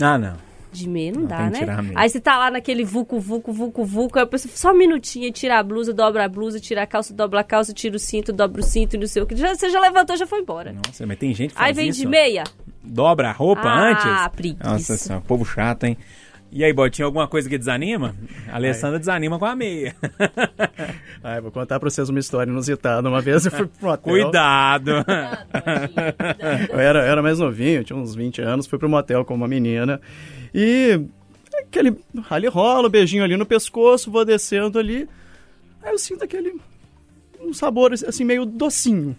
Ah, 0.00 0.18
não. 0.18 0.49
De 0.72 0.88
meia 0.88 1.10
não, 1.12 1.22
Não, 1.22 1.28
dá, 1.28 1.50
né? 1.50 1.92
Aí 1.96 2.08
você 2.08 2.20
tá 2.20 2.38
lá 2.38 2.50
naquele 2.50 2.84
vucu, 2.84 3.18
vucu, 3.18 3.52
vucu, 3.52 3.84
vucu, 3.84 4.18
aí 4.18 4.24
a 4.24 4.26
pessoa 4.26 4.52
só 4.54 4.70
um 4.70 4.76
minutinho, 4.76 5.30
tira 5.32 5.58
a 5.58 5.62
blusa, 5.62 5.92
dobra 5.92 6.24
a 6.24 6.28
blusa, 6.28 6.60
tira 6.60 6.82
a 6.82 6.86
calça, 6.86 7.12
dobra 7.12 7.40
a 7.40 7.44
calça, 7.44 7.72
tira 7.72 7.96
o 7.96 7.98
cinto, 7.98 8.32
dobra 8.32 8.60
o 8.60 8.64
cinto 8.64 8.94
e 8.94 8.98
não 8.98 9.06
sei 9.08 9.22
o 9.22 9.26
que. 9.26 9.34
Já, 9.34 9.54
você 9.54 9.68
já 9.68 9.80
levantou, 9.80 10.16
já 10.16 10.26
foi 10.28 10.40
embora. 10.40 10.72
Nossa, 10.72 11.04
mas 11.06 11.18
tem 11.18 11.34
gente 11.34 11.50
que 11.50 11.56
faz 11.56 11.68
Aí 11.68 11.74
vem 11.74 11.88
isso. 11.90 12.00
de 12.00 12.06
meia. 12.06 12.44
Dobra 12.82 13.30
a 13.30 13.32
roupa 13.32 13.62
Ah, 13.68 13.90
antes. 13.90 14.36
preguiça. 14.36 14.70
Nossa 14.70 14.96
senhora, 14.96 15.24
povo 15.26 15.44
chato, 15.44 15.84
hein? 15.84 15.96
E 16.52 16.64
aí, 16.64 16.72
Botinho, 16.72 17.06
alguma 17.06 17.28
coisa 17.28 17.48
que 17.48 17.56
desanima? 17.56 18.14
A 18.48 18.56
Alessandra 18.56 18.98
desanima 18.98 19.38
com 19.38 19.44
a 19.44 19.54
meia. 19.54 19.94
Ai, 21.22 21.40
vou 21.40 21.52
contar 21.52 21.78
pra 21.78 21.88
vocês 21.88 22.08
uma 22.08 22.18
história 22.18 22.50
inusitada. 22.50 23.08
Uma 23.08 23.20
vez 23.20 23.46
eu 23.46 23.52
fui 23.52 23.66
pro 23.66 23.88
motel. 23.88 24.02
Cuidado! 24.02 24.90
Eu 26.70 26.78
era, 26.78 27.00
eu 27.00 27.12
era 27.12 27.22
mais 27.22 27.38
novinho, 27.38 27.84
tinha 27.84 27.96
uns 27.98 28.14
20 28.14 28.40
anos, 28.42 28.66
fui 28.66 28.78
pro 28.78 28.88
motel 28.88 29.24
com 29.24 29.34
uma 29.34 29.46
menina. 29.46 30.00
E 30.54 31.00
aquele 31.58 31.96
ali 32.28 32.46
rola, 32.48 32.88
um 32.88 32.90
beijinho 32.90 33.22
ali 33.22 33.36
no 33.36 33.46
pescoço, 33.46 34.10
vou 34.10 34.24
descendo 34.24 34.78
ali. 34.78 35.08
Aí 35.82 35.92
eu 35.92 35.98
sinto 35.98 36.24
aquele 36.24 36.54
um 37.40 37.52
sabor 37.52 37.92
assim 37.92 38.24
meio 38.24 38.44
docinho. 38.44 39.16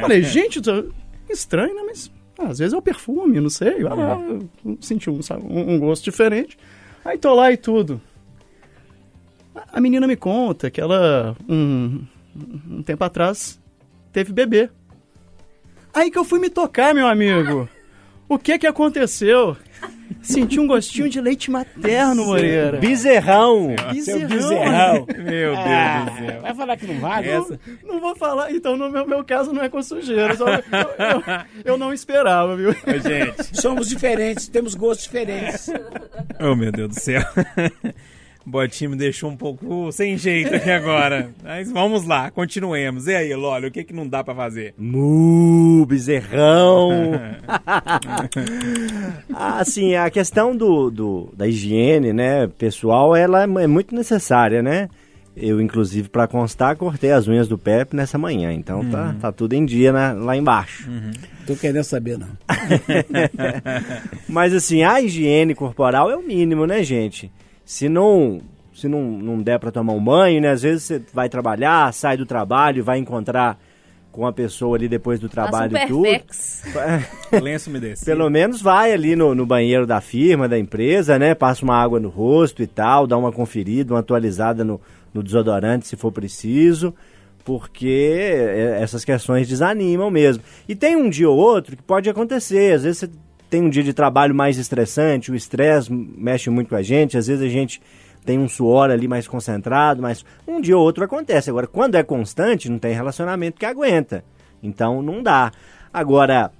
Falei, 0.00 0.22
gente, 0.22 0.60
estranho, 1.28 1.74
né? 1.74 1.82
Mas 1.86 2.10
ah, 2.38 2.48
às 2.48 2.58
vezes 2.58 2.74
é 2.74 2.76
o 2.76 2.82
perfume, 2.82 3.40
não 3.40 3.50
sei. 3.50 3.86
Ah, 3.86 4.18
eu 4.64 4.78
senti 4.80 5.08
um, 5.10 5.22
sa- 5.22 5.38
um, 5.38 5.78
gosto 5.78 6.04
diferente. 6.04 6.58
Aí 7.04 7.16
tô 7.18 7.34
lá 7.34 7.50
e 7.52 7.56
tudo. 7.56 8.00
A- 9.54 9.64
A 9.78 9.80
menina 9.80 10.06
me 10.06 10.16
conta 10.16 10.70
que 10.70 10.80
ela, 10.80 11.36
um, 11.48 12.02
um 12.70 12.82
tempo 12.82 13.02
atrás, 13.04 13.58
teve 14.12 14.32
bebê. 14.32 14.68
Aí 15.94 16.10
que 16.10 16.18
eu 16.18 16.24
fui 16.24 16.38
me 16.38 16.50
tocar, 16.50 16.94
meu 16.94 17.06
amigo. 17.06 17.68
O 18.28 18.38
que 18.38 18.58
que 18.58 18.66
aconteceu? 18.66 19.56
Senti 20.26 20.58
um 20.58 20.66
gostinho 20.66 21.08
de 21.08 21.20
leite 21.20 21.50
materno, 21.50 22.26
Moreira. 22.26 22.78
Bezerrão! 22.78 23.74
Bezerrão. 23.92 24.26
bezerrão. 24.28 25.06
Meu 25.18 25.54
Deus 25.54 25.58
Ah, 25.58 26.06
do 26.10 26.26
céu. 26.26 26.40
vai 26.42 26.54
falar 26.54 26.76
que 26.76 26.86
não 26.86 26.98
vale? 27.00 27.28
Essa- 27.28 27.60
Não 27.84 28.00
vou 28.00 28.16
falar, 28.16 28.50
então 28.52 28.76
no 28.76 28.90
meu, 28.90 29.06
meu 29.06 29.24
caso 29.24 29.52
não 29.52 29.62
é 29.62 29.68
com 29.68 29.82
sujeira. 29.82 30.36
só- 30.36 30.46
eu, 30.48 30.60
eu- 30.62 31.22
eu 31.64 31.78
não 31.78 31.92
esperava, 31.92 32.56
viu? 32.56 32.70
Ô, 32.70 32.98
gente. 33.08 33.60
Somos 33.60 33.88
diferentes, 33.88 34.48
temos 34.48 34.74
gostos 34.74 35.04
diferentes. 35.04 35.70
Oh, 36.40 36.54
meu 36.54 36.72
Deus 36.72 36.88
do 36.88 37.00
céu. 37.00 37.22
Botinho 38.46 38.90
me 38.90 38.96
deixou 38.96 39.28
um 39.28 39.36
pouco 39.36 39.90
sem 39.90 40.16
jeito 40.16 40.54
aqui 40.54 40.70
agora. 40.70 41.30
Mas 41.42 41.70
vamos 41.72 42.06
lá, 42.06 42.30
continuemos. 42.30 43.08
E 43.08 43.14
aí, 43.14 43.34
Lólio, 43.34 43.68
o 43.68 43.72
que, 43.72 43.82
que 43.82 43.92
não 43.92 44.06
dá 44.06 44.22
pra 44.22 44.34
fazer? 44.36 44.72
Mu, 44.78 45.84
bezerrão! 45.84 46.90
assim, 49.34 49.94
a 49.98 50.08
questão 50.10 50.56
do, 50.56 50.90
do- 50.90 51.32
da 51.36 51.46
higiene, 51.48 52.12
né, 52.12 52.46
pessoal, 52.58 53.16
ela 53.16 53.42
é 53.42 53.46
é 53.64 53.66
muito 53.66 53.94
necessária, 53.94 54.62
né? 54.62 54.88
Eu, 55.36 55.60
inclusive, 55.60 56.08
para 56.08 56.26
constar, 56.26 56.76
cortei 56.76 57.10
as 57.12 57.28
unhas 57.28 57.46
do 57.46 57.58
Pepe 57.58 57.94
nessa 57.94 58.16
manhã, 58.16 58.52
então 58.52 58.82
tá, 58.88 59.14
tá 59.20 59.30
tudo 59.32 59.52
em 59.52 59.66
dia 59.66 59.92
na- 59.92 60.12
lá 60.14 60.34
embaixo. 60.36 60.88
Tô 61.46 61.54
querendo 61.56 61.84
saber, 61.84 62.16
não. 62.16 62.28
Mas 64.28 64.54
assim, 64.54 64.82
a 64.82 65.00
higiene 65.00 65.54
corporal 65.54 66.10
é 66.10 66.16
o 66.16 66.22
mínimo, 66.22 66.66
né, 66.66 66.82
gente? 66.82 67.30
Se 67.66 67.88
não, 67.88 68.40
se 68.72 68.86
não, 68.86 69.02
não 69.02 69.42
der 69.42 69.58
para 69.58 69.72
tomar 69.72 69.92
um 69.92 70.02
banho, 70.02 70.40
né? 70.40 70.52
Às 70.52 70.62
vezes 70.62 70.84
você 70.84 71.02
vai 71.12 71.28
trabalhar, 71.28 71.92
sai 71.92 72.16
do 72.16 72.24
trabalho, 72.24 72.84
vai 72.84 72.96
encontrar 72.96 73.58
com 74.12 74.24
a 74.24 74.32
pessoa 74.32 74.76
ali 74.76 74.88
depois 74.88 75.18
do 75.18 75.28
Passa 75.28 75.48
um 75.48 75.50
trabalho 75.50 75.76
e 75.76 75.86
tudo. 75.88 76.08
Lenço 77.42 77.68
umedecido. 77.68 78.06
Pelo 78.06 78.30
menos 78.30 78.62
vai 78.62 78.92
ali 78.92 79.16
no, 79.16 79.34
no 79.34 79.44
banheiro 79.44 79.84
da 79.84 80.00
firma, 80.00 80.48
da 80.48 80.56
empresa, 80.56 81.18
né? 81.18 81.34
Passa 81.34 81.64
uma 81.64 81.74
água 81.74 81.98
no 81.98 82.08
rosto 82.08 82.62
e 82.62 82.68
tal, 82.68 83.04
dá 83.04 83.18
uma 83.18 83.32
conferida, 83.32 83.92
uma 83.92 84.00
atualizada 84.00 84.64
no, 84.64 84.80
no 85.12 85.20
desodorante 85.20 85.88
se 85.88 85.96
for 85.96 86.12
preciso, 86.12 86.94
porque 87.44 88.14
é, 88.16 88.78
essas 88.80 89.04
questões 89.04 89.48
desanimam 89.48 90.08
mesmo. 90.08 90.42
E 90.68 90.76
tem 90.76 90.94
um 90.94 91.10
dia 91.10 91.28
ou 91.28 91.36
outro 91.36 91.76
que 91.76 91.82
pode 91.82 92.08
acontecer, 92.08 92.74
às 92.74 92.84
vezes 92.84 92.98
você 92.98 93.10
tem 93.48 93.62
um 93.62 93.70
dia 93.70 93.82
de 93.82 93.92
trabalho 93.92 94.34
mais 94.34 94.58
estressante, 94.58 95.30
o 95.30 95.34
estresse 95.34 95.92
mexe 95.92 96.50
muito 96.50 96.68
com 96.68 96.76
a 96.76 96.82
gente, 96.82 97.16
às 97.16 97.26
vezes 97.26 97.42
a 97.42 97.48
gente 97.48 97.80
tem 98.24 98.38
um 98.38 98.48
suor 98.48 98.90
ali 98.90 99.06
mais 99.06 99.28
concentrado, 99.28 100.02
mas 100.02 100.24
um 100.46 100.60
dia 100.60 100.76
ou 100.76 100.82
outro 100.82 101.04
acontece. 101.04 101.48
Agora, 101.48 101.66
quando 101.66 101.94
é 101.94 102.02
constante, 102.02 102.68
não 102.68 102.78
tem 102.78 102.92
relacionamento 102.92 103.58
que 103.58 103.64
aguenta. 103.64 104.24
Então 104.62 105.00
não 105.00 105.22
dá. 105.22 105.52
Agora, 105.94 106.50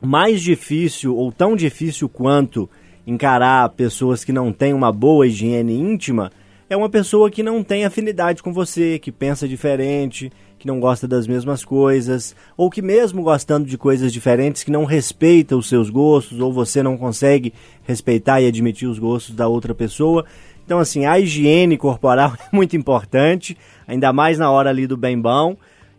mais 0.00 0.40
difícil 0.40 1.16
ou 1.16 1.32
tão 1.32 1.56
difícil 1.56 2.08
quanto 2.08 2.70
encarar 3.06 3.68
pessoas 3.70 4.24
que 4.24 4.32
não 4.32 4.52
têm 4.52 4.72
uma 4.72 4.92
boa 4.92 5.26
higiene 5.26 5.74
íntima 5.74 6.30
é 6.70 6.76
uma 6.76 6.88
pessoa 6.88 7.30
que 7.30 7.42
não 7.42 7.64
tem 7.64 7.84
afinidade 7.84 8.42
com 8.42 8.52
você, 8.52 8.98
que 8.98 9.10
pensa 9.10 9.48
diferente, 9.48 10.30
que 10.58 10.66
não 10.66 10.80
gosta 10.80 11.06
das 11.06 11.26
mesmas 11.26 11.64
coisas, 11.64 12.34
ou 12.56 12.68
que 12.68 12.82
mesmo 12.82 13.22
gostando 13.22 13.66
de 13.66 13.78
coisas 13.78 14.12
diferentes, 14.12 14.64
que 14.64 14.70
não 14.70 14.84
respeita 14.84 15.56
os 15.56 15.68
seus 15.68 15.88
gostos, 15.88 16.40
ou 16.40 16.52
você 16.52 16.82
não 16.82 16.96
consegue 16.96 17.52
respeitar 17.84 18.40
e 18.40 18.46
admitir 18.46 18.88
os 18.88 18.98
gostos 18.98 19.34
da 19.34 19.46
outra 19.46 19.74
pessoa. 19.74 20.24
Então, 20.64 20.78
assim, 20.78 21.06
a 21.06 21.18
higiene 21.18 21.76
corporal 21.76 22.32
é 22.52 22.54
muito 22.54 22.76
importante, 22.76 23.56
ainda 23.86 24.12
mais 24.12 24.38
na 24.38 24.50
hora 24.50 24.70
ali 24.70 24.86
do 24.86 24.96
bem 24.96 25.20
bom 25.20 25.56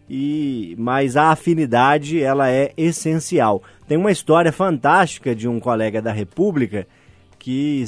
e 0.10 0.76
mas 0.78 1.16
a 1.16 1.30
afinidade 1.30 2.22
ela 2.22 2.50
é 2.50 2.72
essencial. 2.76 3.62
Tem 3.88 3.98
uma 3.98 4.12
história 4.12 4.52
fantástica 4.52 5.36
de 5.36 5.48
um 5.48 5.60
colega 5.60 6.02
da 6.02 6.12
República 6.12 6.88
que 7.38 7.86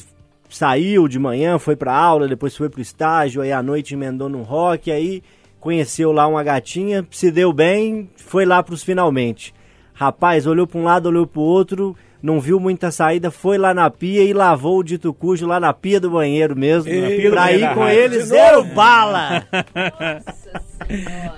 saiu 0.48 1.08
de 1.08 1.18
manhã, 1.18 1.58
foi 1.58 1.76
para 1.76 1.96
aula, 1.96 2.28
depois 2.28 2.56
foi 2.56 2.70
para 2.70 2.80
o 2.80 2.82
estágio, 2.82 3.42
aí 3.42 3.52
à 3.52 3.64
noite 3.64 3.96
emendou 3.96 4.30
no 4.30 4.44
rock, 4.44 4.92
aí 4.92 5.24
conheceu 5.62 6.12
lá 6.12 6.28
uma 6.28 6.44
gatinha, 6.44 7.06
se 7.10 7.32
deu 7.32 7.54
bem, 7.54 8.10
foi 8.18 8.46
lá 8.46 8.62
para 8.62 8.74
os 8.74 8.84
finalmente. 8.84 9.54
Rapaz, 9.94 10.46
olhou 10.48 10.68
para 10.68 10.80
um 10.80 10.84
lado, 10.84 11.06
olhou 11.08 11.26
para 11.28 11.40
o 11.40 11.44
outro, 11.44 11.96
não 12.22 12.40
viu 12.42 12.60
muita 12.60 12.90
saída, 12.92 13.30
foi 13.32 13.58
lá 13.58 13.72
na 13.74 13.90
pia 13.90 14.24
e 14.24 14.34
lavou 14.34 14.80
o 14.80 14.84
dito 14.84 15.14
cujo 15.14 15.46
lá 15.46 15.60
na 15.60 15.72
pia 15.72 16.00
do 16.00 16.10
banheiro 16.10 16.56
mesmo, 16.56 16.92
pra 16.92 17.00
banheiro 17.02 17.66
ir 17.66 17.74
com 17.76 17.88
ele 17.88 18.20
zero 18.22 18.64
bala. 18.66 19.46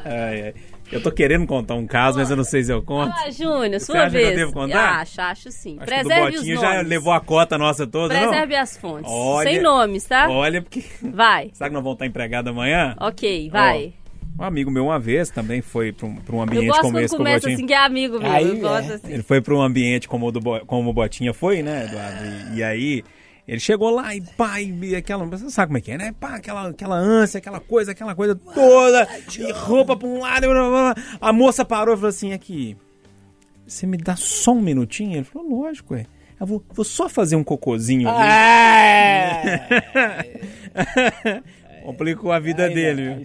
Ai, 0.05 0.41
ai. 0.41 0.53
Eu 0.91 1.01
tô 1.01 1.11
querendo 1.11 1.47
contar 1.47 1.74
um 1.74 1.88
caso, 1.88 2.19
mas 2.19 2.30
eu 2.30 2.36
não 2.38 2.43
sei 2.43 2.63
se 2.63 2.71
eu 2.71 2.80
conto. 2.84 3.11
Ah, 3.17 3.32
Júnior, 3.32 3.80
sua 3.82 4.01
acha 4.03 4.11
que 4.11 4.17
eu 4.17 4.21
vez. 4.26 4.36
devo 4.36 4.53
contar? 4.53 4.99
Acho, 5.01 5.21
acho 5.21 5.51
sim. 5.51 5.78
Acho 5.80 5.88
que 5.89 5.95
o 5.99 6.03
do 6.03 6.07
Preserve 6.07 6.38
os 6.38 6.45
nomes. 6.45 6.61
já 6.61 6.82
levou 6.82 7.13
a 7.13 7.19
cota 7.19 7.57
nossa 7.57 7.88
toda, 7.88 8.13
Preserve 8.13 8.53
não? 8.53 8.61
as 8.61 8.78
fontes. 8.78 9.11
Olha- 9.11 9.49
Sem 9.49 9.59
nomes, 9.61 10.05
tá? 10.05 10.30
Olha, 10.30 10.61
porque... 10.61 10.84
Vai. 11.01 11.49
Sabe 11.53 11.69
que 11.71 11.74
nós 11.74 11.84
vamos 11.84 11.95
estar 11.95 12.05
empregados 12.05 12.51
amanhã? 12.51 12.95
Ok, 12.99 13.49
vai. 13.49 13.93
Um 14.38 14.43
amigo 14.43 14.71
meu 14.71 14.86
uma 14.86 14.99
vez 14.99 15.29
também 15.29 15.61
foi 15.61 15.91
para 15.91 16.07
um, 16.07 16.15
pra 16.15 16.36
um 16.36 16.39
eu 16.39 16.43
ambiente 16.43 16.67
gosto 16.67 16.81
como 16.81 16.93
quando 16.93 17.03
esse 17.03 17.15
começa 17.15 17.39
Botinha... 17.41 17.55
assim, 17.55 17.65
que 17.67 17.73
é 17.73 17.77
amigo 17.77 18.19
meu. 18.19 18.31
Aí, 18.31 18.47
eu 18.47 18.57
gosto 18.57 18.91
é. 18.91 18.95
assim. 18.95 19.13
Ele 19.13 19.23
foi 19.23 19.41
para 19.41 19.53
um 19.53 19.61
ambiente 19.61 20.07
como 20.07 20.27
o, 20.27 20.31
do 20.31 20.41
como 20.65 20.89
o 20.89 20.93
Botinha 20.93 21.34
foi, 21.34 21.61
né, 21.61 21.86
Eduardo? 21.86 22.53
E, 22.53 22.57
e 22.57 22.63
aí 22.63 23.03
ele 23.47 23.59
chegou 23.59 23.89
lá 23.89 24.15
e 24.15 24.21
pá, 24.21 24.61
e 24.61 24.95
aquela. 24.95 25.25
Você 25.25 25.49
sabe 25.49 25.67
como 25.67 25.77
é 25.77 25.81
que 25.81 25.91
é, 25.91 25.97
né? 25.97 26.15
Pá, 26.17 26.36
aquela, 26.36 26.69
aquela 26.69 26.95
ânsia, 26.95 27.39
aquela 27.39 27.59
coisa, 27.59 27.91
aquela 27.91 28.15
coisa 28.15 28.36
toda, 28.36 29.07
e 29.38 29.51
roupa 29.51 29.97
para 29.97 30.07
um 30.07 30.19
lado. 30.19 30.47
blá, 30.47 30.69
blá, 30.69 30.93
blá. 30.93 30.95
A 31.19 31.34
moça 31.34 31.65
parou 31.65 31.93
e 31.93 31.97
falou 31.97 32.09
assim: 32.09 32.31
aqui, 32.31 32.77
você 33.67 33.86
me 33.86 33.97
dá 33.97 34.15
só 34.15 34.53
um 34.53 34.61
minutinho? 34.61 35.17
Ele 35.17 35.25
falou: 35.25 35.63
lógico, 35.63 35.93
é. 35.93 36.05
Eu 36.39 36.47
vou, 36.47 36.63
vou 36.73 36.84
só 36.84 37.07
fazer 37.07 37.36
um 37.36 37.43
cocôzinho 37.43 38.09
ali. 38.09 38.29
Complicou 41.84 42.31
a 42.31 42.39
vida 42.39 42.65
Aí, 42.65 42.73
dele, 42.73 43.01
né? 43.01 43.23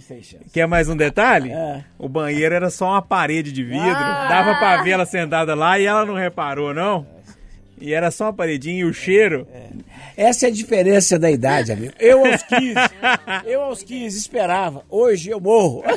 Quer 0.53 0.67
mais 0.67 0.89
um 0.89 0.97
detalhe? 0.97 1.53
É. 1.53 1.85
O 1.97 2.09
banheiro 2.09 2.55
era 2.55 2.71
só 2.71 2.91
uma 2.91 3.03
parede 3.03 3.53
de 3.53 3.63
vidro. 3.63 3.87
Dava 3.89 4.57
pra 4.57 4.83
ver 4.83 4.91
ela 4.91 5.07
sentada 5.07 5.55
lá 5.55 5.79
e 5.79 5.87
ela 5.87 6.05
não 6.05 6.15
reparou, 6.15 6.75
não. 6.75 7.07
E 7.81 7.95
era 7.95 8.11
só 8.11 8.25
uma 8.25 8.33
paredinha 8.33 8.81
e 8.81 8.85
o 8.85 8.93
cheiro. 8.93 9.47
Essa 10.17 10.47
é 10.47 10.49
a 10.49 10.53
diferença 10.53 11.17
da 11.17 11.31
idade, 11.31 11.71
amigo. 11.71 11.93
Eu 12.01 12.27
aos 12.27 12.43
15, 12.43 12.75
eu 13.47 13.63
aos 13.63 13.83
15 13.85 14.19
esperava. 14.19 14.85
Hoje 14.91 15.31
eu 15.31 15.41
morro. 15.41 15.85
Não 15.87 15.97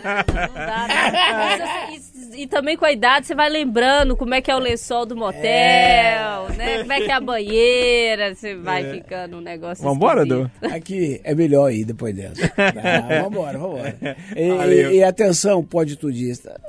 dá, 0.54 0.88
né? 0.88 2.00
E, 2.36 2.48
também 2.48 2.78
com 2.78 2.86
a 2.86 2.92
idade 2.92 3.28
você 3.28 3.36
vai 3.36 3.50
lembrando 3.50 4.16
como 4.16 4.34
é 4.34 4.42
que 4.42 4.50
é 4.50 4.56
o 4.56 4.60
lençol 4.60 5.06
do 5.06 5.16
motel, 5.16 5.42
né? 6.58 6.80
Como 6.80 6.94
é 6.94 7.02
que 7.02 7.12
é 7.12 7.14
a 7.14 7.20
banheira, 7.20 8.34
você 8.36 8.56
vai 8.56 8.84
ficando 8.92 9.38
um 9.38 9.42
negócio 9.42 9.84
Vambora, 9.84 10.24
esquisito. 10.24 10.50
Edu? 10.62 10.74
Aqui 10.76 11.22
é 11.24 11.36
melhor 11.36 11.72
ir 11.72 11.86
depois 11.86 12.16
dessa. 12.16 12.52
Ah, 12.58 13.24
vambora, 13.24 13.58
vambora. 13.58 13.98
E, 14.36 14.42
e- 14.42 14.96
e 14.98 15.04
atenção, 15.04 15.64
pode 15.64 15.96
tudista. 15.96 16.60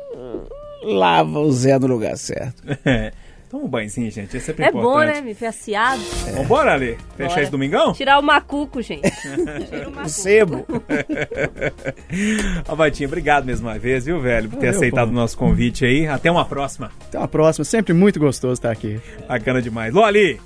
Lava 0.85 1.39
o 1.39 1.53
Zé 1.53 1.79
no 1.79 1.87
lugar 1.87 2.17
certo. 2.17 2.63
Toma 3.53 3.65
um 3.65 3.69
banhozinho, 3.69 4.11
gente. 4.11 4.35
É 4.35 4.41
sempre 4.41 4.65
É 4.65 4.73
bom, 4.73 4.81
importante. 4.81 5.15
né? 5.17 5.21
Me 5.21 5.35
fiaciado. 5.35 6.01
Vambora, 6.35 6.73
Ali? 6.73 6.97
Fechar 7.17 7.29
Bora. 7.29 7.43
esse 7.43 7.51
domingão? 7.53 7.93
Tirar 7.93 8.19
o 8.19 8.23
macuco, 8.23 8.81
gente. 8.81 9.03
Tira 9.69 9.89
o 9.89 9.91
O 9.91 9.95
macuco. 9.95 10.09
sebo. 10.09 10.67
Ó, 12.67 12.75
Batinha, 12.75 13.07
obrigado 13.07 13.45
mais 13.45 13.61
uma 13.61 13.79
vez, 13.79 14.07
viu, 14.07 14.21
velho, 14.21 14.49
por 14.49 14.57
ter 14.59 14.67
Valeu, 14.67 14.79
aceitado 14.79 15.09
o 15.11 15.13
nosso 15.13 15.37
convite 15.37 15.85
aí. 15.85 16.07
Até 16.07 16.31
uma 16.31 16.45
próxima. 16.47 16.91
Até 17.09 17.19
uma 17.19 17.29
próxima. 17.29 17.65
Sempre 17.65 17.93
muito 17.93 18.19
gostoso 18.19 18.55
estar 18.55 18.71
aqui. 18.71 18.99
Bacana 19.29 19.61
demais. 19.61 19.93
Loli, 19.93 20.41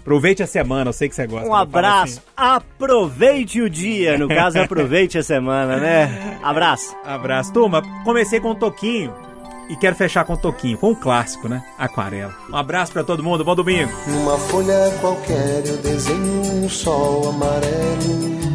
aproveite 0.00 0.42
a 0.42 0.46
semana. 0.48 0.88
Eu 0.88 0.92
sei 0.92 1.08
que 1.08 1.14
você 1.14 1.28
gosta. 1.28 1.46
Um 1.46 1.50
falo 1.50 1.62
abraço. 1.62 2.20
Aproveite 2.36 3.60
o 3.62 3.70
dia. 3.70 4.18
No 4.18 4.26
caso, 4.26 4.58
aproveite 4.58 5.16
a 5.16 5.22
semana, 5.22 5.76
né? 5.76 6.38
Abraço. 6.42 6.96
assim. 7.02 7.08
Abraço. 7.08 7.52
Turma, 7.52 7.82
comecei 8.04 8.40
com 8.40 8.50
o 8.50 8.54
Toquinho. 8.56 9.12
E 9.68 9.76
quero 9.76 9.94
fechar 9.94 10.24
com 10.24 10.32
o 10.32 10.36
Toquinho, 10.36 10.78
com 10.78 10.90
o 10.92 10.96
clássico, 10.96 11.48
né? 11.48 11.62
Aquarela. 11.78 12.34
Um 12.50 12.56
abraço 12.56 12.92
pra 12.92 13.04
todo 13.04 13.22
mundo, 13.22 13.44
bom 13.44 13.54
domingo. 13.54 13.92
Numa 14.06 14.38
folha 14.38 14.90
qualquer 15.00 15.66
eu 15.66 15.76
desenho 15.78 16.64
um 16.64 16.68
sol 16.68 17.28
amarelo. 17.28 18.47